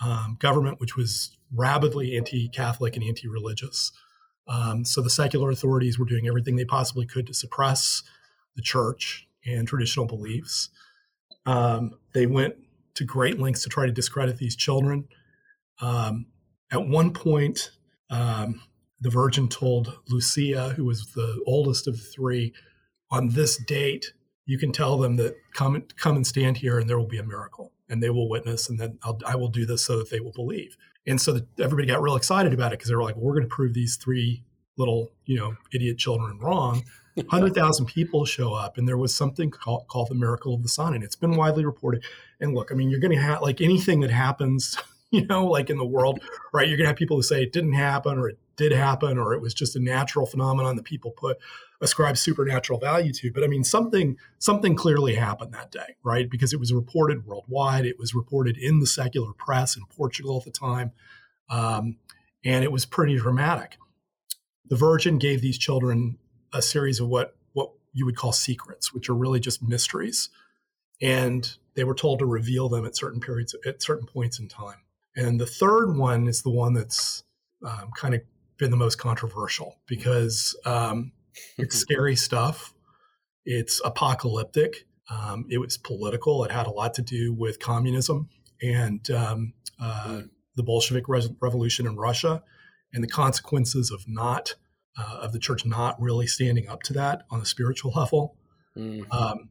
um, 0.00 0.36
government, 0.40 0.80
which 0.80 0.96
was 0.96 1.36
rabidly 1.54 2.16
anti-Catholic 2.16 2.96
and 2.96 3.04
anti-religious. 3.04 3.92
Um, 4.48 4.84
so 4.84 5.02
the 5.02 5.10
secular 5.10 5.50
authorities 5.50 5.98
were 5.98 6.06
doing 6.06 6.26
everything 6.26 6.56
they 6.56 6.64
possibly 6.64 7.06
could 7.06 7.26
to 7.26 7.34
suppress 7.34 8.02
the 8.56 8.62
church 8.62 9.28
and 9.44 9.66
traditional 9.66 10.06
beliefs. 10.06 10.70
Um, 11.46 11.92
they 12.12 12.26
went 12.26 12.56
to 12.94 13.04
great 13.04 13.38
lengths 13.38 13.62
to 13.62 13.68
try 13.68 13.86
to 13.86 13.92
discredit 13.92 14.36
these 14.36 14.56
children. 14.56 15.08
Um, 15.80 16.26
at 16.70 16.86
one 16.86 17.12
point, 17.12 17.70
um, 18.10 18.62
the 19.00 19.10
Virgin 19.10 19.48
told 19.48 19.98
Lucia, 20.08 20.70
who 20.70 20.84
was 20.84 21.12
the 21.14 21.42
oldest 21.46 21.88
of 21.88 21.96
the 21.96 22.02
three, 22.02 22.52
on 23.10 23.30
this 23.30 23.56
date, 23.56 24.12
you 24.46 24.58
can 24.58 24.72
tell 24.72 24.98
them 24.98 25.16
that 25.16 25.36
come 25.54 25.82
come 25.96 26.16
and 26.16 26.26
stand 26.26 26.56
here, 26.56 26.78
and 26.78 26.88
there 26.88 26.98
will 26.98 27.06
be 27.06 27.18
a 27.18 27.24
miracle, 27.24 27.72
and 27.88 28.02
they 28.02 28.10
will 28.10 28.28
witness, 28.28 28.68
and 28.68 28.78
then 28.78 28.98
I'll, 29.02 29.18
I 29.26 29.36
will 29.36 29.48
do 29.48 29.64
this 29.64 29.84
so 29.84 29.98
that 29.98 30.10
they 30.10 30.20
will 30.20 30.32
believe. 30.32 30.76
And 31.06 31.20
so 31.20 31.40
everybody 31.58 31.88
got 31.88 32.02
real 32.02 32.16
excited 32.16 32.52
about 32.52 32.72
it 32.72 32.78
because 32.78 32.88
they 32.88 32.94
were 32.94 33.02
like, 33.02 33.16
well, 33.16 33.24
"We're 33.24 33.34
going 33.34 33.48
to 33.48 33.54
prove 33.54 33.74
these 33.74 33.96
three 33.96 34.44
little, 34.76 35.10
you 35.24 35.36
know, 35.36 35.54
idiot 35.72 35.98
children 35.98 36.38
wrong." 36.38 36.84
Hundred 37.28 37.54
thousand 37.54 37.86
people 37.86 38.24
show 38.24 38.54
up, 38.54 38.78
and 38.78 38.88
there 38.88 38.96
was 38.96 39.14
something 39.14 39.50
called, 39.50 39.86
called 39.88 40.08
the 40.08 40.14
miracle 40.14 40.54
of 40.54 40.62
the 40.62 40.68
sun, 40.68 40.94
and 40.94 41.04
it's 41.04 41.16
been 41.16 41.36
widely 41.36 41.64
reported. 41.64 42.04
And 42.40 42.54
look, 42.54 42.70
I 42.72 42.74
mean, 42.74 42.90
you're 42.90 43.00
going 43.00 43.16
to 43.16 43.22
have 43.22 43.42
like 43.42 43.60
anything 43.60 44.00
that 44.00 44.10
happens, 44.10 44.76
you 45.10 45.26
know, 45.26 45.46
like 45.46 45.70
in 45.70 45.78
the 45.78 45.86
world, 45.86 46.20
right? 46.52 46.68
You're 46.68 46.76
going 46.76 46.86
to 46.86 46.90
have 46.90 46.96
people 46.96 47.16
who 47.16 47.22
say 47.22 47.42
it 47.42 47.52
didn't 47.52 47.74
happen, 47.74 48.18
or 48.18 48.28
it 48.28 48.38
did 48.56 48.72
happen, 48.72 49.18
or 49.18 49.34
it 49.34 49.40
was 49.40 49.54
just 49.54 49.76
a 49.76 49.80
natural 49.80 50.26
phenomenon 50.26 50.76
that 50.76 50.84
people 50.84 51.10
put 51.12 51.38
ascribe 51.80 52.16
supernatural 52.16 52.78
value 52.78 53.12
to. 53.12 53.32
But 53.32 53.42
I 53.42 53.46
mean, 53.46 53.64
something 53.64 54.16
something 54.38 54.74
clearly 54.74 55.14
happened 55.14 55.52
that 55.54 55.70
day, 55.70 55.96
right? 56.02 56.30
Because 56.30 56.52
it 56.52 56.60
was 56.60 56.72
reported 56.72 57.26
worldwide. 57.26 57.86
It 57.86 57.98
was 57.98 58.14
reported 58.14 58.56
in 58.58 58.80
the 58.80 58.86
secular 58.86 59.32
press 59.32 59.76
in 59.76 59.84
Portugal 59.86 60.38
at 60.38 60.44
the 60.44 60.50
time, 60.50 60.92
um, 61.48 61.96
and 62.44 62.64
it 62.64 62.72
was 62.72 62.84
pretty 62.86 63.16
dramatic. 63.16 63.78
The 64.68 64.76
Virgin 64.76 65.18
gave 65.18 65.40
these 65.40 65.58
children 65.58 66.18
a 66.52 66.62
series 66.62 67.00
of 67.00 67.08
what 67.08 67.36
what 67.52 67.70
you 67.92 68.04
would 68.04 68.16
call 68.16 68.32
secrets, 68.32 68.92
which 68.92 69.08
are 69.08 69.14
really 69.14 69.40
just 69.40 69.62
mysteries, 69.62 70.28
and 71.00 71.56
they 71.74 71.84
were 71.84 71.94
told 71.94 72.18
to 72.18 72.26
reveal 72.26 72.68
them 72.68 72.84
at 72.84 72.96
certain 72.96 73.20
periods 73.20 73.54
at 73.66 73.82
certain 73.82 74.06
points 74.06 74.38
in 74.38 74.48
time. 74.48 74.78
And 75.16 75.40
the 75.40 75.46
third 75.46 75.96
one 75.96 76.28
is 76.28 76.42
the 76.42 76.50
one 76.50 76.74
that's 76.74 77.24
um, 77.64 77.90
kind 77.96 78.14
of 78.14 78.20
been 78.58 78.70
the 78.70 78.76
most 78.76 78.96
controversial 78.96 79.80
because 79.86 80.56
um, 80.64 81.12
it's 81.58 81.76
scary 81.80 82.16
stuff. 82.16 82.74
It's 83.44 83.80
apocalyptic. 83.84 84.86
Um, 85.10 85.46
it 85.50 85.58
was 85.58 85.76
political. 85.76 86.44
It 86.44 86.52
had 86.52 86.66
a 86.66 86.70
lot 86.70 86.94
to 86.94 87.02
do 87.02 87.32
with 87.32 87.58
communism 87.58 88.28
and 88.62 89.10
um, 89.10 89.54
uh, 89.80 90.22
the 90.56 90.62
Bolshevik 90.62 91.08
Re- 91.08 91.34
Revolution 91.40 91.86
in 91.86 91.96
Russia 91.96 92.42
and 92.92 93.02
the 93.02 93.08
consequences 93.08 93.90
of 93.90 94.04
not 94.06 94.54
uh, 94.98 95.18
of 95.22 95.32
the 95.32 95.38
church 95.38 95.64
not 95.64 96.00
really 96.00 96.26
standing 96.26 96.68
up 96.68 96.82
to 96.84 96.92
that 96.94 97.22
on 97.30 97.40
a 97.40 97.44
spiritual 97.44 97.92
level. 97.96 98.36
Mm. 98.76 99.12
Um, 99.12 99.50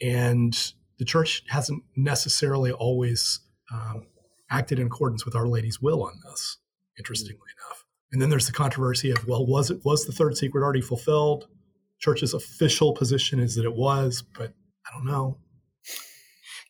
and 0.00 0.72
the 0.98 1.04
church 1.04 1.42
hasn't 1.48 1.82
necessarily 1.96 2.72
always 2.72 3.40
um, 3.72 4.06
acted 4.50 4.78
in 4.78 4.86
accordance 4.86 5.24
with 5.24 5.34
Our 5.34 5.46
Lady's 5.46 5.80
will 5.80 6.02
on 6.02 6.20
this. 6.24 6.58
Interestingly 6.98 7.36
mm-hmm. 7.36 7.70
enough, 7.70 7.84
and 8.12 8.20
then 8.20 8.28
there's 8.28 8.46
the 8.46 8.52
controversy 8.52 9.10
of 9.10 9.26
well, 9.26 9.46
was 9.46 9.70
it 9.70 9.80
was 9.84 10.04
the 10.04 10.12
third 10.12 10.36
secret 10.36 10.62
already 10.62 10.82
fulfilled? 10.82 11.46
Church's 11.98 12.34
official 12.34 12.92
position 12.92 13.40
is 13.40 13.54
that 13.54 13.64
it 13.64 13.74
was, 13.74 14.22
but 14.36 14.52
I 14.86 14.96
don't 14.96 15.06
know. 15.06 15.38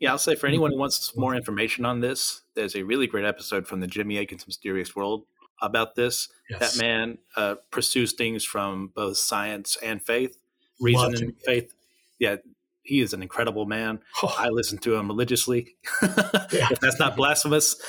Yeah, 0.01 0.13
I'll 0.13 0.19
say 0.19 0.35
for 0.35 0.47
anyone 0.47 0.73
who 0.73 0.79
wants 0.79 1.13
more 1.17 1.35
information 1.35 1.85
on 1.85 2.01
this, 2.01 2.43
there's 2.55 2.77
a 2.77 2.83
really 2.83 3.07
great 3.07 3.25
episode 3.25 3.67
from 3.67 3.81
the 3.81 3.87
Jimmy 3.87 4.19
Akin's 4.19 4.47
Mysterious 4.47 4.95
World 4.95 5.25
about 5.61 5.95
this. 5.95 6.29
Yes. 6.49 6.75
That 6.75 6.83
man 6.83 7.19
uh, 7.37 7.57
pursues 7.71 8.13
things 8.13 8.45
from 8.45 8.93
both 8.95 9.17
science 9.17 9.77
and 9.83 10.03
faith, 10.03 10.37
reason 10.81 11.15
and 11.17 11.35
faith. 11.45 11.73
Yeah, 12.19 12.37
he 12.83 13.01
is 13.01 13.13
an 13.13 13.23
incredible 13.23 13.67
man. 13.67 14.01
Oh. 14.23 14.35
I 14.37 14.49
listen 14.49 14.79
to 14.79 14.95
him 14.95 15.09
religiously. 15.09 15.77
yeah. 16.03 16.69
if 16.71 16.81
that's 16.81 16.99
not 16.99 17.17
blasphemous. 17.17 17.81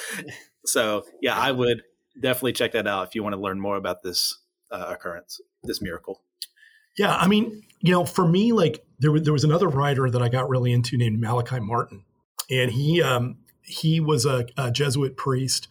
So, 0.65 1.05
yeah, 1.22 1.38
I 1.38 1.51
would 1.51 1.84
definitely 2.19 2.53
check 2.53 2.74
that 2.74 2.88
out 2.88 3.07
if 3.07 3.15
you 3.15 3.24
want 3.24 3.34
to 3.34 3.41
learn 3.41 3.59
more 3.59 3.78
about 3.78 4.03
this 4.03 4.38
uh, 4.72 4.86
occurrence, 4.89 5.41
this 5.63 5.82
miracle. 5.82 6.22
Yeah, 6.97 7.15
I 7.15 7.28
mean, 7.28 7.63
you 7.80 7.91
know, 7.91 8.05
for 8.05 8.28
me, 8.28 8.51
like 8.51 8.86
there 8.99 9.11
was 9.11 9.24
there 9.24 9.34
was 9.34 9.43
another 9.43 9.67
writer 9.67 10.09
that 10.09 10.22
I 10.22 10.30
got 10.30 10.49
really 10.49 10.72
into 10.72 10.97
named 10.97 11.19
Malachi 11.19 11.59
Martin, 11.59 12.03
and 12.49 12.72
he 12.72 13.01
um, 13.01 13.38
he 13.61 13.99
was 13.99 14.26
a, 14.26 14.45
a 14.57 14.72
Jesuit 14.72 15.15
priest, 15.15 15.67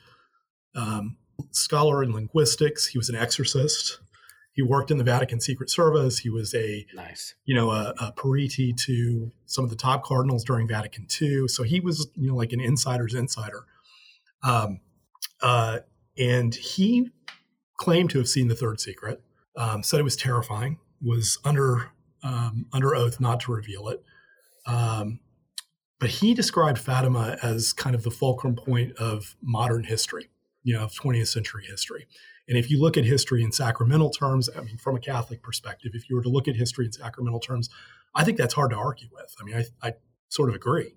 um, 0.74 1.16
scholar 1.50 2.02
in 2.02 2.12
linguistics. 2.12 2.88
He 2.88 2.98
was 2.98 3.08
an 3.08 3.16
exorcist. 3.16 4.00
He 4.52 4.62
worked 4.62 4.90
in 4.90 4.98
the 4.98 5.04
Vatican 5.04 5.40
Secret 5.40 5.70
Service. 5.70 6.18
He 6.18 6.28
was 6.28 6.54
a 6.54 6.86
nice, 6.94 7.34
you 7.44 7.54
know, 7.54 7.70
a, 7.70 7.94
a 8.00 8.12
periti 8.12 8.76
to 8.86 9.30
some 9.46 9.64
of 9.64 9.70
the 9.70 9.76
top 9.76 10.04
cardinals 10.04 10.44
during 10.44 10.66
Vatican 10.66 11.06
II. 11.20 11.48
So 11.48 11.62
he 11.62 11.80
was, 11.80 12.08
you 12.16 12.28
know, 12.28 12.36
like 12.36 12.52
an 12.52 12.60
insider's 12.60 13.14
insider. 13.14 13.64
Um, 14.42 14.80
uh, 15.40 15.80
and 16.18 16.54
he 16.54 17.10
claimed 17.76 18.10
to 18.10 18.18
have 18.18 18.28
seen 18.28 18.48
the 18.48 18.54
third 18.54 18.80
secret. 18.80 19.22
Um, 19.56 19.82
said 19.82 20.00
it 20.00 20.04
was 20.04 20.16
terrifying. 20.16 20.78
Was 21.02 21.38
under 21.44 21.90
um, 22.22 22.66
under 22.72 22.94
oath 22.94 23.20
not 23.20 23.40
to 23.40 23.52
reveal 23.52 23.88
it. 23.88 24.02
Um, 24.66 25.20
but 25.98 26.10
he 26.10 26.34
described 26.34 26.78
Fatima 26.78 27.36
as 27.42 27.72
kind 27.72 27.94
of 27.94 28.02
the 28.02 28.10
fulcrum 28.10 28.56
point 28.56 28.96
of 28.96 29.36
modern 29.42 29.84
history, 29.84 30.30
you 30.62 30.74
know, 30.74 30.82
of 30.84 30.92
20th 30.92 31.28
century 31.28 31.64
history. 31.64 32.06
And 32.48 32.58
if 32.58 32.70
you 32.70 32.80
look 32.80 32.96
at 32.96 33.04
history 33.04 33.42
in 33.42 33.52
sacramental 33.52 34.10
terms, 34.10 34.48
I 34.56 34.60
mean, 34.62 34.76
from 34.76 34.96
a 34.96 35.00
Catholic 35.00 35.42
perspective, 35.42 35.92
if 35.94 36.10
you 36.10 36.16
were 36.16 36.22
to 36.22 36.28
look 36.28 36.48
at 36.48 36.56
history 36.56 36.86
in 36.86 36.92
sacramental 36.92 37.40
terms, 37.40 37.70
I 38.14 38.24
think 38.24 38.38
that's 38.38 38.54
hard 38.54 38.70
to 38.70 38.76
argue 38.76 39.08
with. 39.12 39.34
I 39.40 39.44
mean, 39.44 39.56
I, 39.56 39.88
I 39.88 39.92
sort 40.28 40.48
of 40.48 40.54
agree. 40.54 40.94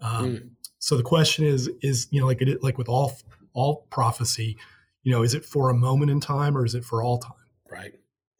Um, 0.00 0.26
mm. 0.26 0.50
So 0.78 0.96
the 0.96 1.02
question 1.02 1.46
is, 1.46 1.70
is 1.80 2.08
you 2.10 2.20
know, 2.20 2.26
like 2.26 2.42
it, 2.42 2.62
like 2.62 2.76
with 2.76 2.88
all 2.88 3.12
all 3.54 3.86
prophecy, 3.90 4.58
you 5.02 5.12
know, 5.12 5.22
is 5.22 5.32
it 5.34 5.44
for 5.44 5.70
a 5.70 5.74
moment 5.74 6.10
in 6.10 6.20
time 6.20 6.56
or 6.56 6.64
is 6.66 6.74
it 6.74 6.84
for 6.84 7.02
all 7.02 7.18
time? 7.18 7.32
Right, 7.70 7.94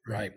right. 0.06 0.32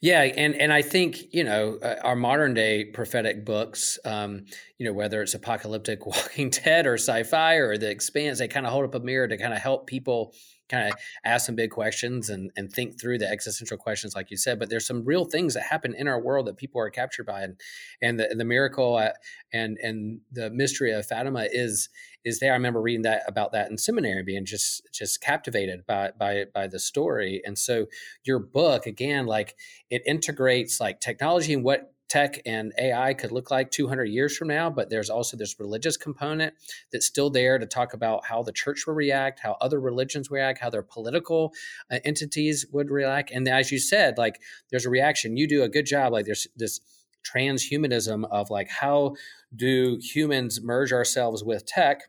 Yeah, 0.00 0.22
and 0.22 0.54
and 0.54 0.72
I 0.72 0.82
think 0.82 1.32
you 1.32 1.44
know 1.44 1.78
uh, 1.82 1.96
our 2.02 2.16
modern 2.16 2.54
day 2.54 2.84
prophetic 2.84 3.44
books, 3.44 3.98
um, 4.04 4.44
you 4.78 4.86
know 4.86 4.92
whether 4.92 5.22
it's 5.22 5.34
apocalyptic 5.34 6.06
Walking 6.06 6.50
Dead 6.50 6.86
or 6.86 6.94
sci-fi 6.94 7.54
or 7.56 7.76
The 7.78 7.90
Expanse, 7.90 8.38
they 8.38 8.48
kind 8.48 8.66
of 8.66 8.72
hold 8.72 8.84
up 8.84 8.94
a 8.94 9.00
mirror 9.00 9.28
to 9.28 9.36
kind 9.36 9.52
of 9.52 9.60
help 9.60 9.86
people 9.86 10.34
kind 10.68 10.88
of 10.92 10.98
ask 11.24 11.46
some 11.46 11.54
big 11.54 11.70
questions 11.70 12.28
and, 12.28 12.50
and 12.56 12.72
think 12.72 13.00
through 13.00 13.18
the 13.18 13.28
existential 13.28 13.76
questions, 13.76 14.14
like 14.14 14.30
you 14.30 14.36
said. 14.36 14.58
But 14.58 14.70
there's 14.70 14.86
some 14.86 15.04
real 15.04 15.24
things 15.24 15.54
that 15.54 15.64
happen 15.64 15.94
in 15.94 16.08
our 16.08 16.20
world 16.20 16.46
that 16.46 16.56
people 16.56 16.80
are 16.80 16.90
captured 16.90 17.24
by, 17.24 17.42
and 17.42 17.60
and 18.02 18.20
the, 18.20 18.34
the 18.36 18.44
miracle 18.44 18.96
uh, 18.96 19.12
and 19.52 19.78
and 19.82 20.20
the 20.32 20.50
mystery 20.50 20.92
of 20.92 21.06
Fatima 21.06 21.46
is 21.50 21.88
is 22.24 22.40
there. 22.40 22.52
I 22.52 22.56
remember 22.56 22.80
reading 22.80 23.02
that 23.02 23.22
about 23.26 23.52
that 23.52 23.70
in 23.70 23.78
seminary, 23.78 24.22
being 24.22 24.44
just 24.44 24.88
just 24.92 25.20
captivated 25.20 25.86
by 25.86 26.12
by 26.18 26.44
by 26.52 26.66
the 26.66 26.78
story. 26.78 27.42
And 27.44 27.58
so 27.58 27.86
your 28.24 28.38
book 28.38 28.86
again, 28.86 29.26
like 29.26 29.56
it 29.90 30.02
integrates 30.06 30.80
like 30.80 31.00
technology 31.00 31.52
and 31.54 31.64
what 31.64 31.92
tech 32.08 32.40
and 32.46 32.72
AI 32.78 33.14
could 33.14 33.32
look 33.32 33.50
like 33.50 33.70
200 33.70 34.04
years 34.04 34.36
from 34.36 34.48
now, 34.48 34.70
but 34.70 34.90
there's 34.90 35.10
also 35.10 35.36
this 35.36 35.60
religious 35.60 35.96
component 35.96 36.54
that's 36.92 37.06
still 37.06 37.30
there 37.30 37.58
to 37.58 37.66
talk 37.66 37.92
about 37.92 38.24
how 38.24 38.42
the 38.42 38.52
church 38.52 38.86
will 38.86 38.94
react, 38.94 39.40
how 39.40 39.56
other 39.60 39.80
religions 39.80 40.30
react, 40.30 40.60
how 40.60 40.70
their 40.70 40.82
political 40.82 41.52
uh, 41.90 41.98
entities 42.04 42.66
would 42.72 42.90
react. 42.90 43.30
And 43.30 43.46
as 43.46 43.70
you 43.70 43.78
said, 43.78 44.18
like 44.18 44.40
there's 44.70 44.86
a 44.86 44.90
reaction. 44.90 45.36
You 45.36 45.46
do 45.46 45.62
a 45.62 45.68
good 45.68 45.86
job. 45.86 46.12
Like 46.12 46.26
there's 46.26 46.46
this 46.56 46.80
transhumanism 47.24 48.26
of 48.30 48.50
like 48.50 48.68
how 48.68 49.14
do 49.54 49.98
humans 50.00 50.60
merge 50.62 50.92
ourselves 50.92 51.42
with 51.44 51.66
tech 51.66 52.02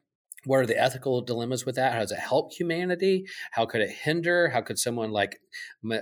what 0.46 0.58
are 0.58 0.66
the 0.66 0.80
ethical 0.80 1.22
dilemmas 1.22 1.66
with 1.66 1.76
that 1.76 1.94
how 1.94 2.00
does 2.00 2.12
it 2.12 2.20
help 2.20 2.54
humanity 2.54 3.26
how 3.52 3.66
could 3.66 3.82
it 3.82 3.90
hinder 3.90 4.50
how 4.50 4.62
could 4.62 4.78
someone 4.78 5.12
like 5.12 5.42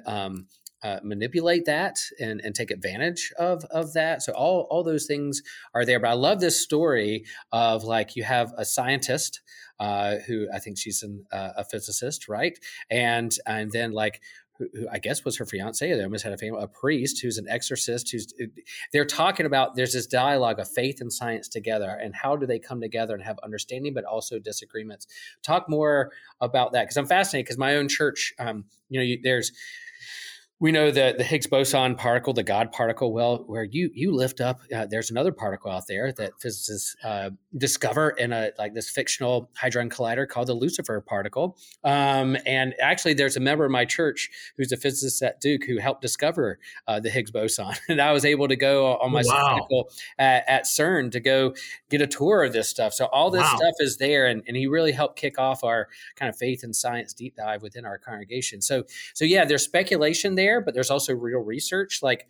um, 0.05 0.45
uh, 0.83 0.99
manipulate 1.03 1.65
that 1.65 1.97
and, 2.19 2.41
and 2.41 2.53
take 2.53 2.71
advantage 2.71 3.31
of 3.39 3.63
of 3.65 3.93
that. 3.93 4.21
So 4.21 4.33
all 4.33 4.67
all 4.69 4.83
those 4.83 5.05
things 5.05 5.41
are 5.73 5.85
there. 5.85 5.99
But 5.99 6.09
I 6.09 6.13
love 6.13 6.39
this 6.39 6.61
story 6.61 7.25
of 7.51 7.83
like 7.83 8.15
you 8.15 8.23
have 8.23 8.53
a 8.57 8.65
scientist 8.65 9.41
uh, 9.79 10.17
who 10.27 10.47
I 10.53 10.59
think 10.59 10.77
she's 10.77 11.03
an, 11.03 11.25
uh, 11.31 11.49
a 11.57 11.63
physicist, 11.63 12.27
right? 12.27 12.57
And 12.89 13.35
and 13.45 13.71
then 13.71 13.91
like 13.91 14.21
who, 14.57 14.67
I 14.91 14.99
guess 14.99 15.23
was 15.23 15.37
her 15.37 15.45
fiance. 15.45 15.91
They 15.91 16.03
almost 16.03 16.23
had 16.23 16.33
a 16.33 16.37
family, 16.37 16.61
a 16.61 16.67
priest 16.67 17.21
who's 17.21 17.37
an 17.37 17.47
exorcist. 17.47 18.11
Who's 18.11 18.33
they're 18.91 19.05
talking 19.05 19.45
about. 19.45 19.75
There's 19.75 19.93
this 19.93 20.07
dialogue 20.07 20.59
of 20.59 20.69
faith 20.69 21.01
and 21.01 21.11
science 21.11 21.47
together, 21.47 21.89
and 21.89 22.15
how 22.15 22.35
do 22.35 22.45
they 22.45 22.59
come 22.59 22.81
together 22.81 23.13
and 23.13 23.23
have 23.23 23.39
understanding, 23.43 23.93
but 23.93 24.03
also 24.03 24.39
disagreements. 24.39 25.07
Talk 25.43 25.69
more 25.69 26.11
about 26.41 26.71
that 26.73 26.83
because 26.83 26.97
I'm 26.97 27.07
fascinated. 27.07 27.45
Because 27.45 27.57
my 27.57 27.75
own 27.75 27.87
church, 27.87 28.33
um, 28.39 28.65
you 28.89 28.99
know, 28.99 29.03
you, 29.03 29.19
there's 29.21 29.51
we 30.59 30.71
know 30.71 30.89
that 30.89 31.19
the 31.19 31.23
Higgs 31.23 31.45
boson 31.45 31.95
particle, 31.95 32.33
the 32.33 32.41
God 32.41 32.71
particle, 32.71 33.13
well, 33.13 33.43
where 33.45 33.63
you 33.63 33.91
you 33.93 34.11
lift 34.11 34.41
up, 34.41 34.61
uh, 34.75 34.87
there's 34.87 35.11
another 35.11 35.31
particle 35.31 35.69
out 35.69 35.85
there 35.87 36.11
that 36.13 36.31
physicists 36.41 36.95
uh, 37.03 37.29
discover 37.55 38.09
in 38.11 38.33
a 38.33 38.51
like 38.57 38.73
this 38.73 38.89
fictional 38.89 39.51
hadron 39.55 39.87
collider 39.89 40.27
called 40.27 40.47
the 40.47 40.55
Lucifer 40.55 40.99
particle. 40.99 41.57
Um, 41.83 42.37
and 42.47 42.73
actually, 42.81 43.13
there's 43.13 43.37
a 43.37 43.39
member 43.39 43.65
of 43.65 43.71
my 43.71 43.85
church 43.85 44.31
who's 44.57 44.71
a 44.71 44.77
physicist 44.77 45.21
at 45.21 45.39
Duke 45.41 45.63
who 45.65 45.77
helped 45.77 46.01
discover 46.01 46.57
uh, 46.87 46.99
the 46.99 47.11
Higgs 47.11 47.29
boson, 47.29 47.73
and 47.87 48.01
I 48.01 48.11
was 48.11 48.25
able 48.25 48.47
to 48.47 48.55
go 48.55 48.95
on 48.97 49.11
my 49.11 49.21
wow. 49.25 49.67
at, 50.17 50.43
at, 50.47 50.63
CERN 50.63 51.11
to 51.11 51.19
go 51.19 51.53
get 51.89 52.01
a 52.01 52.07
tour 52.07 52.43
of 52.43 52.51
this 52.53 52.67
stuff. 52.67 52.93
So 52.93 53.05
all 53.05 53.29
this 53.29 53.43
wow. 53.43 53.57
stuff 53.57 53.75
is 53.79 53.97
there, 53.97 54.25
and, 54.25 54.41
and 54.47 54.57
he 54.57 54.65
really 54.65 54.91
helped 54.91 55.19
kick 55.19 55.37
off 55.37 55.63
our 55.63 55.87
kind 56.15 56.29
of 56.29 56.35
faith 56.35 56.63
and 56.63 56.75
science 56.75 57.13
deep 57.13 57.35
dive 57.35 57.61
within 57.61 57.85
our 57.85 57.99
congregation. 57.99 58.59
So 58.59 58.85
so 59.13 59.23
yeah, 59.23 59.45
there's 59.45 59.63
speculation 59.63 60.33
there 60.33 60.46
there, 60.47 60.61
but 60.61 60.73
there's 60.73 60.89
also 60.89 61.13
real 61.13 61.39
research. 61.39 61.99
Like, 62.01 62.27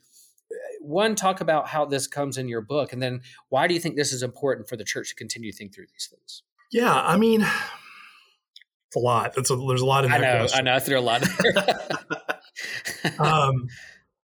one, 0.82 1.16
talk 1.16 1.42
about 1.42 1.68
how 1.68 1.86
this 1.86 2.08
comes 2.08 2.38
in 2.38 2.48
your 2.48 2.62
book, 2.62 2.94
and 2.94 3.02
then 3.02 3.22
why 3.50 3.68
do 3.68 3.74
you 3.74 3.80
think 3.80 3.96
this 3.96 4.12
is 4.12 4.24
important 4.24 4.68
for 4.68 4.76
the 4.76 4.84
church 4.84 5.10
to 5.10 5.16
continue 5.16 5.52
to 5.52 5.58
think 5.58 5.74
through 5.74 5.88
these 5.92 6.10
things? 6.10 6.44
Yeah, 6.72 6.94
I 6.94 7.18
mean, 7.18 7.42
it's 7.42 8.96
a 8.96 9.00
lot. 9.00 9.34
That's 9.36 9.50
a, 9.50 9.56
there's 9.56 9.82
a 9.82 9.86
lot 9.86 10.06
in 10.06 10.12
I 10.12 10.18
know, 10.18 10.38
question. 10.40 10.60
I 10.60 10.62
know. 10.64 10.76
I 10.76 10.80
threw 10.80 11.00
a 11.00 11.02
lot 11.02 11.22
of 11.24 13.20
um, 13.20 13.68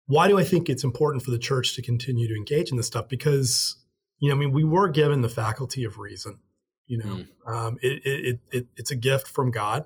why 0.07 0.29
do 0.29 0.39
I 0.39 0.45
think 0.45 0.69
it's 0.69 0.85
important 0.85 1.23
for 1.23 1.31
the 1.31 1.39
church 1.39 1.75
to 1.77 1.83
continue 1.83 2.29
to 2.29 2.35
engage 2.35 2.71
in 2.71 2.77
this 2.77 2.87
stuff? 2.87 3.09
Because 3.09 3.77
you 4.19 4.29
know, 4.29 4.35
I 4.35 4.39
mean, 4.39 4.53
we 4.53 4.65
were 4.65 4.89
given 4.89 5.23
the 5.23 5.29
faculty 5.29 5.85
of 5.85 5.99
reason. 5.99 6.39
You 6.87 6.99
know, 6.99 7.25
mm. 7.25 7.27
um, 7.47 7.79
it, 7.83 8.03
it, 8.05 8.41
it, 8.51 8.67
it's 8.77 8.91
a 8.91 8.97
gift 8.97 9.29
from 9.29 9.51
God. 9.51 9.85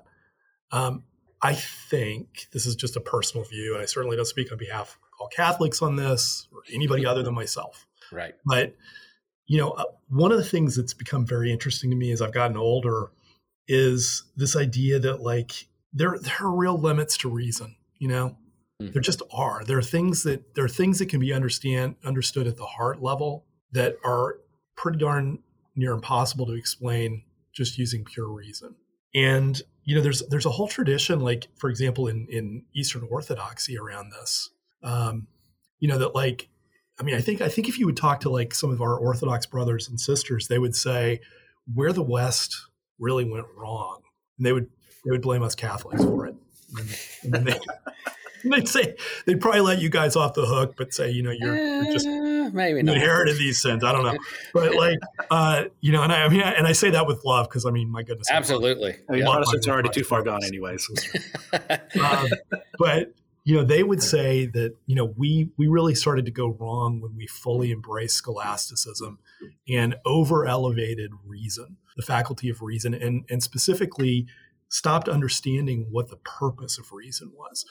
Um, 0.71 1.03
I 1.45 1.53
think 1.53 2.47
this 2.51 2.65
is 2.65 2.75
just 2.75 2.95
a 2.95 2.99
personal 2.99 3.45
view, 3.45 3.73
and 3.75 3.83
I 3.83 3.85
certainly 3.85 4.17
don't 4.17 4.25
speak 4.25 4.51
on 4.51 4.57
behalf 4.57 4.97
of 4.97 5.19
all 5.19 5.27
Catholics 5.27 5.81
on 5.83 5.95
this 5.95 6.47
or 6.51 6.61
anybody 6.73 7.05
other 7.05 7.21
than 7.21 7.35
myself. 7.35 7.85
Right. 8.11 8.33
But, 8.45 8.75
you 9.45 9.59
know, 9.59 9.69
uh, 9.71 9.83
one 10.09 10.31
of 10.31 10.39
the 10.39 10.43
things 10.43 10.75
that's 10.75 10.95
become 10.95 11.23
very 11.23 11.51
interesting 11.51 11.91
to 11.91 11.95
me 11.95 12.11
as 12.11 12.19
I've 12.19 12.33
gotten 12.33 12.57
older 12.57 13.11
is 13.67 14.23
this 14.35 14.55
idea 14.55 14.97
that, 14.99 15.21
like, 15.21 15.67
there, 15.93 16.17
there 16.19 16.47
are 16.47 16.55
real 16.55 16.79
limits 16.79 17.15
to 17.17 17.29
reason, 17.29 17.75
you 17.99 18.07
know? 18.07 18.37
Mm-hmm. 18.81 18.93
There 18.93 19.01
just 19.01 19.21
are. 19.31 19.63
There 19.63 19.77
are 19.77 19.83
things 19.83 20.23
that 20.23 20.55
there 20.55 20.65
are 20.65 20.69
things 20.69 20.97
that 20.99 21.09
can 21.09 21.19
be 21.19 21.31
understand 21.31 21.95
understood 22.03 22.47
at 22.47 22.57
the 22.57 22.65
heart 22.65 23.01
level 23.03 23.45
that 23.71 23.97
are 24.03 24.39
pretty 24.75 24.97
darn 24.97 25.39
near 25.75 25.93
impossible 25.93 26.47
to 26.47 26.53
explain 26.53 27.23
just 27.53 27.77
using 27.77 28.03
pure 28.03 28.27
reason. 28.27 28.75
And 29.13 29.61
you 29.85 29.95
know, 29.95 30.01
there's 30.01 30.23
there's 30.29 30.47
a 30.47 30.51
whole 30.51 30.67
tradition, 30.67 31.19
like 31.19 31.47
for 31.55 31.69
example, 31.69 32.07
in 32.07 32.27
in 32.29 32.63
Eastern 32.75 33.07
Orthodoxy 33.09 33.77
around 33.77 34.11
this. 34.11 34.49
Um, 34.83 35.27
you 35.79 35.87
know 35.87 35.99
that 35.99 36.15
like, 36.15 36.49
I 36.99 37.03
mean, 37.03 37.15
I 37.15 37.21
think 37.21 37.41
I 37.41 37.49
think 37.49 37.69
if 37.69 37.77
you 37.77 37.85
would 37.85 37.97
talk 37.97 38.21
to 38.21 38.29
like 38.29 38.53
some 38.53 38.71
of 38.71 38.81
our 38.81 38.97
Orthodox 38.97 39.45
brothers 39.45 39.87
and 39.87 39.99
sisters, 39.99 40.47
they 40.47 40.57
would 40.59 40.75
say 40.75 41.21
where 41.71 41.93
the 41.93 42.03
West 42.03 42.55
really 42.99 43.25
went 43.25 43.45
wrong, 43.55 44.01
and 44.37 44.45
they 44.45 44.53
would 44.53 44.69
they 45.05 45.11
would 45.11 45.21
blame 45.21 45.43
us 45.43 45.53
Catholics 45.53 46.03
for 46.03 46.25
it. 46.25 46.35
And, 47.23 47.35
and 47.35 47.47
they, 47.47 47.59
would 48.49 48.67
say 48.67 48.95
they'd 49.25 49.39
probably 49.41 49.61
let 49.61 49.79
you 49.79 49.89
guys 49.89 50.15
off 50.15 50.33
the 50.33 50.45
hook, 50.45 50.75
but 50.77 50.93
say 50.93 51.09
you 51.11 51.23
know 51.23 51.31
you're, 51.31 51.55
you're 51.55 51.93
just 51.93 52.07
Eh, 52.07 52.49
maybe 52.53 52.83
not. 52.83 52.95
inherited 52.95 53.37
these 53.37 53.61
sins. 53.61 53.83
I 53.83 53.91
don't 53.91 54.03
know, 54.03 54.17
but 54.53 54.75
like, 54.75 54.99
uh, 55.31 55.65
you 55.81 55.91
know, 55.91 56.03
and 56.03 56.11
I, 56.13 56.25
I 56.25 56.29
mean, 56.29 56.41
and 56.41 56.67
I 56.67 56.73
say 56.73 56.91
that 56.91 57.07
with 57.07 57.23
love 57.25 57.47
because 57.49 57.65
I 57.65 57.71
mean, 57.71 57.89
my 57.89 58.03
goodness, 58.03 58.29
Absolutely. 58.31 58.95
I 59.09 59.11
mean, 59.11 59.21
Yeah. 59.21 59.31
Protestants 59.31 59.67
are 59.67 59.71
already 59.71 59.89
too 59.89 60.03
far 60.03 60.21
gone, 60.21 60.43
anyways. 60.47 60.87
um, 62.01 62.27
but 62.77 63.13
you 63.43 63.55
know 63.55 63.63
they 63.63 63.83
would 63.83 64.01
say 64.01 64.45
that 64.47 64.75
you 64.87 64.95
know 64.95 65.05
we 65.17 65.49
we 65.57 65.67
really 65.67 65.93
started 65.95 66.25
to 66.25 66.31
go 66.31 66.47
wrong 66.49 66.99
when 67.01 67.15
we 67.15 67.27
fully 67.27 67.71
embraced 67.71 68.15
scholasticism 68.15 69.19
and 69.67 69.95
over 70.05 70.45
elevated 70.47 71.11
reason 71.25 71.77
the 71.95 72.01
faculty 72.03 72.49
of 72.49 72.61
reason 72.61 72.93
and 72.95 73.23
and 73.29 73.43
specifically 73.43 74.25
stopped 74.67 75.07
understanding 75.07 75.85
what 75.91 76.09
the 76.09 76.15
purpose 76.17 76.79
of 76.79 76.91
reason 76.91 77.31
was 77.37 77.65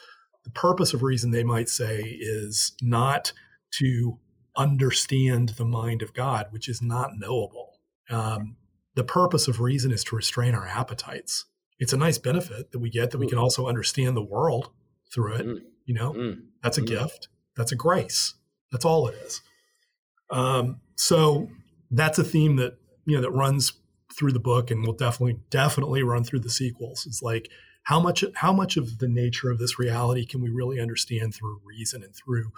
the 0.45 0.51
purpose 0.51 0.93
of 0.95 1.03
reason 1.03 1.31
they 1.31 1.45
might 1.45 1.69
say 1.69 2.01
is 2.03 2.73
not 2.83 3.33
to 3.79 4.19
understand 4.57 5.51
the 5.51 5.65
mind 5.65 6.03
of 6.03 6.15
god 6.15 6.47
which 6.51 6.69
is 6.69 6.81
not 6.81 7.11
knowable 7.17 7.81
um, 8.11 8.57
the 8.95 9.05
purpose 9.05 9.49
of 9.49 9.61
reason 9.61 9.91
is 9.91 10.05
to 10.05 10.15
restrain 10.17 10.55
our 10.55 10.67
appetites 10.67 11.47
it's 11.79 11.93
a 11.93 11.97
nice 11.97 12.19
benefit 12.19 12.71
that 12.73 12.79
we 12.79 12.89
get 12.91 13.11
that 13.11 13.19
we 13.19 13.27
can 13.27 13.39
also 13.39 13.67
understand 13.67 14.17
the 14.17 14.23
world 14.23 14.71
through 15.13 15.35
it. 15.35 15.47
Mm. 15.47 15.61
You 15.87 15.95
know, 15.95 16.13
Mm. 16.13 16.43
that's 16.63 16.79
a 16.79 16.83
Mm. 16.83 16.87
gift. 16.87 17.29
That's 17.57 17.73
a 17.73 17.77
grace. 17.77 18.35
That's 18.71 18.85
all 18.85 19.09
it 19.09 19.17
is. 19.27 19.43
Um, 20.31 20.81
so 20.97 21.51
that's 21.91 22.19
a 22.19 22.25
theme 22.25 22.57
that 22.57 22.79
you 23.07 23.17
know 23.17 23.23
that 23.23 23.31
runs 23.33 23.73
through 24.17 24.33
the 24.33 24.41
book 24.41 24.71
and 24.71 24.87
will 24.87 24.95
definitely 24.95 25.41
definitely 25.51 26.03
run 26.03 26.25
through 26.25 26.41
the 26.41 26.51
sequels. 26.51 27.07
It's 27.07 27.23
like 27.23 27.51
how 27.85 28.01
much 28.01 28.25
how 28.35 28.53
much 28.53 28.77
of 28.77 28.99
the 28.99 29.09
nature 29.09 29.51
of 29.51 29.59
this 29.59 29.79
reality 29.79 30.27
can 30.27 30.43
we 30.43 30.51
really 30.51 30.81
understand 30.81 31.35
through 31.35 31.61
reason 31.65 32.03
and 32.03 32.15
through 32.15 32.51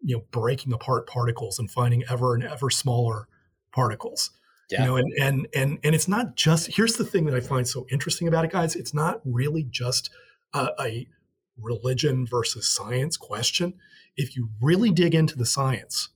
you 0.00 0.16
know 0.16 0.24
breaking 0.30 0.72
apart 0.72 1.06
particles 1.06 1.58
and 1.58 1.70
finding 1.70 2.04
ever 2.08 2.34
and 2.34 2.44
ever 2.44 2.70
smaller 2.70 3.28
particles? 3.72 4.30
Yeah. 4.70 4.80
you 4.80 4.86
know 4.86 4.96
and 4.96 5.12
and 5.20 5.48
and 5.54 5.78
and 5.82 5.94
it's 5.94 6.08
not 6.08 6.36
just 6.36 6.68
here's 6.76 6.94
the 6.94 7.04
thing 7.04 7.24
that 7.26 7.34
i 7.34 7.40
find 7.40 7.66
so 7.66 7.86
interesting 7.90 8.28
about 8.28 8.44
it 8.44 8.52
guys. 8.52 8.76
It's 8.76 8.94
not 8.94 9.20
really 9.24 9.64
just 9.64 10.10
a, 10.54 10.68
a 10.80 11.08
religion 11.60 12.24
versus 12.24 12.68
science 12.68 13.16
question. 13.16 13.74
If 14.16 14.36
you 14.36 14.50
really 14.60 14.90
dig 14.90 15.14
into 15.14 15.36
the 15.36 15.46
science 15.46 16.10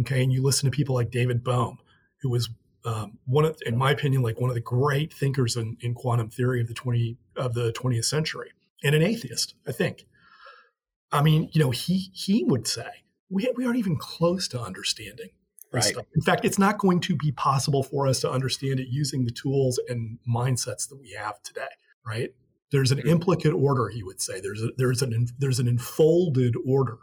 okay 0.00 0.22
and 0.22 0.32
you 0.32 0.42
listen 0.42 0.70
to 0.70 0.74
people 0.74 0.94
like 0.94 1.10
david 1.10 1.44
bohm 1.44 1.78
who 2.20 2.30
was 2.30 2.48
um, 2.84 3.18
one 3.26 3.44
of 3.44 3.56
in 3.66 3.76
my 3.76 3.90
opinion 3.90 4.22
like 4.22 4.40
one 4.40 4.50
of 4.50 4.54
the 4.54 4.60
great 4.60 5.12
thinkers 5.12 5.56
in, 5.56 5.76
in 5.80 5.94
quantum 5.94 6.28
theory 6.28 6.60
of 6.60 6.68
the 6.68 6.74
20 6.74 7.16
of 7.36 7.54
the 7.54 7.72
20th 7.72 8.04
century 8.04 8.50
and 8.82 8.94
an 8.94 9.02
atheist 9.02 9.54
i 9.66 9.72
think 9.72 10.06
i 11.12 11.22
mean 11.22 11.48
you 11.52 11.62
know 11.62 11.70
he 11.70 12.10
he 12.12 12.44
would 12.44 12.66
say 12.66 12.88
we, 13.30 13.50
we 13.56 13.64
aren't 13.64 13.78
even 13.78 13.96
close 13.96 14.48
to 14.48 14.60
understanding 14.60 15.30
Right. 15.72 15.82
stuff. 15.82 16.04
In 16.14 16.22
fact, 16.22 16.44
it's 16.44 16.58
not 16.58 16.78
going 16.78 17.00
to 17.00 17.16
be 17.16 17.32
possible 17.32 17.82
for 17.82 18.06
us 18.06 18.20
to 18.20 18.30
understand 18.30 18.78
it 18.78 18.86
using 18.88 19.24
the 19.24 19.32
tools 19.32 19.80
and 19.88 20.20
mindsets 20.24 20.88
that 20.88 21.00
we 21.00 21.10
have 21.18 21.42
today, 21.42 21.66
right? 22.06 22.32
There's 22.70 22.92
an 22.92 22.98
Mhm. 22.98 23.08
implicate 23.08 23.52
order, 23.54 23.88
he 23.88 24.04
would 24.04 24.20
say. 24.20 24.38
There's 24.40 24.62
a, 24.62 24.68
there's 24.76 25.02
an 25.02 25.26
there's 25.40 25.58
an 25.58 25.66
enfolded 25.66 26.54
order, 26.64 26.98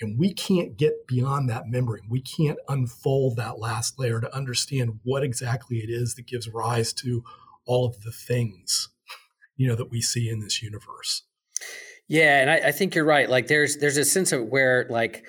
and 0.00 0.18
we 0.18 0.32
can't 0.34 0.76
get 0.76 1.06
beyond 1.06 1.48
that 1.48 1.68
membrane. 1.68 2.08
We 2.08 2.20
can't 2.20 2.58
unfold 2.68 3.36
that 3.36 3.58
last 3.58 3.98
layer 3.98 4.20
to 4.20 4.34
understand 4.34 5.00
what 5.02 5.22
exactly 5.22 5.78
it 5.78 5.90
is 5.90 6.14
that 6.14 6.26
gives 6.26 6.48
rise 6.48 6.92
to 6.94 7.22
all 7.66 7.86
of 7.86 8.02
the 8.02 8.12
things, 8.12 8.90
you 9.56 9.68
know, 9.68 9.76
that 9.76 9.90
we 9.90 10.00
see 10.00 10.28
in 10.28 10.40
this 10.40 10.62
universe. 10.62 11.22
Yeah, 12.06 12.40
and 12.42 12.50
I, 12.50 12.68
I 12.68 12.72
think 12.72 12.94
you're 12.94 13.04
right. 13.06 13.30
Like 13.30 13.46
there's 13.46 13.78
there's 13.78 13.96
a 13.96 14.04
sense 14.04 14.30
of 14.32 14.44
where 14.48 14.86
like 14.90 15.24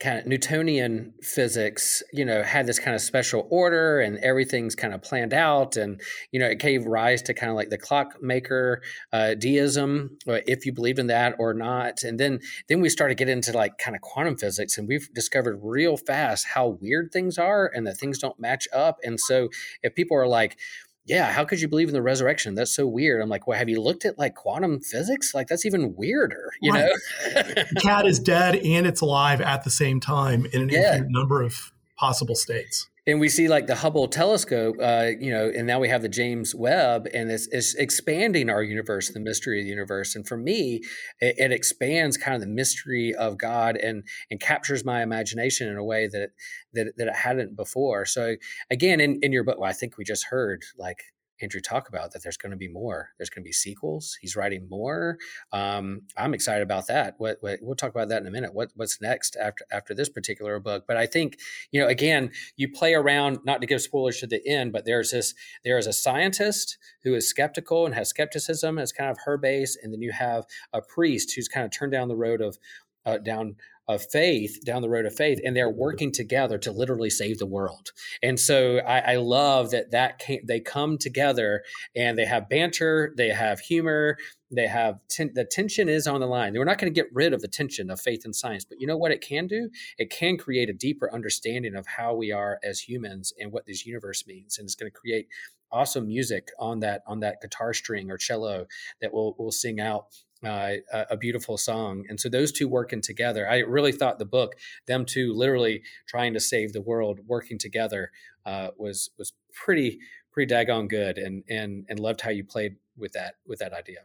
kind 0.00 0.18
of 0.18 0.26
Newtonian 0.26 1.12
physics, 1.22 2.02
you 2.12 2.24
know, 2.24 2.42
had 2.42 2.66
this 2.66 2.78
kind 2.80 2.96
of 2.96 3.00
special 3.00 3.46
order 3.50 4.00
and 4.00 4.18
everything's 4.18 4.74
kind 4.74 4.92
of 4.92 5.02
planned 5.02 5.32
out, 5.32 5.76
and 5.76 6.00
you 6.32 6.40
know, 6.40 6.46
it 6.46 6.58
gave 6.58 6.84
rise 6.84 7.22
to 7.22 7.34
kind 7.34 7.50
of 7.50 7.54
like 7.56 7.70
the 7.70 7.78
clockmaker 7.78 8.82
uh, 9.12 9.34
deism, 9.34 10.18
uh, 10.26 10.40
if 10.48 10.66
you 10.66 10.72
believe 10.72 10.98
in 10.98 11.06
that 11.06 11.36
or 11.38 11.54
not. 11.54 12.02
And 12.02 12.18
then 12.18 12.40
then 12.68 12.80
we 12.80 12.88
started 12.88 13.16
getting 13.18 13.36
into 13.36 13.52
like 13.52 13.78
kind 13.78 13.94
of 13.94 14.02
quantum 14.02 14.36
physics, 14.36 14.78
and 14.78 14.88
we've 14.88 15.08
discovered 15.14 15.60
real 15.62 15.96
fast 15.96 16.46
how 16.54 16.76
weird 16.80 17.12
things 17.12 17.38
are 17.38 17.70
and 17.72 17.86
that 17.86 17.98
things 17.98 18.18
don't 18.18 18.38
match 18.40 18.66
up. 18.72 18.98
And 19.04 19.20
so 19.20 19.48
if 19.84 19.94
people 19.94 20.16
are 20.16 20.26
like 20.26 20.58
yeah, 21.06 21.30
how 21.32 21.44
could 21.44 21.60
you 21.60 21.68
believe 21.68 21.88
in 21.88 21.94
the 21.94 22.02
resurrection? 22.02 22.54
That's 22.54 22.70
so 22.72 22.86
weird. 22.86 23.22
I'm 23.22 23.28
like, 23.28 23.46
well, 23.46 23.56
have 23.58 23.68
you 23.68 23.80
looked 23.80 24.04
at 24.04 24.18
like 24.18 24.34
quantum 24.34 24.80
physics? 24.80 25.34
Like 25.34 25.46
that's 25.46 25.64
even 25.64 25.94
weirder, 25.96 26.50
you 26.60 26.72
Right. 26.72 26.84
know? 26.84 27.42
The 27.54 27.80
cat 27.80 28.06
is 28.06 28.18
dead 28.18 28.56
and 28.56 28.86
it's 28.86 29.00
alive 29.00 29.40
at 29.40 29.64
the 29.64 29.70
same 29.70 30.00
time 30.00 30.46
in 30.52 30.62
an 30.62 30.68
Yeah. 30.68 30.94
infinite 30.94 31.10
number 31.10 31.42
of 31.42 31.72
possible 31.96 32.34
states. 32.34 32.88
And 33.06 33.20
we 33.20 33.28
see 33.28 33.48
like 33.48 33.66
the 33.68 33.76
Hubble 33.76 34.08
telescope, 34.08 34.76
uh, 34.82 35.10
you 35.20 35.30
know, 35.30 35.50
and 35.54 35.66
now 35.66 35.78
we 35.78 35.88
have 35.88 36.02
the 36.02 36.08
James 36.08 36.54
Webb, 36.54 37.06
and 37.14 37.30
it's, 37.30 37.46
it's 37.52 37.74
expanding 37.74 38.50
our 38.50 38.62
universe, 38.62 39.10
the 39.10 39.20
mystery 39.20 39.60
of 39.60 39.64
the 39.64 39.70
universe. 39.70 40.16
And 40.16 40.26
for 40.26 40.36
me, 40.36 40.80
it, 41.20 41.36
it 41.38 41.52
expands 41.52 42.16
kind 42.16 42.34
of 42.34 42.40
the 42.40 42.48
mystery 42.48 43.14
of 43.14 43.38
God 43.38 43.76
and 43.76 44.02
and 44.30 44.40
captures 44.40 44.84
my 44.84 45.02
imagination 45.02 45.68
in 45.68 45.76
a 45.76 45.84
way 45.84 46.08
that 46.08 46.30
that 46.74 46.92
that 46.96 47.08
it 47.08 47.16
hadn't 47.16 47.56
before. 47.56 48.04
So 48.06 48.36
again, 48.70 49.00
in 49.00 49.20
in 49.22 49.32
your 49.32 49.44
book, 49.44 49.58
well, 49.58 49.70
I 49.70 49.72
think 49.72 49.96
we 49.96 50.04
just 50.04 50.26
heard 50.26 50.62
like. 50.76 50.98
Andrew 51.40 51.60
talk 51.60 51.88
about 51.88 52.12
that 52.12 52.22
there's 52.22 52.36
going 52.36 52.50
to 52.50 52.56
be 52.56 52.68
more. 52.68 53.10
There's 53.18 53.30
going 53.30 53.42
to 53.42 53.48
be 53.48 53.52
sequels. 53.52 54.18
He's 54.20 54.36
writing 54.36 54.68
more. 54.68 55.18
Um, 55.52 56.02
I'm 56.16 56.34
excited 56.34 56.62
about 56.62 56.86
that. 56.88 57.14
What, 57.18 57.38
what 57.40 57.58
we'll 57.62 57.76
talk 57.76 57.90
about 57.90 58.08
that 58.08 58.22
in 58.22 58.28
a 58.28 58.30
minute. 58.30 58.54
What 58.54 58.70
what's 58.74 59.00
next 59.00 59.36
after 59.36 59.64
after 59.70 59.94
this 59.94 60.08
particular 60.08 60.58
book? 60.60 60.84
But 60.86 60.96
I 60.96 61.06
think 61.06 61.38
you 61.70 61.80
know 61.80 61.88
again 61.88 62.30
you 62.56 62.70
play 62.70 62.94
around 62.94 63.38
not 63.44 63.60
to 63.60 63.66
give 63.66 63.80
spoilers 63.80 64.20
to 64.20 64.26
the 64.26 64.46
end 64.46 64.72
but 64.72 64.84
there's 64.84 65.10
this 65.10 65.34
there 65.64 65.78
is 65.78 65.86
a 65.86 65.92
scientist 65.92 66.78
who 67.02 67.14
is 67.14 67.28
skeptical 67.28 67.86
and 67.86 67.94
has 67.94 68.08
skepticism 68.08 68.78
as 68.78 68.92
kind 68.92 69.10
of 69.10 69.18
her 69.24 69.36
base 69.36 69.76
and 69.82 69.92
then 69.92 70.02
you 70.02 70.12
have 70.12 70.44
a 70.72 70.80
priest 70.80 71.32
who's 71.34 71.48
kind 71.48 71.64
of 71.64 71.72
turned 71.72 71.92
down 71.92 72.08
the 72.08 72.16
road 72.16 72.40
of 72.40 72.58
uh, 73.04 73.18
down 73.18 73.56
of 73.88 74.04
faith 74.10 74.58
down 74.64 74.82
the 74.82 74.88
road 74.88 75.06
of 75.06 75.14
faith 75.14 75.40
and 75.44 75.56
they're 75.56 75.70
working 75.70 76.10
together 76.10 76.58
to 76.58 76.72
literally 76.72 77.10
save 77.10 77.38
the 77.38 77.46
world. 77.46 77.90
And 78.22 78.38
so 78.38 78.78
i, 78.78 79.12
I 79.12 79.16
love 79.16 79.70
that 79.70 79.92
that 79.92 80.18
came, 80.18 80.40
they 80.44 80.60
come 80.60 80.98
together 80.98 81.62
and 81.94 82.18
they 82.18 82.24
have 82.24 82.48
banter 82.48 83.14
they 83.16 83.28
have 83.28 83.60
humor 83.60 84.18
they 84.50 84.68
have 84.68 85.00
ten, 85.08 85.32
the 85.34 85.44
tension 85.44 85.88
is 85.88 86.06
on 86.06 86.20
the 86.20 86.26
line. 86.28 86.54
We're 86.54 86.64
not 86.64 86.78
going 86.78 86.92
to 86.92 87.00
get 87.00 87.12
rid 87.12 87.32
of 87.32 87.42
the 87.42 87.48
tension 87.48 87.90
of 87.90 88.00
faith 88.00 88.24
and 88.24 88.34
science 88.34 88.64
but 88.64 88.80
you 88.80 88.86
know 88.86 88.96
what 88.96 89.12
it 89.12 89.20
can 89.20 89.46
do? 89.46 89.70
It 89.98 90.10
can 90.10 90.36
create 90.36 90.68
a 90.68 90.72
deeper 90.72 91.12
understanding 91.12 91.74
of 91.74 91.86
how 91.86 92.14
we 92.14 92.32
are 92.32 92.58
as 92.64 92.80
humans 92.80 93.32
and 93.38 93.52
what 93.52 93.66
this 93.66 93.86
universe 93.86 94.26
means 94.26 94.58
and 94.58 94.66
it's 94.66 94.74
going 94.74 94.90
to 94.90 94.98
create 94.98 95.28
awesome 95.72 96.06
music 96.06 96.48
on 96.58 96.80
that 96.80 97.02
on 97.06 97.20
that 97.20 97.40
guitar 97.40 97.74
string 97.74 98.10
or 98.10 98.16
cello 98.16 98.66
that 99.00 99.12
will 99.12 99.34
will 99.38 99.50
sing 99.50 99.80
out 99.80 100.06
uh, 100.46 101.04
a, 101.10 101.16
beautiful 101.16 101.56
song 101.56 102.04
and 102.08 102.20
so 102.20 102.28
those 102.28 102.52
two 102.52 102.68
working 102.68 103.00
together 103.00 103.48
i 103.48 103.58
really 103.58 103.92
thought 103.92 104.18
the 104.18 104.24
book 104.24 104.54
them 104.86 105.04
two 105.04 105.32
literally 105.32 105.82
trying 106.06 106.32
to 106.34 106.40
save 106.40 106.72
the 106.72 106.80
world 106.80 107.20
working 107.26 107.58
together 107.58 108.10
uh, 108.44 108.68
was 108.76 109.10
was 109.18 109.32
pretty 109.52 109.98
pretty 110.32 110.52
daggone 110.52 110.88
good 110.88 111.18
and 111.18 111.42
and 111.48 111.84
and 111.88 111.98
loved 111.98 112.20
how 112.20 112.30
you 112.30 112.44
played 112.44 112.76
with 112.96 113.12
that 113.12 113.34
with 113.46 113.58
that 113.58 113.72
idea 113.72 114.00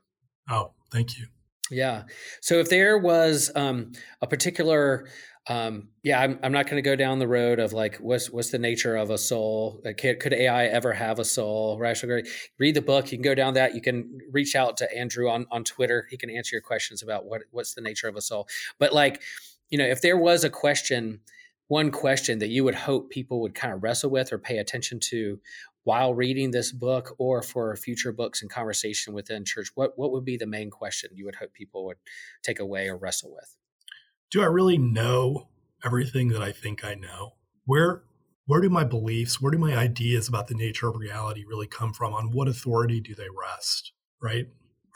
Oh, 0.50 0.74
thank 0.92 1.18
you. 1.18 1.28
Yeah. 1.72 2.04
So 2.42 2.56
if 2.60 2.70
there 2.70 2.98
was 2.98 3.52
um, 3.56 3.94
a 4.22 4.28
particular, 4.28 5.08
um, 5.48 5.90
yeah, 6.04 6.20
I'm, 6.20 6.40
I'm 6.44 6.52
not 6.52 6.66
going 6.66 6.76
to 6.76 6.88
go 6.88 6.96
down 6.96 7.20
the 7.20 7.28
road 7.28 7.60
of 7.60 7.74
like 7.74 7.98
what's 7.98 8.30
what's 8.30 8.52
the 8.52 8.60
nature 8.60 8.96
of 8.96 9.10
a 9.10 9.18
soul? 9.18 9.82
Could, 9.98 10.20
could 10.20 10.34
AI 10.34 10.66
ever 10.66 10.94
have 10.94 11.18
a 11.20 11.26
soul? 11.26 11.80
Rational. 11.80 12.22
Read 12.60 12.76
the 12.76 12.82
book. 12.82 13.12
You 13.12 13.18
can 13.18 13.24
go 13.24 13.36
down 13.36 13.56
that. 13.56 13.74
You 13.74 13.82
can 13.82 14.20
reach 14.32 14.56
out 14.56 14.78
to 14.78 14.98
Andrew 14.98 15.30
on 15.30 15.48
on 15.52 15.64
Twitter. 15.64 16.08
He 16.10 16.18
can 16.18 16.30
answer 16.30 16.56
your 16.56 16.62
questions 16.62 17.02
about 17.02 17.26
what 17.26 17.42
what's 17.52 17.74
the 17.74 17.82
nature 17.82 18.08
of 18.08 18.16
a 18.16 18.22
soul. 18.22 18.48
But 18.78 18.94
like, 18.94 19.22
you 19.70 19.78
know, 19.78 19.86
if 19.86 20.02
there 20.02 20.18
was 20.18 20.44
a 20.44 20.50
question, 20.50 21.22
one 21.72 21.90
question 21.90 22.40
that 22.40 22.50
you 22.50 22.66
would 22.66 22.76
hope 22.76 23.10
people 23.10 23.40
would 23.40 23.56
kind 23.56 23.74
of 23.74 23.82
wrestle 23.82 24.12
with 24.12 24.34
or 24.34 24.38
pay 24.38 24.58
attention 24.58 25.00
to 25.00 25.40
while 25.84 26.14
reading 26.14 26.52
this 26.52 26.72
book 26.72 27.16
or 27.18 27.42
for 27.42 27.76
future 27.76 28.12
books 28.12 28.42
and 28.42 28.52
conversation 28.52 29.14
within 29.14 29.46
church 29.46 29.70
what 29.76 29.98
what 29.98 30.12
would 30.12 30.26
be 30.26 30.38
the 30.38 30.46
main 30.46 30.70
question 30.70 31.10
you 31.14 31.26
would 31.26 31.36
hope 31.36 31.54
people 31.54 31.86
would 31.86 31.98
take 32.44 32.60
away 32.60 32.88
or 32.88 32.98
wrestle 32.98 33.34
with 33.34 33.58
Do 34.32 34.42
I 34.42 34.46
really 34.46 34.78
know 34.78 35.48
everything 35.84 36.30
that 36.30 36.42
I 36.42 36.52
think 36.52 36.84
I 36.84 36.96
know? 36.96 37.34
Where 37.66 38.04
where 38.46 38.62
do 38.62 38.70
my 38.70 38.84
beliefs, 38.84 39.40
where 39.40 39.52
do 39.52 39.58
my 39.58 39.76
ideas 39.76 40.28
about 40.28 40.48
the 40.48 40.56
nature 40.56 40.90
of 40.90 40.96
reality 40.96 41.46
really 41.48 41.68
come 41.68 41.94
from? 41.94 42.14
On 42.14 42.32
what 42.32 42.48
authority 42.48 43.00
do 43.00 43.16
they 43.16 43.28
rest? 43.30 43.94
Right? 44.22 44.48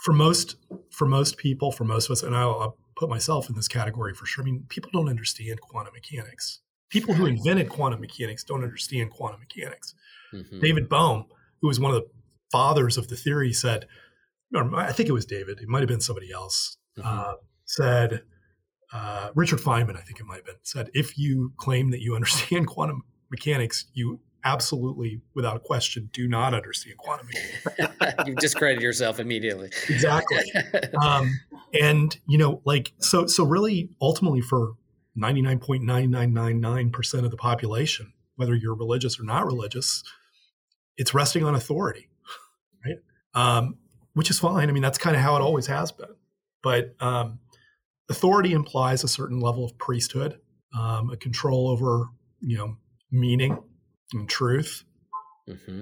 For 0.03 0.13
most 0.13 0.57
for 0.91 1.07
most 1.07 1.38
people, 1.38 1.71
for 1.71 1.86
most 1.86 2.05
of 2.05 2.11
us, 2.11 2.23
and 2.23 2.36
I'll, 2.36 2.59
I'll 2.59 2.77
put 2.97 3.09
myself 3.09 3.49
in 3.49 3.55
this 3.55 3.67
category 3.67 4.13
for 4.13 4.25
sure. 4.25 4.43
I 4.43 4.45
mean, 4.45 4.65
people 4.69 4.89
don't 4.93 5.09
understand 5.09 5.61
quantum 5.61 5.93
mechanics. 5.93 6.61
People 6.89 7.13
who 7.13 7.25
invented 7.25 7.69
quantum 7.69 7.99
mechanics 7.99 8.43
don't 8.43 8.63
understand 8.63 9.11
quantum 9.11 9.39
mechanics. 9.39 9.95
Mhm. 10.36 10.61
David 10.61 10.89
Bohm, 10.89 11.25
who 11.61 11.67
was 11.67 11.79
one 11.79 11.93
of 11.93 12.01
the 12.01 12.09
fathers 12.51 12.97
of 12.97 13.07
the 13.07 13.15
theory, 13.15 13.53
said, 13.53 13.88
or 14.53 14.75
I 14.75 14.91
think 14.91 15.09
it 15.09 15.13
was 15.13 15.25
David, 15.25 15.59
it 15.59 15.67
might 15.67 15.79
have 15.79 15.89
been 15.89 16.01
somebody 16.01 16.31
else, 16.31 16.77
Mhm. 16.97 17.05
uh, 17.05 17.36
said, 17.65 18.23
uh, 18.93 19.31
Richard 19.36 19.59
Feynman, 19.59 19.97
I 19.97 20.01
think 20.01 20.19
it 20.19 20.25
might 20.25 20.38
have 20.38 20.45
been, 20.45 20.55
said 20.63 20.89
if 20.93 21.17
you 21.17 21.53
claim 21.57 21.91
that 21.91 22.01
you 22.01 22.15
understand 22.15 22.67
quantum 22.67 23.03
mechanics, 23.29 23.86
you 23.93 24.19
absolutely, 24.43 25.21
without 25.33 25.57
a 25.57 25.59
question, 25.59 26.07
do 26.13 26.27
not 26.27 26.53
understand 26.53 26.97
quantum 26.97 27.27
mechanics. 27.27 28.15
You've 28.27 28.38
discredited 28.38 28.83
yourself 28.83 29.19
immediately. 29.19 29.71
Exactly. 29.89 30.43
um, 31.03 31.39
and 31.73 32.15
you 32.27 32.38
know, 32.38 32.61
like 32.63 32.93
so, 32.99 33.25
so 33.25 33.43
really, 33.43 33.89
ultimately, 33.99 34.41
for 34.41 34.73
ninety 35.15 35.41
nine 35.41 35.59
point 35.59 35.83
nine 35.83 36.11
nine 36.11 36.31
nine 36.31 36.61
nine 36.61 36.91
percent 36.91 37.25
of 37.25 37.31
the 37.31 37.38
population, 37.38 38.13
whether 38.36 38.53
you're 38.55 38.75
religious 38.75 39.19
or 39.19 39.23
not 39.23 39.45
religious, 39.47 40.03
it's 40.97 41.13
resting 41.13 41.43
on 41.43 41.55
authority, 41.55 42.09
right? 42.85 42.97
Um, 43.33 43.77
which 44.13 44.29
is 44.29 44.39
fine. 44.39 44.69
I 44.69 44.71
mean, 44.71 44.83
that's 44.83 44.97
kind 44.97 45.15
of 45.15 45.21
how 45.21 45.35
it 45.35 45.41
always 45.41 45.67
has 45.67 45.91
been. 45.91 46.15
But 46.63 46.95
um, 46.99 47.39
authority 48.09 48.53
implies 48.53 49.03
a 49.03 49.07
certain 49.07 49.39
level 49.39 49.65
of 49.65 49.77
priesthood, 49.77 50.39
um, 50.77 51.09
a 51.11 51.17
control 51.17 51.69
over, 51.69 52.07
you 52.39 52.57
know, 52.57 52.77
meaning 53.11 53.57
and 54.13 54.27
truth. 54.29 54.83
Mm-hmm. 55.49 55.81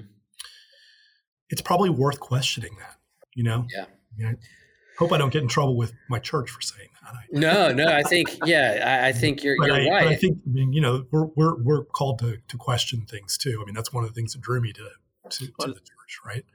It's 1.50 1.62
probably 1.62 1.90
worth 1.90 2.20
questioning 2.20 2.76
that, 2.80 2.98
you 3.36 3.44
know? 3.44 3.68
Yeah. 3.74 3.86
I 4.28 4.36
hope 4.98 5.12
I 5.12 5.18
don't 5.18 5.32
get 5.32 5.42
in 5.42 5.48
trouble 5.48 5.78
with 5.78 5.94
my 6.10 6.20
church 6.20 6.50
for 6.50 6.62
saying 6.62 6.90
that. 7.04 7.16
no, 7.32 7.72
no, 7.72 7.92
I 7.92 8.04
think, 8.04 8.38
yeah, 8.46 9.02
I, 9.04 9.10
I 9.10 9.12
think 9.12 9.44
you're, 9.44 9.56
you're 9.66 9.76
I, 9.76 9.90
right. 9.90 10.08
I 10.08 10.16
think, 10.16 10.40
I 10.48 10.52
mean, 10.52 10.74
you 10.74 10.82
know, 10.82 11.06
we're, 11.12 11.26
we're, 11.36 11.62
we're 11.64 11.86
called 11.86 12.20
to, 12.20 12.38
to 12.48 12.58
question 12.58 13.06
things 13.06 13.38
too. 13.38 13.60
I 13.62 13.66
mean, 13.66 13.76
that's 13.76 13.92
one 13.92 14.04
of 14.04 14.10
the 14.10 14.14
things 14.14 14.34
that 14.34 14.42
drew 14.42 14.62
me 14.62 14.72
to, 14.74 14.90
to, 15.38 15.46
to 15.46 15.68
the 15.68 15.74
church, 15.74 16.20
right? 16.26 16.46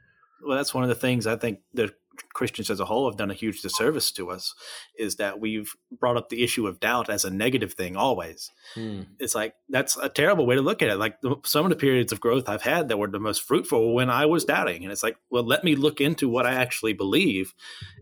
Well, 0.45 0.57
that's 0.57 0.75
one 0.75 0.85
of 0.85 0.89
the 0.89 0.95
things 0.95 1.27
I 1.27 1.37
think 1.37 1.61
the 1.75 1.93
Christians 2.33 2.71
as 2.71 2.81
a 2.81 2.85
whole 2.85 3.09
have 3.09 3.17
done 3.17 3.31
a 3.31 3.35
huge 3.35 3.63
disservice 3.63 4.11
to 4.13 4.31
us 4.31 4.55
is 4.99 5.17
that 5.17 5.41
we've 5.41 5.75
brought 5.99 6.17
up 6.17 6.29
the 6.29 6.43
issue 6.43 6.67
of 6.67 6.81
doubt 6.81 7.11
as 7.11 7.25
a 7.25 7.31
negative 7.31 7.75
thing 7.75 7.97
always. 7.97 8.51
Hmm. 8.75 9.03
It's 9.19 9.35
like 9.35 9.55
that's 9.69 9.97
a 9.97 10.09
terrible 10.09 10.47
way 10.47 10.57
to 10.57 10.63
look 10.63 10.83
at 10.83 10.89
it. 10.89 10.97
Like 10.97 11.21
the, 11.21 11.37
some 11.45 11.65
of 11.65 11.71
the 11.71 11.77
periods 11.77 12.13
of 12.13 12.21
growth 12.21 12.49
I've 12.49 12.63
had 12.63 12.89
that 12.89 12.97
were 12.97 13.09
the 13.09 13.21
most 13.21 13.43
fruitful 13.43 13.95
when 13.95 14.11
I 14.11 14.27
was 14.27 14.45
doubting, 14.45 14.83
and 14.83 14.93
it's 14.93 15.03
like, 15.03 15.17
well, 15.31 15.45
let 15.45 15.65
me 15.65 15.75
look 15.75 16.01
into 16.01 16.29
what 16.29 16.47
I 16.47 16.55
actually 16.55 16.93
believe 16.93 17.55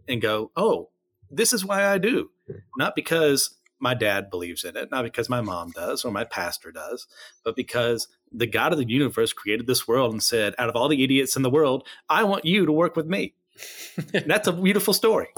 and 0.08 0.20
go, 0.20 0.50
oh, 0.56 0.90
this 1.30 1.52
is 1.52 1.64
why 1.64 1.86
I 1.86 1.98
do, 1.98 2.30
not 2.76 2.94
because 2.94 3.56
my 3.78 3.94
dad 3.94 4.30
believes 4.30 4.64
in 4.64 4.76
it, 4.76 4.90
not 4.90 5.04
because 5.04 5.28
my 5.28 5.40
mom 5.40 5.70
does 5.70 6.04
or 6.04 6.10
my 6.10 6.24
pastor 6.24 6.72
does, 6.72 7.06
but 7.44 7.56
because 7.56 8.08
the 8.32 8.46
God 8.46 8.72
of 8.72 8.78
the 8.78 8.88
universe 8.88 9.32
created 9.32 9.66
this 9.66 9.86
world 9.86 10.12
and 10.12 10.22
said, 10.22 10.54
out 10.58 10.68
of 10.68 10.76
all 10.76 10.88
the 10.88 11.04
idiots 11.04 11.36
in 11.36 11.42
the 11.42 11.50
world, 11.50 11.86
I 12.08 12.24
want 12.24 12.44
you 12.44 12.66
to 12.66 12.72
work 12.72 12.96
with 12.96 13.06
me. 13.06 13.34
that's 14.26 14.48
a 14.48 14.52
beautiful 14.52 14.94
story. 14.94 15.28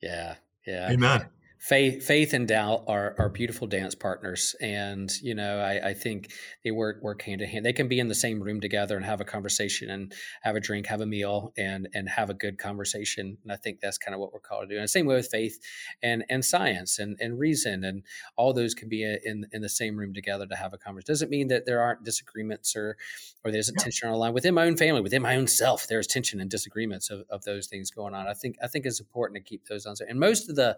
Yeah. 0.00 0.36
Yeah. 0.66 0.90
Amen 0.90 1.28
faith 1.64 2.04
faith 2.04 2.34
and 2.34 2.46
doubt 2.46 2.84
are 2.88 3.14
are 3.18 3.30
beautiful 3.30 3.66
dance 3.66 3.94
partners 3.94 4.54
and 4.60 5.10
you 5.22 5.34
know 5.34 5.60
I, 5.60 5.88
I, 5.88 5.94
think 5.94 6.30
they 6.62 6.70
work 6.70 7.02
work 7.02 7.22
hand 7.22 7.40
in 7.40 7.48
hand. 7.48 7.64
They 7.64 7.72
can 7.72 7.88
be 7.88 7.98
in 7.98 8.08
the 8.08 8.14
same 8.14 8.42
room 8.42 8.60
together 8.60 8.98
and 8.98 9.06
have 9.06 9.22
a 9.22 9.24
conversation 9.24 9.88
and 9.88 10.12
have 10.42 10.56
a 10.56 10.60
drink 10.60 10.86
have 10.88 11.00
a 11.00 11.06
meal 11.06 11.54
and 11.56 11.88
and 11.94 12.06
have 12.06 12.28
a 12.28 12.34
good 12.34 12.58
conversation 12.58 13.38
and 13.42 13.50
i 13.50 13.56
think 13.56 13.80
that's 13.80 13.96
kind 13.96 14.14
of 14.14 14.20
what 14.20 14.30
we're 14.34 14.40
called 14.40 14.68
to 14.68 14.74
do. 14.74 14.74
And 14.74 14.84
the 14.84 14.88
same 14.88 15.06
way 15.06 15.14
with 15.14 15.28
faith 15.28 15.58
and 16.02 16.22
and 16.28 16.44
science 16.44 16.98
and 16.98 17.16
and 17.18 17.38
reason 17.38 17.82
and 17.82 18.02
all 18.36 18.52
those 18.52 18.74
can 18.74 18.90
be 18.90 19.02
in 19.02 19.46
in 19.50 19.62
the 19.62 19.70
same 19.70 19.96
room 19.96 20.12
together 20.12 20.46
to 20.46 20.56
have 20.56 20.74
a 20.74 20.78
conversation 20.78 21.14
doesn't 21.14 21.30
mean 21.30 21.48
that 21.48 21.64
there 21.64 21.80
aren't 21.80 22.04
disagreements 22.04 22.76
or 22.76 22.98
or 23.42 23.50
there's 23.50 23.70
a 23.70 23.74
tension 23.74 24.08
on 24.08 24.12
the 24.12 24.18
line. 24.18 24.34
Within 24.34 24.52
my 24.52 24.66
own 24.66 24.76
family 24.76 25.00
within 25.00 25.22
my 25.22 25.36
own 25.36 25.46
self 25.46 25.86
there's 25.86 26.06
tension 26.06 26.42
and 26.42 26.50
disagreements 26.50 27.08
of, 27.08 27.24
of 27.30 27.42
those 27.44 27.68
things 27.68 27.90
going 27.90 28.12
on. 28.12 28.28
I 28.28 28.34
think 28.34 28.56
i 28.62 28.66
think 28.66 28.84
it's 28.84 29.00
important 29.00 29.38
to 29.38 29.42
keep 29.42 29.64
those 29.64 29.86
on 29.86 29.94
and 30.06 30.20
most 30.20 30.50
of 30.50 30.56
the 30.56 30.76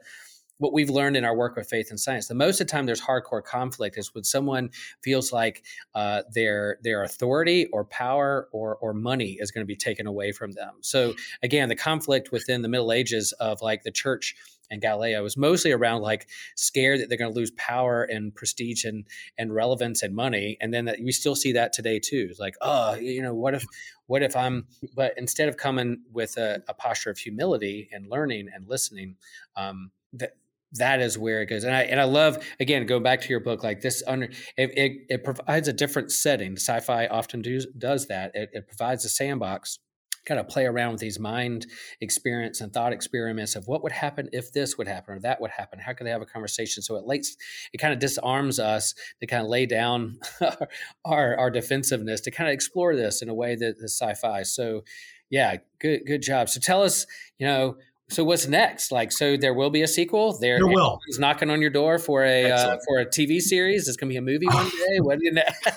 what 0.59 0.73
we've 0.73 0.91
learned 0.91 1.17
in 1.17 1.25
our 1.25 1.37
work 1.37 1.57
with 1.57 1.69
faith 1.69 1.91
and 1.91 2.01
science. 2.01 2.29
The 2.29 2.35
most 2.35 2.61
of 2.61 2.67
the 2.67 2.71
time 2.71 2.87
there's 2.87 3.01
hardcore 3.01 3.43
conflict 3.43 3.99
is 3.99 4.15
when 4.15 4.25
someone 4.25 4.71
feels 5.03 5.33
like 5.33 5.63
uh, 5.95 6.23
their 6.33 6.79
their 6.83 7.03
authority 7.03 7.67
or 7.73 7.85
power 7.85 8.49
or 8.53 8.77
or 8.77 8.95
money 8.95 9.37
is 9.41 9.51
going 9.51 9.63
to 9.63 9.67
be 9.67 9.77
taken 9.77 10.07
away 10.07 10.33
from 10.33 10.53
them. 10.53 10.75
So 10.81 11.15
again, 11.43 11.69
the 11.69 11.77
conflict 11.77 12.33
within 12.33 12.63
the 12.63 12.69
Middle 12.69 12.93
Ages 12.93 13.33
of 13.33 13.61
like 13.61 13.83
the 13.83 13.91
church 13.91 14.35
and 14.71 14.81
Galileo 14.81 15.23
was 15.23 15.37
mostly 15.37 15.73
around 15.73 16.03
like 16.03 16.29
scared 16.57 17.01
that 17.01 17.09
they're 17.09 17.19
going 17.19 17.33
to 17.33 17.39
lose 17.39 17.53
power 17.53 18.03
and 18.03 18.35
prestige 18.35 18.85
and 18.85 19.05
and 19.39 19.55
relevance 19.55 20.03
and 20.03 20.15
money, 20.15 20.57
and 20.61 20.73
then 20.73 20.87
that 20.87 20.99
we 21.03 21.13
still 21.13 21.37
see 21.37 21.53
that 21.53 21.73
today 21.73 21.99
too. 21.99 22.29
It's 22.31 22.41
like, 22.41 22.55
oh, 22.61 22.95
you 22.95 23.23
know, 23.23 23.35
what 23.35 23.55
if 23.55 23.65
what 24.07 24.23
if 24.23 24.37
I'm? 24.37 24.67
But 24.95 25.15
instead 25.17 25.49
of 25.49 25.57
coming 25.57 26.03
with 26.13 26.37
a, 26.37 26.63
a 26.69 26.75
posture 26.75 27.11
of 27.11 27.19
humility 27.19 27.89
and 27.93 28.09
learning 28.09 28.49
and 28.55 28.67
listening, 28.69 29.17
um, 29.57 29.91
that 30.15 30.33
that 30.79 31.01
is 31.01 31.19
where 31.19 31.43
it 31.43 31.47
goes. 31.47 31.65
And 31.65 31.75
I 31.75 31.83
and 31.83 32.01
I 32.01 32.05
love 32.05 32.45
again 32.61 32.87
going 32.87 33.03
back 33.03 33.21
to 33.23 33.29
your 33.29 33.41
book 33.41 33.63
like 33.63 33.81
this 33.81 34.03
under 34.07 34.27
it 34.57 34.71
it, 34.77 34.93
it 35.09 35.25
provides 35.25 35.69
a 35.69 35.73
different 35.73 36.13
setting. 36.13 36.57
Sci-fi 36.57 37.07
often 37.07 37.43
do, 37.43 37.61
does 37.79 38.07
that. 38.09 38.33
It, 38.35 38.51
it 38.53 38.69
provides 38.69 39.05
a 39.05 39.09
sandbox 39.09 39.79
kind 40.27 40.41
of 40.41 40.49
play 40.49 40.67
around 40.67 40.93
with 40.93 41.01
these 41.01 41.19
mind 41.19 41.67
experience 42.01 42.61
and 42.61 42.73
thought 42.73 42.93
experiments 42.93 43.55
of 43.55 43.67
what 43.69 43.83
would 43.83 43.93
happen 43.93 44.29
if 44.33 44.53
this 44.53 44.77
would 44.77 44.89
happen 44.89 45.15
or 45.15 45.21
that 45.21 45.41
would 45.41 45.53
happen 45.53 45.79
how 45.79 45.93
can 45.93 46.05
they 46.05 46.11
have 46.11 46.21
a 46.21 46.27
conversation 46.27 46.83
so 46.83 46.97
it 46.97 47.07
lays 47.07 47.37
it 47.73 47.79
kind 47.79 47.95
of 47.95 48.01
disarms 48.01 48.59
us 48.59 48.95
to 49.21 49.27
kind 49.27 49.43
of 49.43 49.49
lay 49.49 49.65
down 49.65 50.19
our, 51.05 51.37
our 51.39 51.51
defensiveness 51.51 52.21
to 52.21 52.31
kind 52.31 52.51
of 52.51 52.55
explore 52.55 52.97
this 52.97 53.23
in 53.23 53.29
a 53.29 53.35
way 53.35 53.55
that 53.55 53.77
is 53.79 53.97
sci-fi 53.97 54.43
so 54.43 54.83
yeah 55.31 55.57
good 55.81 56.01
good 56.07 56.23
job 56.23 56.49
so 56.49 56.61
tell 56.61 56.83
us 56.83 57.07
you 57.39 57.47
know 57.47 57.77
so 58.09 58.23
what's 58.25 58.47
next? 58.47 58.93
Like, 58.93 59.11
so 59.11 59.37
there 59.37 59.53
will 59.53 59.71
be 59.71 59.83
a 59.83 59.89
sequel. 59.89 60.39
There, 60.39 60.59
there 60.59 60.67
will. 60.67 61.01
Is 61.09 61.19
knocking 61.19 61.51
on 61.51 61.61
your 61.61 61.71
door 61.71 61.99
for 61.99 62.25
a 62.25 62.51
uh, 62.51 62.79
for 62.87 63.01
a 63.01 63.07
TV 63.07 63.41
series. 63.41 63.89
It's 63.89 63.97
going 63.97 64.09
to 64.09 64.13
be 64.13 64.19
a 64.19 64.23
movie 64.23 64.47
one 64.47 64.69
day. 64.69 64.99
what 65.01 65.19
do 65.19 65.25
you 65.25 65.33
know? 65.33 65.43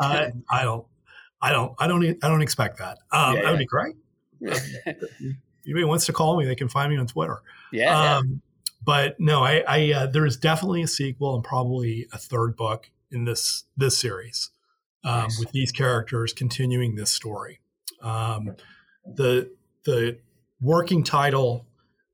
I, 0.00 0.32
I 0.48 0.62
don't, 0.62 0.86
I 1.40 1.52
don't, 1.52 1.74
I 1.78 1.86
don't, 1.88 2.24
I 2.24 2.28
don't 2.28 2.42
expect 2.42 2.78
that. 2.78 2.98
Um, 3.10 3.36
yeah, 3.36 3.42
that 3.42 3.50
would 3.50 3.58
be 3.58 3.66
great. 3.66 3.96
Anybody 5.64 5.84
wants 5.84 6.06
to 6.06 6.12
call 6.12 6.38
me, 6.38 6.44
they 6.46 6.54
can 6.54 6.68
find 6.68 6.90
me 6.92 6.98
on 6.98 7.06
Twitter. 7.06 7.42
Yeah. 7.72 8.16
Um, 8.16 8.28
yeah. 8.28 8.36
But 8.84 9.20
no, 9.20 9.42
I, 9.42 9.62
I 9.66 9.92
uh, 9.92 10.06
there 10.06 10.26
is 10.26 10.36
definitely 10.36 10.82
a 10.82 10.88
sequel 10.88 11.34
and 11.34 11.44
probably 11.44 12.06
a 12.12 12.18
third 12.18 12.56
book 12.56 12.90
in 13.10 13.24
this 13.24 13.64
this 13.76 13.98
series 13.98 14.50
um, 15.04 15.22
nice. 15.22 15.38
with 15.38 15.52
these 15.52 15.72
characters 15.72 16.32
continuing 16.32 16.94
this 16.94 17.10
story. 17.10 17.60
Um, 18.00 18.56
the 19.04 19.50
the 19.84 20.18
working 20.60 21.02
title 21.02 21.66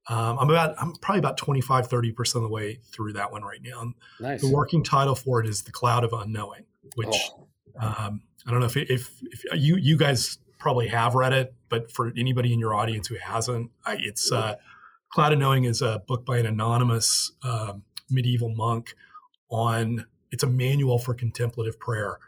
um, 0.08 0.38
i'm 0.38 0.50
about 0.50 0.74
i'm 0.80 0.94
probably 0.96 1.18
about 1.18 1.36
25 1.36 1.88
30% 1.88 2.36
of 2.36 2.42
the 2.42 2.48
way 2.48 2.80
through 2.92 3.12
that 3.12 3.30
one 3.30 3.42
right 3.42 3.60
now 3.62 3.92
nice. 4.20 4.40
the 4.40 4.50
working 4.50 4.82
title 4.82 5.14
for 5.14 5.40
it 5.40 5.48
is 5.48 5.62
the 5.62 5.72
cloud 5.72 6.04
of 6.04 6.12
unknowing 6.12 6.64
which 6.96 7.16
oh. 7.36 7.46
um, 7.80 8.22
i 8.46 8.50
don't 8.50 8.60
know 8.60 8.66
if, 8.66 8.76
if, 8.76 9.20
if 9.22 9.44
you 9.54 9.76
you 9.76 9.96
guys 9.96 10.38
probably 10.58 10.88
have 10.88 11.14
read 11.14 11.32
it 11.32 11.54
but 11.68 11.92
for 11.92 12.12
anybody 12.16 12.52
in 12.52 12.58
your 12.58 12.74
audience 12.74 13.06
who 13.06 13.16
hasn't 13.16 13.70
I, 13.86 13.96
it's 14.00 14.32
uh, 14.32 14.56
cloud 15.10 15.32
of 15.32 15.38
knowing 15.38 15.64
is 15.64 15.82
a 15.82 16.02
book 16.06 16.26
by 16.26 16.38
an 16.38 16.46
anonymous 16.46 17.32
um, 17.42 17.82
medieval 18.10 18.48
monk 18.48 18.94
on 19.50 20.06
it's 20.30 20.42
a 20.42 20.46
manual 20.46 20.98
for 20.98 21.14
contemplative 21.14 21.78
prayer 21.78 22.18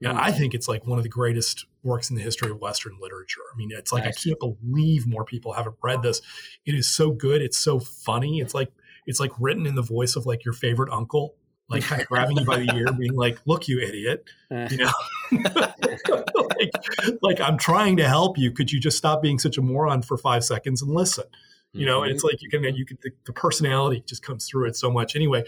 yeah, 0.00 0.18
I 0.18 0.32
think 0.32 0.54
it's 0.54 0.66
like 0.66 0.86
one 0.86 0.98
of 0.98 1.02
the 1.02 1.10
greatest 1.10 1.66
works 1.82 2.08
in 2.08 2.16
the 2.16 2.22
history 2.22 2.50
of 2.50 2.58
Western 2.58 2.96
literature. 3.00 3.42
I 3.52 3.56
mean, 3.56 3.70
it's 3.72 3.92
like 3.92 4.04
nice. 4.04 4.26
I 4.26 4.30
can't 4.30 4.40
believe 4.40 5.06
more 5.06 5.24
people 5.24 5.52
haven't 5.52 5.76
read 5.82 6.02
this. 6.02 6.22
It 6.64 6.74
is 6.74 6.90
so 6.90 7.10
good. 7.10 7.42
It's 7.42 7.58
so 7.58 7.78
funny. 7.78 8.40
It's 8.40 8.54
like 8.54 8.72
it's 9.06 9.20
like 9.20 9.30
written 9.38 9.66
in 9.66 9.74
the 9.74 9.82
voice 9.82 10.16
of 10.16 10.24
like 10.24 10.42
your 10.44 10.54
favorite 10.54 10.90
uncle, 10.90 11.34
like 11.68 11.82
kind 11.82 12.00
of 12.00 12.08
grabbing 12.08 12.38
you 12.38 12.46
by 12.46 12.58
the 12.58 12.74
ear, 12.74 12.86
being 12.98 13.14
like, 13.14 13.38
"Look, 13.44 13.68
you 13.68 13.78
idiot," 13.78 14.24
you 14.50 14.78
know. 14.78 14.92
like, 16.34 16.72
like 17.20 17.40
I'm 17.40 17.58
trying 17.58 17.98
to 17.98 18.08
help 18.08 18.38
you. 18.38 18.52
Could 18.52 18.72
you 18.72 18.80
just 18.80 18.96
stop 18.96 19.20
being 19.20 19.38
such 19.38 19.58
a 19.58 19.62
moron 19.62 20.00
for 20.00 20.16
five 20.16 20.44
seconds 20.44 20.80
and 20.80 20.90
listen? 20.90 21.24
You 21.72 21.86
know, 21.86 21.98
mm-hmm. 21.98 22.04
and 22.04 22.12
it's 22.14 22.24
like 22.24 22.42
you 22.42 22.48
can 22.48 22.64
you 22.74 22.86
can 22.86 22.98
the, 23.02 23.10
the 23.26 23.32
personality 23.32 24.02
just 24.06 24.22
comes 24.22 24.48
through 24.48 24.66
it 24.66 24.76
so 24.76 24.90
much. 24.90 25.14
Anyway, 25.14 25.44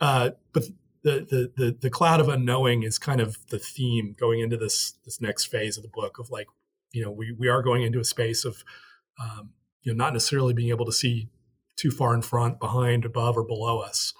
uh, 0.00 0.30
but 0.52 0.64
the, 1.10 1.52
the 1.56 1.76
the 1.80 1.90
cloud 1.90 2.20
of 2.20 2.28
unknowing 2.28 2.82
is 2.82 2.98
kind 2.98 3.20
of 3.20 3.38
the 3.48 3.58
theme 3.58 4.14
going 4.18 4.40
into 4.40 4.56
this 4.56 4.94
this 5.04 5.20
next 5.20 5.46
phase 5.46 5.76
of 5.76 5.82
the 5.82 5.88
book 5.88 6.18
of 6.18 6.30
like 6.30 6.46
you 6.92 7.02
know 7.02 7.10
we 7.10 7.32
we 7.32 7.48
are 7.48 7.62
going 7.62 7.82
into 7.82 8.00
a 8.00 8.04
space 8.04 8.44
of 8.44 8.64
um, 9.20 9.50
you 9.82 9.92
know 9.92 9.96
not 9.96 10.12
necessarily 10.12 10.54
being 10.54 10.70
able 10.70 10.86
to 10.86 10.92
see 10.92 11.28
too 11.76 11.90
far 11.90 12.14
in 12.14 12.22
front, 12.22 12.58
behind, 12.58 13.04
above, 13.04 13.36
or 13.36 13.44
below 13.44 13.78
us. 13.78 14.12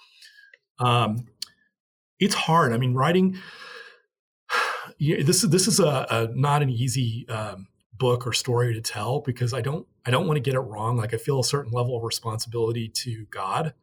Um, 0.79 1.27
it's 2.21 2.35
hard. 2.35 2.73
I 2.73 2.79
mean, 2.79 2.95
writing. 2.95 3.37
This 5.01 5.45
is 5.45 5.51
this 5.51 5.69
is 5.69 5.79
a, 5.79 6.07
a 6.11 6.29
not 6.35 6.61
an 6.61 6.71
easy 6.71 7.25
um, 7.29 7.69
book 7.97 8.27
or 8.27 8.33
story 8.33 8.75
to 8.75 8.81
tell 8.81 9.21
because 9.21 9.55
I 9.55 9.61
don't 9.61 9.87
I 10.05 10.11
don't 10.11 10.27
want 10.27 10.39
to 10.39 10.41
get 10.41 10.57
it 10.57 10.61
wrong. 10.61 10.97
Like 10.97 11.15
I 11.15 11.19
feel 11.19 11.39
a 11.39 11.45
certain 11.45 11.71
level 11.71 11.97
of 11.97 12.03
responsibility 12.03 12.89
to 13.05 13.25
God. 13.31 13.75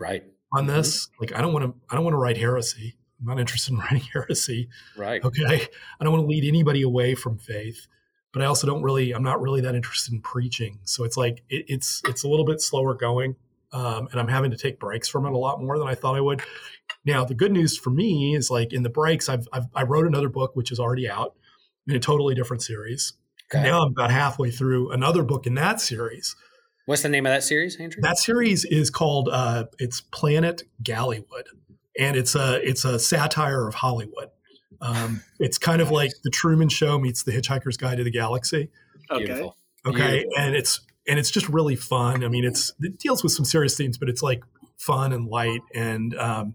Right 0.00 0.24
on 0.56 0.66
mm-hmm. 0.66 0.76
this. 0.76 1.06
Mm-hmm. 1.06 1.22
Like 1.22 1.38
I 1.38 1.42
don't 1.42 1.52
want 1.52 1.64
to 1.66 1.74
I 1.90 1.94
don't 1.94 2.04
want 2.04 2.14
to 2.14 2.18
write 2.18 2.36
heresy. 2.36 2.96
I'm 3.20 3.26
not 3.26 3.40
interested 3.40 3.72
in 3.72 3.78
writing 3.80 4.02
heresy. 4.12 4.68
Right. 4.96 5.22
Okay. 5.24 5.68
I 6.00 6.04
don't 6.04 6.12
want 6.12 6.24
to 6.24 6.28
lead 6.28 6.44
anybody 6.44 6.82
away 6.82 7.14
from 7.14 7.38
faith, 7.38 7.86
but 8.32 8.42
I 8.42 8.46
also 8.46 8.66
don't 8.66 8.82
really 8.82 9.12
I'm 9.12 9.22
not 9.22 9.40
really 9.40 9.60
that 9.62 9.74
interested 9.74 10.12
in 10.14 10.20
preaching. 10.20 10.80
So 10.84 11.04
it's 11.04 11.16
like 11.16 11.42
it, 11.48 11.64
it's 11.68 12.02
it's 12.06 12.24
a 12.24 12.28
little 12.28 12.44
bit 12.44 12.60
slower 12.60 12.94
going. 12.94 13.36
um, 13.72 14.06
and 14.12 14.20
I'm 14.20 14.28
having 14.28 14.52
to 14.52 14.56
take 14.56 14.78
breaks 14.78 15.08
from 15.08 15.26
it 15.26 15.32
a 15.32 15.36
lot 15.36 15.60
more 15.60 15.78
than 15.78 15.88
I 15.88 15.96
thought 15.96 16.14
I 16.14 16.20
would. 16.20 16.42
Now, 17.04 17.24
the 17.24 17.34
good 17.34 17.50
news 17.50 17.76
for 17.76 17.90
me 17.90 18.36
is 18.36 18.48
like 18.50 18.72
in 18.72 18.84
the 18.84 18.88
breaks, 18.88 19.28
I've, 19.28 19.48
I've 19.52 19.66
I 19.74 19.82
wrote 19.82 20.06
another 20.06 20.28
book 20.28 20.54
which 20.54 20.70
is 20.70 20.78
already 20.78 21.08
out 21.08 21.34
in 21.88 21.96
a 21.96 21.98
totally 21.98 22.34
different 22.34 22.62
series. 22.62 23.14
Okay. 23.52 23.64
Now 23.64 23.82
I'm 23.82 23.90
about 23.90 24.10
halfway 24.10 24.50
through 24.50 24.90
another 24.92 25.22
book 25.22 25.46
in 25.46 25.54
that 25.56 25.80
series. 25.80 26.34
What's 26.86 27.02
the 27.02 27.08
name 27.08 27.24
of 27.24 27.32
that 27.32 27.42
series, 27.42 27.76
Andrew? 27.76 28.02
That 28.02 28.18
series 28.18 28.64
is 28.64 28.90
called 28.90 29.28
uh, 29.32 29.64
it's 29.78 30.00
Planet 30.00 30.64
Gallywood, 30.82 31.46
and 31.98 32.16
it's 32.16 32.34
a 32.34 32.60
it's 32.66 32.84
a 32.84 32.98
satire 32.98 33.66
of 33.66 33.74
Hollywood. 33.74 34.28
Um, 34.82 35.22
it's 35.38 35.56
kind 35.56 35.80
of 35.80 35.90
like 35.92 36.12
the 36.24 36.30
Truman 36.30 36.68
Show 36.68 36.98
meets 36.98 37.22
the 37.22 37.32
Hitchhiker's 37.32 37.76
Guide 37.76 37.96
to 37.98 38.04
the 38.04 38.10
Galaxy. 38.10 38.70
Okay. 39.10 39.24
Beautiful. 39.24 39.56
Okay, 39.86 40.20
Beautiful. 40.20 40.32
and 40.38 40.54
it's 40.54 40.80
and 41.08 41.18
it's 41.18 41.30
just 41.30 41.48
really 41.48 41.76
fun. 41.76 42.22
I 42.22 42.28
mean, 42.28 42.44
it's 42.44 42.72
it 42.80 42.98
deals 42.98 43.22
with 43.22 43.32
some 43.32 43.44
serious 43.44 43.76
themes, 43.76 43.96
but 43.96 44.08
it's 44.08 44.22
like 44.22 44.42
fun 44.76 45.12
and 45.12 45.26
light 45.26 45.60
and 45.74 46.14
um, 46.18 46.54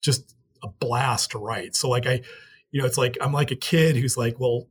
just 0.00 0.34
a 0.62 0.68
blast 0.68 1.32
to 1.32 1.38
write. 1.38 1.74
So 1.74 1.90
like 1.90 2.06
I, 2.06 2.22
you 2.70 2.80
know, 2.80 2.86
it's 2.86 2.98
like 2.98 3.18
I'm 3.20 3.32
like 3.32 3.50
a 3.50 3.56
kid 3.56 3.96
who's 3.96 4.16
like, 4.16 4.40
well, 4.40 4.68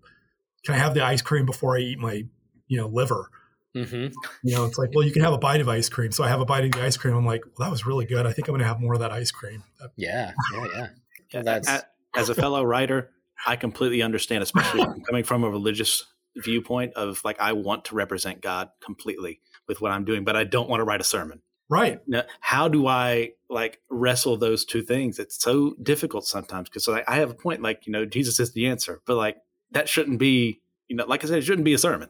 can 0.63 0.73
I 0.73 0.77
have 0.77 0.95
the 0.95 1.03
ice 1.03 1.21
cream 1.21 1.45
before 1.45 1.77
I 1.77 1.81
eat 1.81 1.99
my 1.99 2.23
you 2.67 2.77
know 2.77 2.87
liver? 2.87 3.29
Hmm 3.75 4.07
You 4.43 4.55
know, 4.55 4.65
it's 4.65 4.77
like, 4.77 4.89
well, 4.95 5.05
you 5.05 5.11
can 5.11 5.21
have 5.21 5.33
a 5.33 5.37
bite 5.37 5.61
of 5.61 5.69
ice 5.69 5.89
cream. 5.89 6.11
So 6.11 6.23
I 6.23 6.29
have 6.29 6.39
a 6.41 6.45
bite 6.45 6.63
of 6.65 6.71
the 6.71 6.81
ice 6.81 6.97
cream. 6.97 7.15
I'm 7.15 7.25
like, 7.25 7.43
well, 7.45 7.67
that 7.67 7.71
was 7.71 7.85
really 7.85 8.05
good. 8.05 8.25
I 8.25 8.31
think 8.31 8.47
I'm 8.47 8.53
going 8.53 8.61
to 8.61 8.67
have 8.67 8.79
more 8.79 8.93
of 8.93 8.99
that 9.01 9.11
ice 9.11 9.31
cream. 9.31 9.63
Yeah, 9.97 10.31
yeah, 10.53 10.65
yeah. 10.75 10.87
Yeah, 11.31 11.41
That's- 11.43 11.67
a- 11.83 12.19
as 12.19 12.29
a 12.29 12.35
fellow 12.35 12.63
writer, 12.63 13.11
I 13.45 13.57
completely 13.57 14.01
understand, 14.01 14.41
especially 14.41 14.85
coming 15.05 15.25
from 15.25 15.43
a 15.43 15.49
religious 15.49 16.05
viewpoint 16.37 16.93
of 16.93 17.21
like 17.25 17.39
I 17.41 17.51
want 17.53 17.85
to 17.85 17.95
represent 17.95 18.41
God 18.41 18.69
completely 18.81 19.41
with 19.67 19.81
what 19.81 19.91
I'm 19.91 20.05
doing, 20.05 20.23
but 20.23 20.35
I 20.37 20.45
don't 20.45 20.69
want 20.69 20.79
to 20.79 20.85
write 20.85 21.01
a 21.01 21.05
sermon. 21.05 21.41
Right. 21.67 21.99
Now, 22.07 22.23
how 22.39 22.67
do 22.69 22.87
I 22.87 23.31
like 23.49 23.81
wrestle 23.89 24.37
those 24.37 24.63
two 24.63 24.81
things? 24.83 25.19
It's 25.19 25.41
so 25.41 25.75
difficult 25.81 26.25
sometimes 26.27 26.69
because 26.69 26.87
like 26.87 27.03
I 27.09 27.15
have 27.17 27.31
a 27.31 27.33
point 27.33 27.61
like 27.61 27.85
you 27.87 27.91
know 27.91 28.05
Jesus 28.05 28.39
is 28.39 28.53
the 28.53 28.67
answer, 28.67 29.01
but 29.05 29.15
like 29.15 29.37
that 29.71 29.89
shouldn't 29.89 30.19
be 30.19 30.61
you 30.87 30.95
know 30.95 31.05
like 31.05 31.25
I 31.25 31.27
said, 31.27 31.39
it 31.39 31.43
shouldn't 31.43 31.65
be 31.65 31.73
a 31.73 31.77
sermon, 31.77 32.09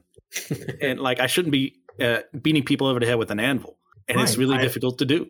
and 0.82 1.00
like 1.00 1.20
I 1.20 1.28
shouldn't 1.28 1.52
be 1.52 1.76
uh, 2.02 2.20
beating 2.42 2.64
people 2.64 2.88
over 2.88 3.00
the 3.00 3.06
head 3.06 3.16
with 3.18 3.32
an 3.32 3.40
anvil, 3.40 3.78
and 4.08 4.20
it's 4.20 4.38
really 4.38 4.58
I- 4.58 4.62
difficult 4.62 4.98
to 5.00 5.06
do. 5.06 5.30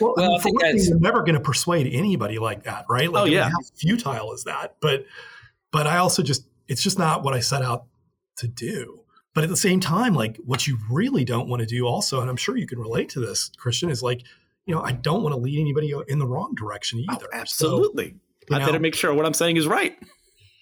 Well, 0.00 0.14
Well, 0.16 0.24
I 0.24 0.28
mean, 0.28 0.36
I 0.40 0.42
think 0.42 0.54
one 0.56 0.60
thing, 0.62 0.68
that's- 0.76 0.88
you're 0.88 0.98
never 1.00 1.20
going 1.20 1.34
to 1.34 1.40
persuade 1.40 1.86
anybody 1.92 2.38
like 2.40 2.64
that, 2.64 2.86
right? 2.88 3.10
Like, 3.10 3.20
Oh, 3.20 3.22
I 3.22 3.24
mean, 3.26 3.34
yeah. 3.34 3.50
how 3.50 3.58
futile 3.76 4.32
is 4.32 4.42
that? 4.44 4.74
But, 4.80 5.04
but 5.70 5.86
I 5.86 5.98
also 5.98 6.22
just, 6.24 6.48
it's 6.66 6.82
just 6.82 6.98
not 6.98 7.22
what 7.22 7.34
I 7.34 7.40
set 7.40 7.62
out 7.62 7.84
to 8.38 8.48
do. 8.48 9.02
But 9.32 9.44
at 9.44 9.50
the 9.50 9.56
same 9.56 9.78
time, 9.78 10.12
like 10.14 10.38
what 10.44 10.66
you 10.66 10.76
really 10.90 11.24
don't 11.24 11.48
want 11.48 11.60
to 11.60 11.66
do 11.66 11.86
also, 11.86 12.20
and 12.20 12.28
I'm 12.28 12.36
sure 12.36 12.56
you 12.56 12.66
can 12.66 12.80
relate 12.80 13.10
to 13.10 13.20
this, 13.20 13.50
Christian, 13.58 13.90
is 13.90 14.02
like, 14.02 14.22
you 14.66 14.74
know, 14.74 14.80
I 14.82 14.90
don't 14.90 15.22
want 15.22 15.34
to 15.36 15.40
lead 15.40 15.60
anybody 15.60 15.94
in 16.08 16.18
the 16.18 16.26
wrong 16.26 16.54
direction 16.56 17.04
Oh, 17.08 17.12
either. 17.14 17.26
So, 17.32 17.38
absolutely. 17.38 18.16
you 18.48 18.56
I 18.56 18.58
know- 18.58 18.66
better 18.66 18.80
make 18.80 18.96
sure 18.96 19.14
what 19.14 19.24
I'm 19.24 19.34
saying 19.34 19.56
is 19.56 19.68
right. 19.68 19.96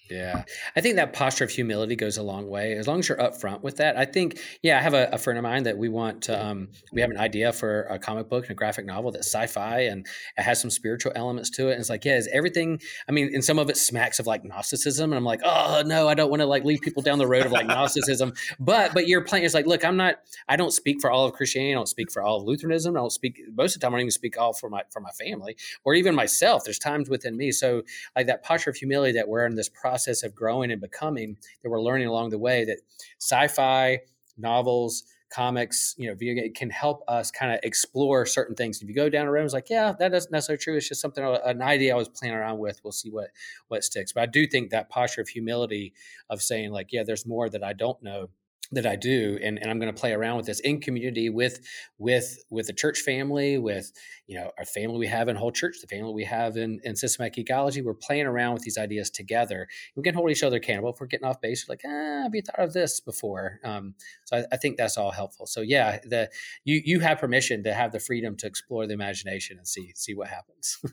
Yeah. 0.09 0.43
I 0.75 0.81
think 0.81 0.95
that 0.95 1.13
posture 1.13 1.43
of 1.43 1.51
humility 1.51 1.95
goes 1.95 2.17
a 2.17 2.23
long 2.23 2.47
way. 2.49 2.73
As 2.73 2.87
long 2.87 2.99
as 2.99 3.07
you're 3.07 3.17
upfront 3.17 3.61
with 3.61 3.77
that. 3.77 3.95
I 3.95 4.05
think, 4.05 4.39
yeah, 4.63 4.79
I 4.79 4.81
have 4.81 4.95
a, 4.95 5.09
a 5.11 5.17
friend 5.19 5.37
of 5.37 5.43
mine 5.43 5.63
that 5.63 5.77
we 5.77 5.87
want 5.87 6.23
to, 6.23 6.43
um, 6.45 6.69
we 6.91 7.01
have 7.01 7.11
an 7.11 7.17
idea 7.17 7.53
for 7.53 7.83
a 7.83 7.99
comic 7.99 8.27
book 8.27 8.45
and 8.45 8.51
a 8.51 8.55
graphic 8.55 8.85
novel 8.85 9.11
that's 9.11 9.27
sci-fi 9.27 9.81
and 9.81 10.07
it 10.35 10.41
has 10.41 10.59
some 10.59 10.71
spiritual 10.71 11.11
elements 11.15 11.51
to 11.51 11.67
it. 11.67 11.73
And 11.73 11.79
it's 11.79 11.91
like, 11.91 12.05
yeah, 12.05 12.17
is 12.17 12.27
everything, 12.33 12.81
I 13.07 13.11
mean, 13.11 13.29
and 13.33 13.45
some 13.45 13.59
of 13.59 13.69
it 13.69 13.77
smacks 13.77 14.19
of 14.19 14.25
like 14.25 14.43
Gnosticism. 14.43 15.11
And 15.11 15.17
I'm 15.17 15.25
like, 15.25 15.41
oh 15.43 15.83
no, 15.85 16.07
I 16.07 16.15
don't 16.15 16.31
want 16.31 16.41
to 16.41 16.47
like 16.47 16.63
lead 16.63 16.81
people 16.81 17.03
down 17.03 17.19
the 17.19 17.27
road 17.27 17.45
of 17.45 17.51
like 17.51 17.67
Gnosticism. 17.67 18.33
But, 18.59 18.95
but 18.95 19.07
you're 19.07 19.21
playing, 19.21 19.45
it's 19.45 19.53
like, 19.53 19.67
look, 19.67 19.85
I'm 19.85 19.97
not, 19.97 20.15
I 20.47 20.55
don't 20.55 20.71
speak 20.71 21.01
for 21.01 21.11
all 21.11 21.25
of 21.25 21.33
Christianity. 21.33 21.73
I 21.73 21.75
don't 21.75 21.87
speak 21.87 22.11
for 22.11 22.23
all 22.23 22.37
of 22.37 22.45
Lutheranism. 22.45 22.95
I 22.95 22.99
don't 22.99 23.11
speak, 23.11 23.41
most 23.53 23.75
of 23.75 23.81
the 23.81 23.85
time, 23.85 23.93
I 23.93 23.97
don't 23.97 24.05
even 24.05 24.11
speak 24.11 24.39
all 24.39 24.53
for 24.53 24.71
my, 24.71 24.81
for 24.89 25.01
my 25.01 25.11
family 25.11 25.55
or 25.83 25.93
even 25.93 26.15
myself. 26.15 26.63
There's 26.63 26.79
times 26.79 27.11
within 27.11 27.37
me. 27.37 27.51
So 27.51 27.83
like 28.15 28.25
that 28.25 28.43
posture 28.43 28.71
of 28.71 28.75
humility 28.75 29.13
that 29.13 29.27
we're 29.27 29.45
in 29.45 29.53
this 29.53 29.69
process 29.69 29.98
of 30.07 30.35
growing 30.35 30.71
and 30.71 30.81
becoming 30.81 31.37
that 31.63 31.69
we're 31.69 31.81
learning 31.81 32.07
along 32.07 32.29
the 32.29 32.37
way 32.37 32.65
that 32.65 32.77
sci-fi 33.19 33.99
novels 34.37 35.03
comics 35.31 35.93
you 35.97 36.07
know 36.07 36.15
video 36.15 36.33
game 36.33 36.51
can 36.53 36.69
help 36.71 37.03
us 37.07 37.29
kind 37.29 37.53
of 37.53 37.59
explore 37.61 38.25
certain 38.25 38.55
things. 38.55 38.81
If 38.81 38.89
you 38.89 38.95
go 38.95 39.09
down 39.09 39.27
a 39.27 39.31
road 39.31 39.45
it's 39.45 39.53
like 39.53 39.69
yeah 39.69 39.93
that 39.99 40.13
isn't 40.13 40.31
necessarily 40.31 40.57
true 40.57 40.75
it's 40.77 40.87
just 40.87 41.01
something 41.01 41.23
an 41.23 41.61
idea 41.61 41.93
i 41.93 41.97
was 41.97 42.09
playing 42.09 42.33
around 42.33 42.57
with 42.57 42.79
we'll 42.83 42.91
see 42.91 43.11
what 43.11 43.29
what 43.67 43.83
sticks. 43.83 44.11
But 44.11 44.21
i 44.21 44.25
do 44.25 44.47
think 44.47 44.71
that 44.71 44.89
posture 44.89 45.21
of 45.21 45.27
humility 45.27 45.93
of 46.29 46.41
saying 46.41 46.71
like 46.71 46.91
yeah 46.91 47.03
there's 47.03 47.27
more 47.27 47.47
that 47.49 47.63
i 47.63 47.73
don't 47.73 48.01
know 48.01 48.29
that 48.71 48.85
I 48.85 48.95
do, 48.95 49.39
and, 49.41 49.57
and 49.57 49.69
I'm 49.69 49.79
going 49.79 49.93
to 49.93 49.99
play 49.99 50.13
around 50.13 50.37
with 50.37 50.45
this 50.45 50.59
in 50.59 50.79
community 50.79 51.29
with 51.29 51.59
with 51.97 52.37
with 52.49 52.67
the 52.67 52.73
church 52.73 52.99
family, 52.99 53.57
with 53.57 53.91
you 54.27 54.39
know 54.39 54.51
our 54.57 54.65
family 54.65 54.97
we 54.97 55.07
have 55.07 55.27
in 55.27 55.35
whole 55.35 55.51
church, 55.51 55.77
the 55.81 55.87
family 55.87 56.13
we 56.13 56.25
have 56.25 56.55
in, 56.55 56.79
in 56.83 56.95
Systematic 56.95 57.45
Geekology. 57.45 57.83
We're 57.83 57.95
playing 57.95 58.27
around 58.27 58.53
with 58.53 58.63
these 58.63 58.77
ideas 58.77 59.09
together. 59.09 59.67
We 59.95 60.03
can 60.03 60.13
hold 60.13 60.29
each 60.29 60.43
other 60.43 60.57
accountable 60.57 60.91
if 60.93 60.99
we're 60.99 61.07
getting 61.07 61.27
off 61.27 61.41
base. 61.41 61.67
Like, 61.67 61.81
ah, 61.85 62.23
have 62.23 62.35
you 62.35 62.41
thought 62.41 62.59
of 62.63 62.73
this 62.73 62.99
before? 62.99 63.59
Um, 63.63 63.95
so 64.25 64.37
I, 64.37 64.45
I 64.51 64.57
think 64.57 64.77
that's 64.77 64.97
all 64.97 65.11
helpful. 65.11 65.47
So 65.47 65.61
yeah, 65.61 65.99
the 66.03 66.29
you 66.63 66.81
you 66.85 66.99
have 66.99 67.19
permission 67.19 67.63
to 67.63 67.73
have 67.73 67.91
the 67.91 67.99
freedom 67.99 68.35
to 68.37 68.47
explore 68.47 68.85
the 68.85 68.93
imagination 68.93 69.57
and 69.57 69.67
see 69.67 69.93
see 69.95 70.13
what 70.13 70.27
happens. 70.27 70.79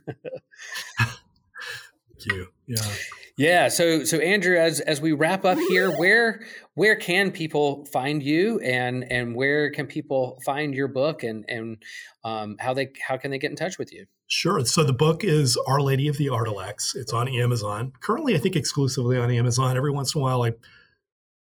Thank 2.19 2.33
you. 2.33 2.47
Yeah. 2.67 2.93
Yeah. 3.37 3.69
So 3.69 4.05
so 4.05 4.19
Andrew, 4.19 4.57
as 4.57 4.81
as 4.81 5.01
we 5.01 5.13
wrap 5.13 5.45
up 5.45 5.59
here, 5.69 5.91
where 5.99 6.41
where 6.75 6.97
can 6.97 7.31
people 7.31 7.85
find 7.87 8.23
you 8.23 8.59
and 8.61 9.05
and 9.11 9.35
where 9.35 9.71
can 9.71 9.87
people 9.87 10.41
find 10.45 10.75
your 10.75 10.89
book 10.89 11.23
and 11.23 11.45
and 11.49 11.83
um, 12.25 12.57
how 12.59 12.73
they 12.75 12.93
how 13.07 13.17
can 13.17 13.31
they 13.31 13.39
get 13.39 13.51
in 13.51 13.57
touch 13.57 13.79
with 13.79 13.93
you? 13.93 14.07
Sure. 14.27 14.65
So 14.65 14.83
the 14.83 14.93
book 14.93 15.23
is 15.23 15.57
Our 15.69 15.81
Lady 15.81 16.09
of 16.09 16.17
the 16.17 16.29
Artilects. 16.29 16.97
It's 16.97 17.13
on 17.13 17.29
Amazon. 17.29 17.93
Currently, 18.01 18.35
I 18.35 18.39
think 18.39 18.57
exclusively 18.57 19.19
on 19.19 19.31
Amazon. 19.31 19.77
Every 19.77 19.93
once 19.93 20.15
in 20.15 20.21
a 20.21 20.25
while, 20.25 20.43
I, 20.43 20.55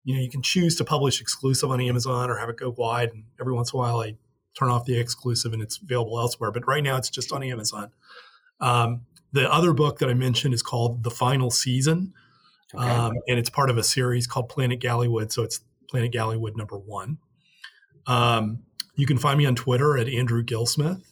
you 0.05 0.15
know, 0.15 0.21
you 0.21 0.31
can 0.31 0.43
choose 0.43 0.77
to 0.77 0.85
publish 0.85 1.21
exclusive 1.21 1.71
on 1.71 1.81
Amazon 1.81 2.31
or 2.31 2.37
have 2.37 2.49
it 2.49 2.57
go 2.57 2.73
wide. 2.77 3.09
And 3.13 3.25
every 3.41 3.55
once 3.55 3.73
in 3.73 3.79
a 3.79 3.83
while, 3.83 4.01
I 4.03 4.17
turn 4.57 4.69
off 4.69 4.85
the 4.85 5.01
exclusive 5.01 5.53
and 5.53 5.63
it's 5.63 5.79
available 5.79 6.21
elsewhere. 6.21 6.53
But 6.53 6.69
right 6.69 6.83
now, 6.83 6.97
it's 6.97 7.11
just 7.11 7.33
on 7.33 7.43
Amazon. 7.43 7.91
Um, 8.61 9.03
the 9.33 9.53
other 9.53 9.73
book 9.73 9.99
that 9.99 10.09
I 10.09 10.15
mentioned 10.15 10.55
is 10.55 10.63
called 10.63 11.03
The 11.03 11.11
Final 11.11 11.51
Season, 11.51 12.13
Okay. 12.75 12.85
um, 12.85 13.13
and 13.29 13.39
it's 13.39 13.51
part 13.51 13.71
of 13.71 13.79
a 13.79 13.83
series 13.83 14.27
called 14.27 14.49
Planet 14.49 14.81
Gallywood. 14.81 15.33
So 15.33 15.43
it's 15.43 15.61
Planet 15.89 16.11
Gallywood 16.13 16.57
number 16.57 16.77
one. 16.77 17.19
Um, 18.07 18.61
you 18.95 19.07
can 19.07 19.19
find 19.19 19.39
me 19.39 19.47
on 19.47 19.55
Twitter 19.55 19.97
at 19.99 20.09
Andrew 20.09 20.43
Gillsmith, 20.43 21.03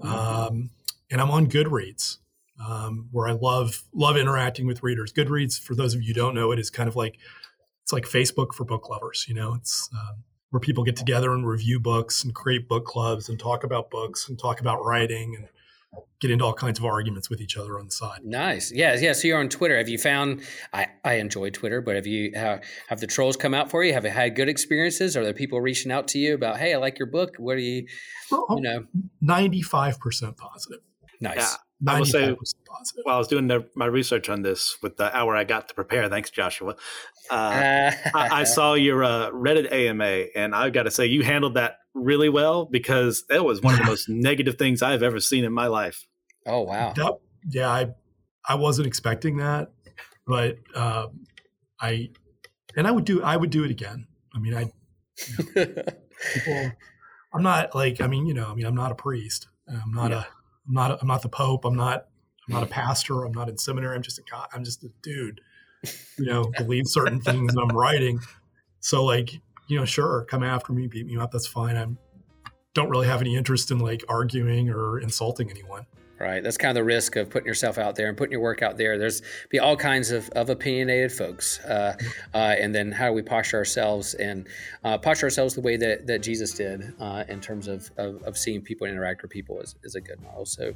um, 0.00 0.70
and 1.10 1.20
I'm 1.20 1.30
on 1.30 1.46
Goodreads, 1.48 2.18
um, 2.64 3.08
where 3.10 3.28
I 3.28 3.32
love 3.32 3.82
love 3.94 4.16
interacting 4.16 4.66
with 4.66 4.82
readers. 4.82 5.12
Goodreads, 5.12 5.60
for 5.60 5.74
those 5.74 5.94
of 5.94 6.02
you 6.02 6.08
who 6.08 6.14
don't 6.14 6.34
know, 6.34 6.52
it 6.52 6.58
is 6.58 6.70
kind 6.70 6.88
of 6.88 6.96
like 6.96 7.18
it's 7.82 7.92
like 7.92 8.04
Facebook 8.04 8.54
for 8.54 8.64
book 8.64 8.88
lovers. 8.88 9.26
You 9.28 9.34
know, 9.34 9.54
it's 9.54 9.88
um, 9.92 10.22
where 10.50 10.60
people 10.60 10.84
get 10.84 10.96
together 10.96 11.32
and 11.32 11.46
review 11.46 11.80
books 11.80 12.22
and 12.22 12.34
create 12.34 12.68
book 12.68 12.84
clubs 12.84 13.28
and 13.28 13.38
talk 13.38 13.64
about 13.64 13.90
books 13.90 14.28
and 14.28 14.38
talk 14.38 14.60
about 14.60 14.84
writing 14.84 15.34
and 15.36 15.48
get 16.20 16.30
into 16.30 16.44
all 16.44 16.54
kinds 16.54 16.78
of 16.78 16.84
arguments 16.84 17.28
with 17.28 17.40
each 17.40 17.56
other 17.56 17.78
on 17.78 17.86
the 17.86 17.90
side. 17.90 18.20
Nice. 18.24 18.72
Yeah, 18.72 18.96
yeah. 18.98 19.12
So 19.12 19.26
you're 19.28 19.38
on 19.40 19.48
Twitter. 19.48 19.76
Have 19.76 19.88
you 19.88 19.98
found? 19.98 20.42
I 20.72 20.86
I 21.04 21.14
enjoy 21.14 21.50
Twitter, 21.50 21.80
but 21.80 21.96
have 21.96 22.06
you 22.06 22.32
have, 22.34 22.62
have 22.88 23.00
the 23.00 23.06
trolls 23.06 23.36
come 23.36 23.54
out 23.54 23.70
for 23.70 23.82
you? 23.84 23.92
Have 23.92 24.04
you 24.04 24.10
had 24.10 24.36
good 24.36 24.48
experiences? 24.48 25.16
Are 25.16 25.24
there 25.24 25.34
people 25.34 25.60
reaching 25.60 25.90
out 25.92 26.08
to 26.08 26.18
you 26.18 26.34
about, 26.34 26.58
hey, 26.58 26.74
I 26.74 26.78
like 26.78 26.98
your 26.98 27.10
book. 27.10 27.36
What 27.38 27.56
do 27.56 27.62
you, 27.62 27.86
Well, 28.30 28.46
you 28.50 28.60
know? 28.62 28.84
ninety-five 29.20 29.98
percent 29.98 30.36
positive. 30.36 30.80
Nice. 31.20 31.36
Yeah. 31.36 31.92
I 31.94 31.98
will 31.98 32.06
say- 32.06 32.36
positive. 32.36 33.02
While 33.04 33.16
I 33.16 33.18
was 33.18 33.28
doing 33.28 33.48
the, 33.48 33.66
my 33.74 33.86
research 33.86 34.28
on 34.28 34.42
this 34.42 34.76
with 34.82 34.96
the 34.96 35.14
hour 35.16 35.36
I 35.36 35.44
got 35.44 35.68
to 35.68 35.74
prepare, 35.74 36.08
thanks, 36.08 36.30
Joshua. 36.30 36.76
Uh, 37.28 37.90
I, 38.14 38.28
I 38.40 38.44
saw 38.44 38.74
your 38.74 39.02
uh, 39.04 39.30
Reddit 39.30 39.70
AMA, 39.72 40.26
and 40.36 40.54
I've 40.54 40.72
got 40.72 40.84
to 40.84 40.90
say, 40.90 41.06
you 41.06 41.22
handled 41.22 41.54
that 41.54 41.76
really 41.94 42.28
well 42.28 42.64
because 42.64 43.24
that 43.28 43.44
was 43.44 43.60
one 43.60 43.74
of 43.74 43.80
the 43.80 43.86
most 43.86 44.08
negative 44.08 44.56
things 44.56 44.82
I've 44.82 45.02
ever 45.02 45.20
seen 45.20 45.44
in 45.44 45.52
my 45.52 45.66
life. 45.66 46.06
oh 46.46 46.62
wow. 46.62 46.92
That- 46.96 47.18
yeah, 47.50 47.68
I 47.68 47.88
I 48.48 48.54
wasn't 48.54 48.86
expecting 48.86 49.38
that, 49.38 49.72
but 50.26 50.58
um, 50.76 51.24
I 51.80 52.10
and 52.76 52.86
I 52.86 52.90
would 52.92 53.04
do 53.04 53.22
I 53.22 53.36
would 53.36 53.50
do 53.50 53.64
it 53.64 53.70
again. 53.70 54.06
I 54.34 54.38
mean, 54.38 54.54
I 54.54 54.70
people. 56.34 56.70
I'm 57.34 57.42
not 57.42 57.74
like 57.74 58.00
I 58.00 58.06
mean, 58.06 58.26
you 58.26 58.34
know, 58.34 58.46
I 58.50 58.54
mean, 58.54 58.66
I'm 58.66 58.74
not 58.74 58.92
a 58.92 58.94
priest. 58.94 59.48
I'm 59.68 59.92
not 59.92 60.10
Yeah. 60.10 60.18
a 60.20 60.24
I'm 60.68 60.74
not 60.74 60.90
a, 60.92 60.98
I'm 61.00 61.08
not 61.08 61.22
the 61.22 61.28
pope. 61.28 61.64
I'm 61.64 61.74
not 61.76 62.06
I'm 62.48 62.54
not 62.54 62.62
a 62.62 62.66
pastor. 62.80 63.24
I'm 63.24 63.32
not 63.32 63.48
in 63.48 63.58
seminary. 63.58 63.96
I'm 63.96 64.02
just 64.02 64.18
a 64.18 64.22
guy. 64.30 64.46
I'm 64.52 64.64
just 64.64 64.84
a 64.84 64.88
dude. 65.02 65.40
You 66.18 66.26
know, 66.26 66.52
believe 66.58 66.84
certain 66.86 67.20
things 67.20 67.54
I'm 67.56 67.68
writing. 67.76 68.20
So 68.80 69.04
like, 69.04 69.40
you 69.72 69.78
know, 69.78 69.86
sure, 69.86 70.26
come 70.28 70.42
after 70.42 70.72
me, 70.74 70.86
beat 70.86 71.06
me 71.06 71.16
up. 71.16 71.32
That's 71.32 71.46
fine. 71.46 71.76
I'm 71.76 71.98
don't 72.74 72.90
really 72.90 73.06
have 73.06 73.20
any 73.20 73.36
interest 73.36 73.70
in 73.70 73.78
like 73.78 74.04
arguing 74.08 74.70
or 74.70 74.98
insulting 74.98 75.50
anyone. 75.50 75.86
Right? 76.22 76.42
That's 76.42 76.56
kind 76.56 76.70
of 76.70 76.76
the 76.76 76.84
risk 76.84 77.16
of 77.16 77.28
putting 77.28 77.46
yourself 77.46 77.78
out 77.78 77.96
there 77.96 78.08
and 78.08 78.16
putting 78.16 78.32
your 78.32 78.40
work 78.40 78.62
out 78.62 78.78
there. 78.78 78.96
There's 78.96 79.22
be 79.50 79.58
all 79.58 79.76
kinds 79.76 80.12
of, 80.12 80.28
of 80.30 80.48
opinionated 80.48 81.10
folks, 81.10 81.58
uh, 81.64 81.96
uh, 82.32 82.54
and 82.58 82.72
then 82.72 82.92
how 82.92 83.08
do 83.08 83.12
we 83.12 83.22
posture 83.22 83.58
ourselves 83.58 84.14
and 84.14 84.46
uh, 84.84 84.96
posture 84.98 85.26
ourselves 85.26 85.54
the 85.54 85.60
way 85.60 85.76
that, 85.76 86.06
that 86.06 86.22
Jesus 86.22 86.54
did 86.54 86.94
uh, 87.00 87.24
in 87.28 87.40
terms 87.40 87.66
of, 87.66 87.90
of, 87.96 88.22
of, 88.22 88.38
seeing 88.38 88.62
people 88.62 88.86
interact 88.86 89.22
with 89.22 89.30
people 89.30 89.60
is, 89.60 89.74
is 89.82 89.96
a 89.96 90.00
good 90.00 90.20
model. 90.22 90.46
So, 90.46 90.74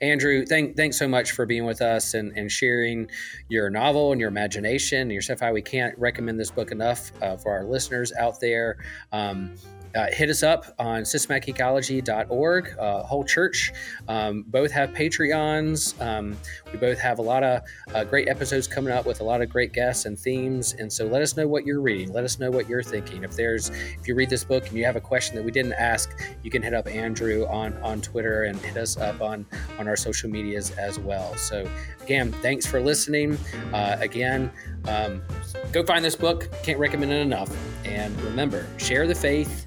Andrew, 0.00 0.44
thank, 0.44 0.76
thanks 0.76 0.98
so 0.98 1.06
much 1.06 1.32
for 1.32 1.46
being 1.46 1.64
with 1.64 1.80
us 1.80 2.14
and, 2.14 2.36
and 2.36 2.50
sharing 2.50 3.08
your 3.48 3.70
novel 3.70 4.10
and 4.10 4.20
your 4.20 4.28
imagination 4.28 5.02
and 5.02 5.12
your 5.12 5.22
stuff. 5.22 5.40
How 5.40 5.52
we 5.52 5.62
can't 5.62 5.96
recommend 5.98 6.38
this 6.40 6.50
book 6.50 6.72
enough 6.72 7.12
uh, 7.22 7.36
for 7.36 7.52
our 7.52 7.64
listeners 7.64 8.12
out 8.18 8.40
there. 8.40 8.78
Um, 9.12 9.54
uh, 9.94 10.06
hit 10.12 10.30
us 10.30 10.42
up 10.42 10.74
on 10.78 11.02
systematicgeekology.org. 11.02 12.78
Uh, 12.78 13.02
whole 13.02 13.24
church 13.24 13.72
um, 14.08 14.44
both 14.48 14.70
have 14.70 14.90
Patreons. 14.90 16.00
Um, 16.00 16.36
we 16.72 16.78
both 16.78 16.98
have 16.98 17.18
a 17.18 17.22
lot 17.22 17.42
of 17.42 17.62
uh, 17.94 18.04
great 18.04 18.28
episodes 18.28 18.66
coming 18.66 18.92
up 18.92 19.06
with 19.06 19.20
a 19.20 19.24
lot 19.24 19.42
of 19.42 19.48
great 19.48 19.72
guests 19.72 20.04
and 20.04 20.18
themes. 20.18 20.74
And 20.78 20.92
so 20.92 21.06
let 21.06 21.22
us 21.22 21.36
know 21.36 21.46
what 21.46 21.66
you're 21.66 21.80
reading. 21.80 22.12
Let 22.12 22.24
us 22.24 22.38
know 22.38 22.50
what 22.50 22.68
you're 22.68 22.82
thinking. 22.82 23.24
If 23.24 23.32
there's 23.36 23.70
if 23.70 24.06
you 24.06 24.14
read 24.14 24.30
this 24.30 24.44
book 24.44 24.68
and 24.68 24.76
you 24.76 24.84
have 24.84 24.96
a 24.96 25.00
question 25.00 25.36
that 25.36 25.44
we 25.44 25.50
didn't 25.50 25.74
ask, 25.74 26.16
you 26.42 26.50
can 26.50 26.62
hit 26.62 26.74
up 26.74 26.86
Andrew 26.86 27.46
on 27.46 27.76
on 27.82 28.00
Twitter 28.00 28.44
and 28.44 28.58
hit 28.60 28.76
us 28.76 28.96
up 28.96 29.20
on 29.20 29.46
on 29.78 29.88
our 29.88 29.96
social 29.96 30.30
medias 30.30 30.70
as 30.72 30.98
well. 30.98 31.36
So 31.36 31.68
again, 32.02 32.32
thanks 32.34 32.66
for 32.66 32.80
listening. 32.80 33.38
Uh, 33.72 33.96
again, 34.00 34.50
um, 34.86 35.22
go 35.72 35.84
find 35.84 36.04
this 36.04 36.16
book. 36.16 36.48
Can't 36.62 36.78
recommend 36.78 37.12
it 37.12 37.20
enough. 37.20 37.50
And 37.84 38.18
remember, 38.22 38.66
share 38.78 39.06
the 39.06 39.14
faith 39.14 39.66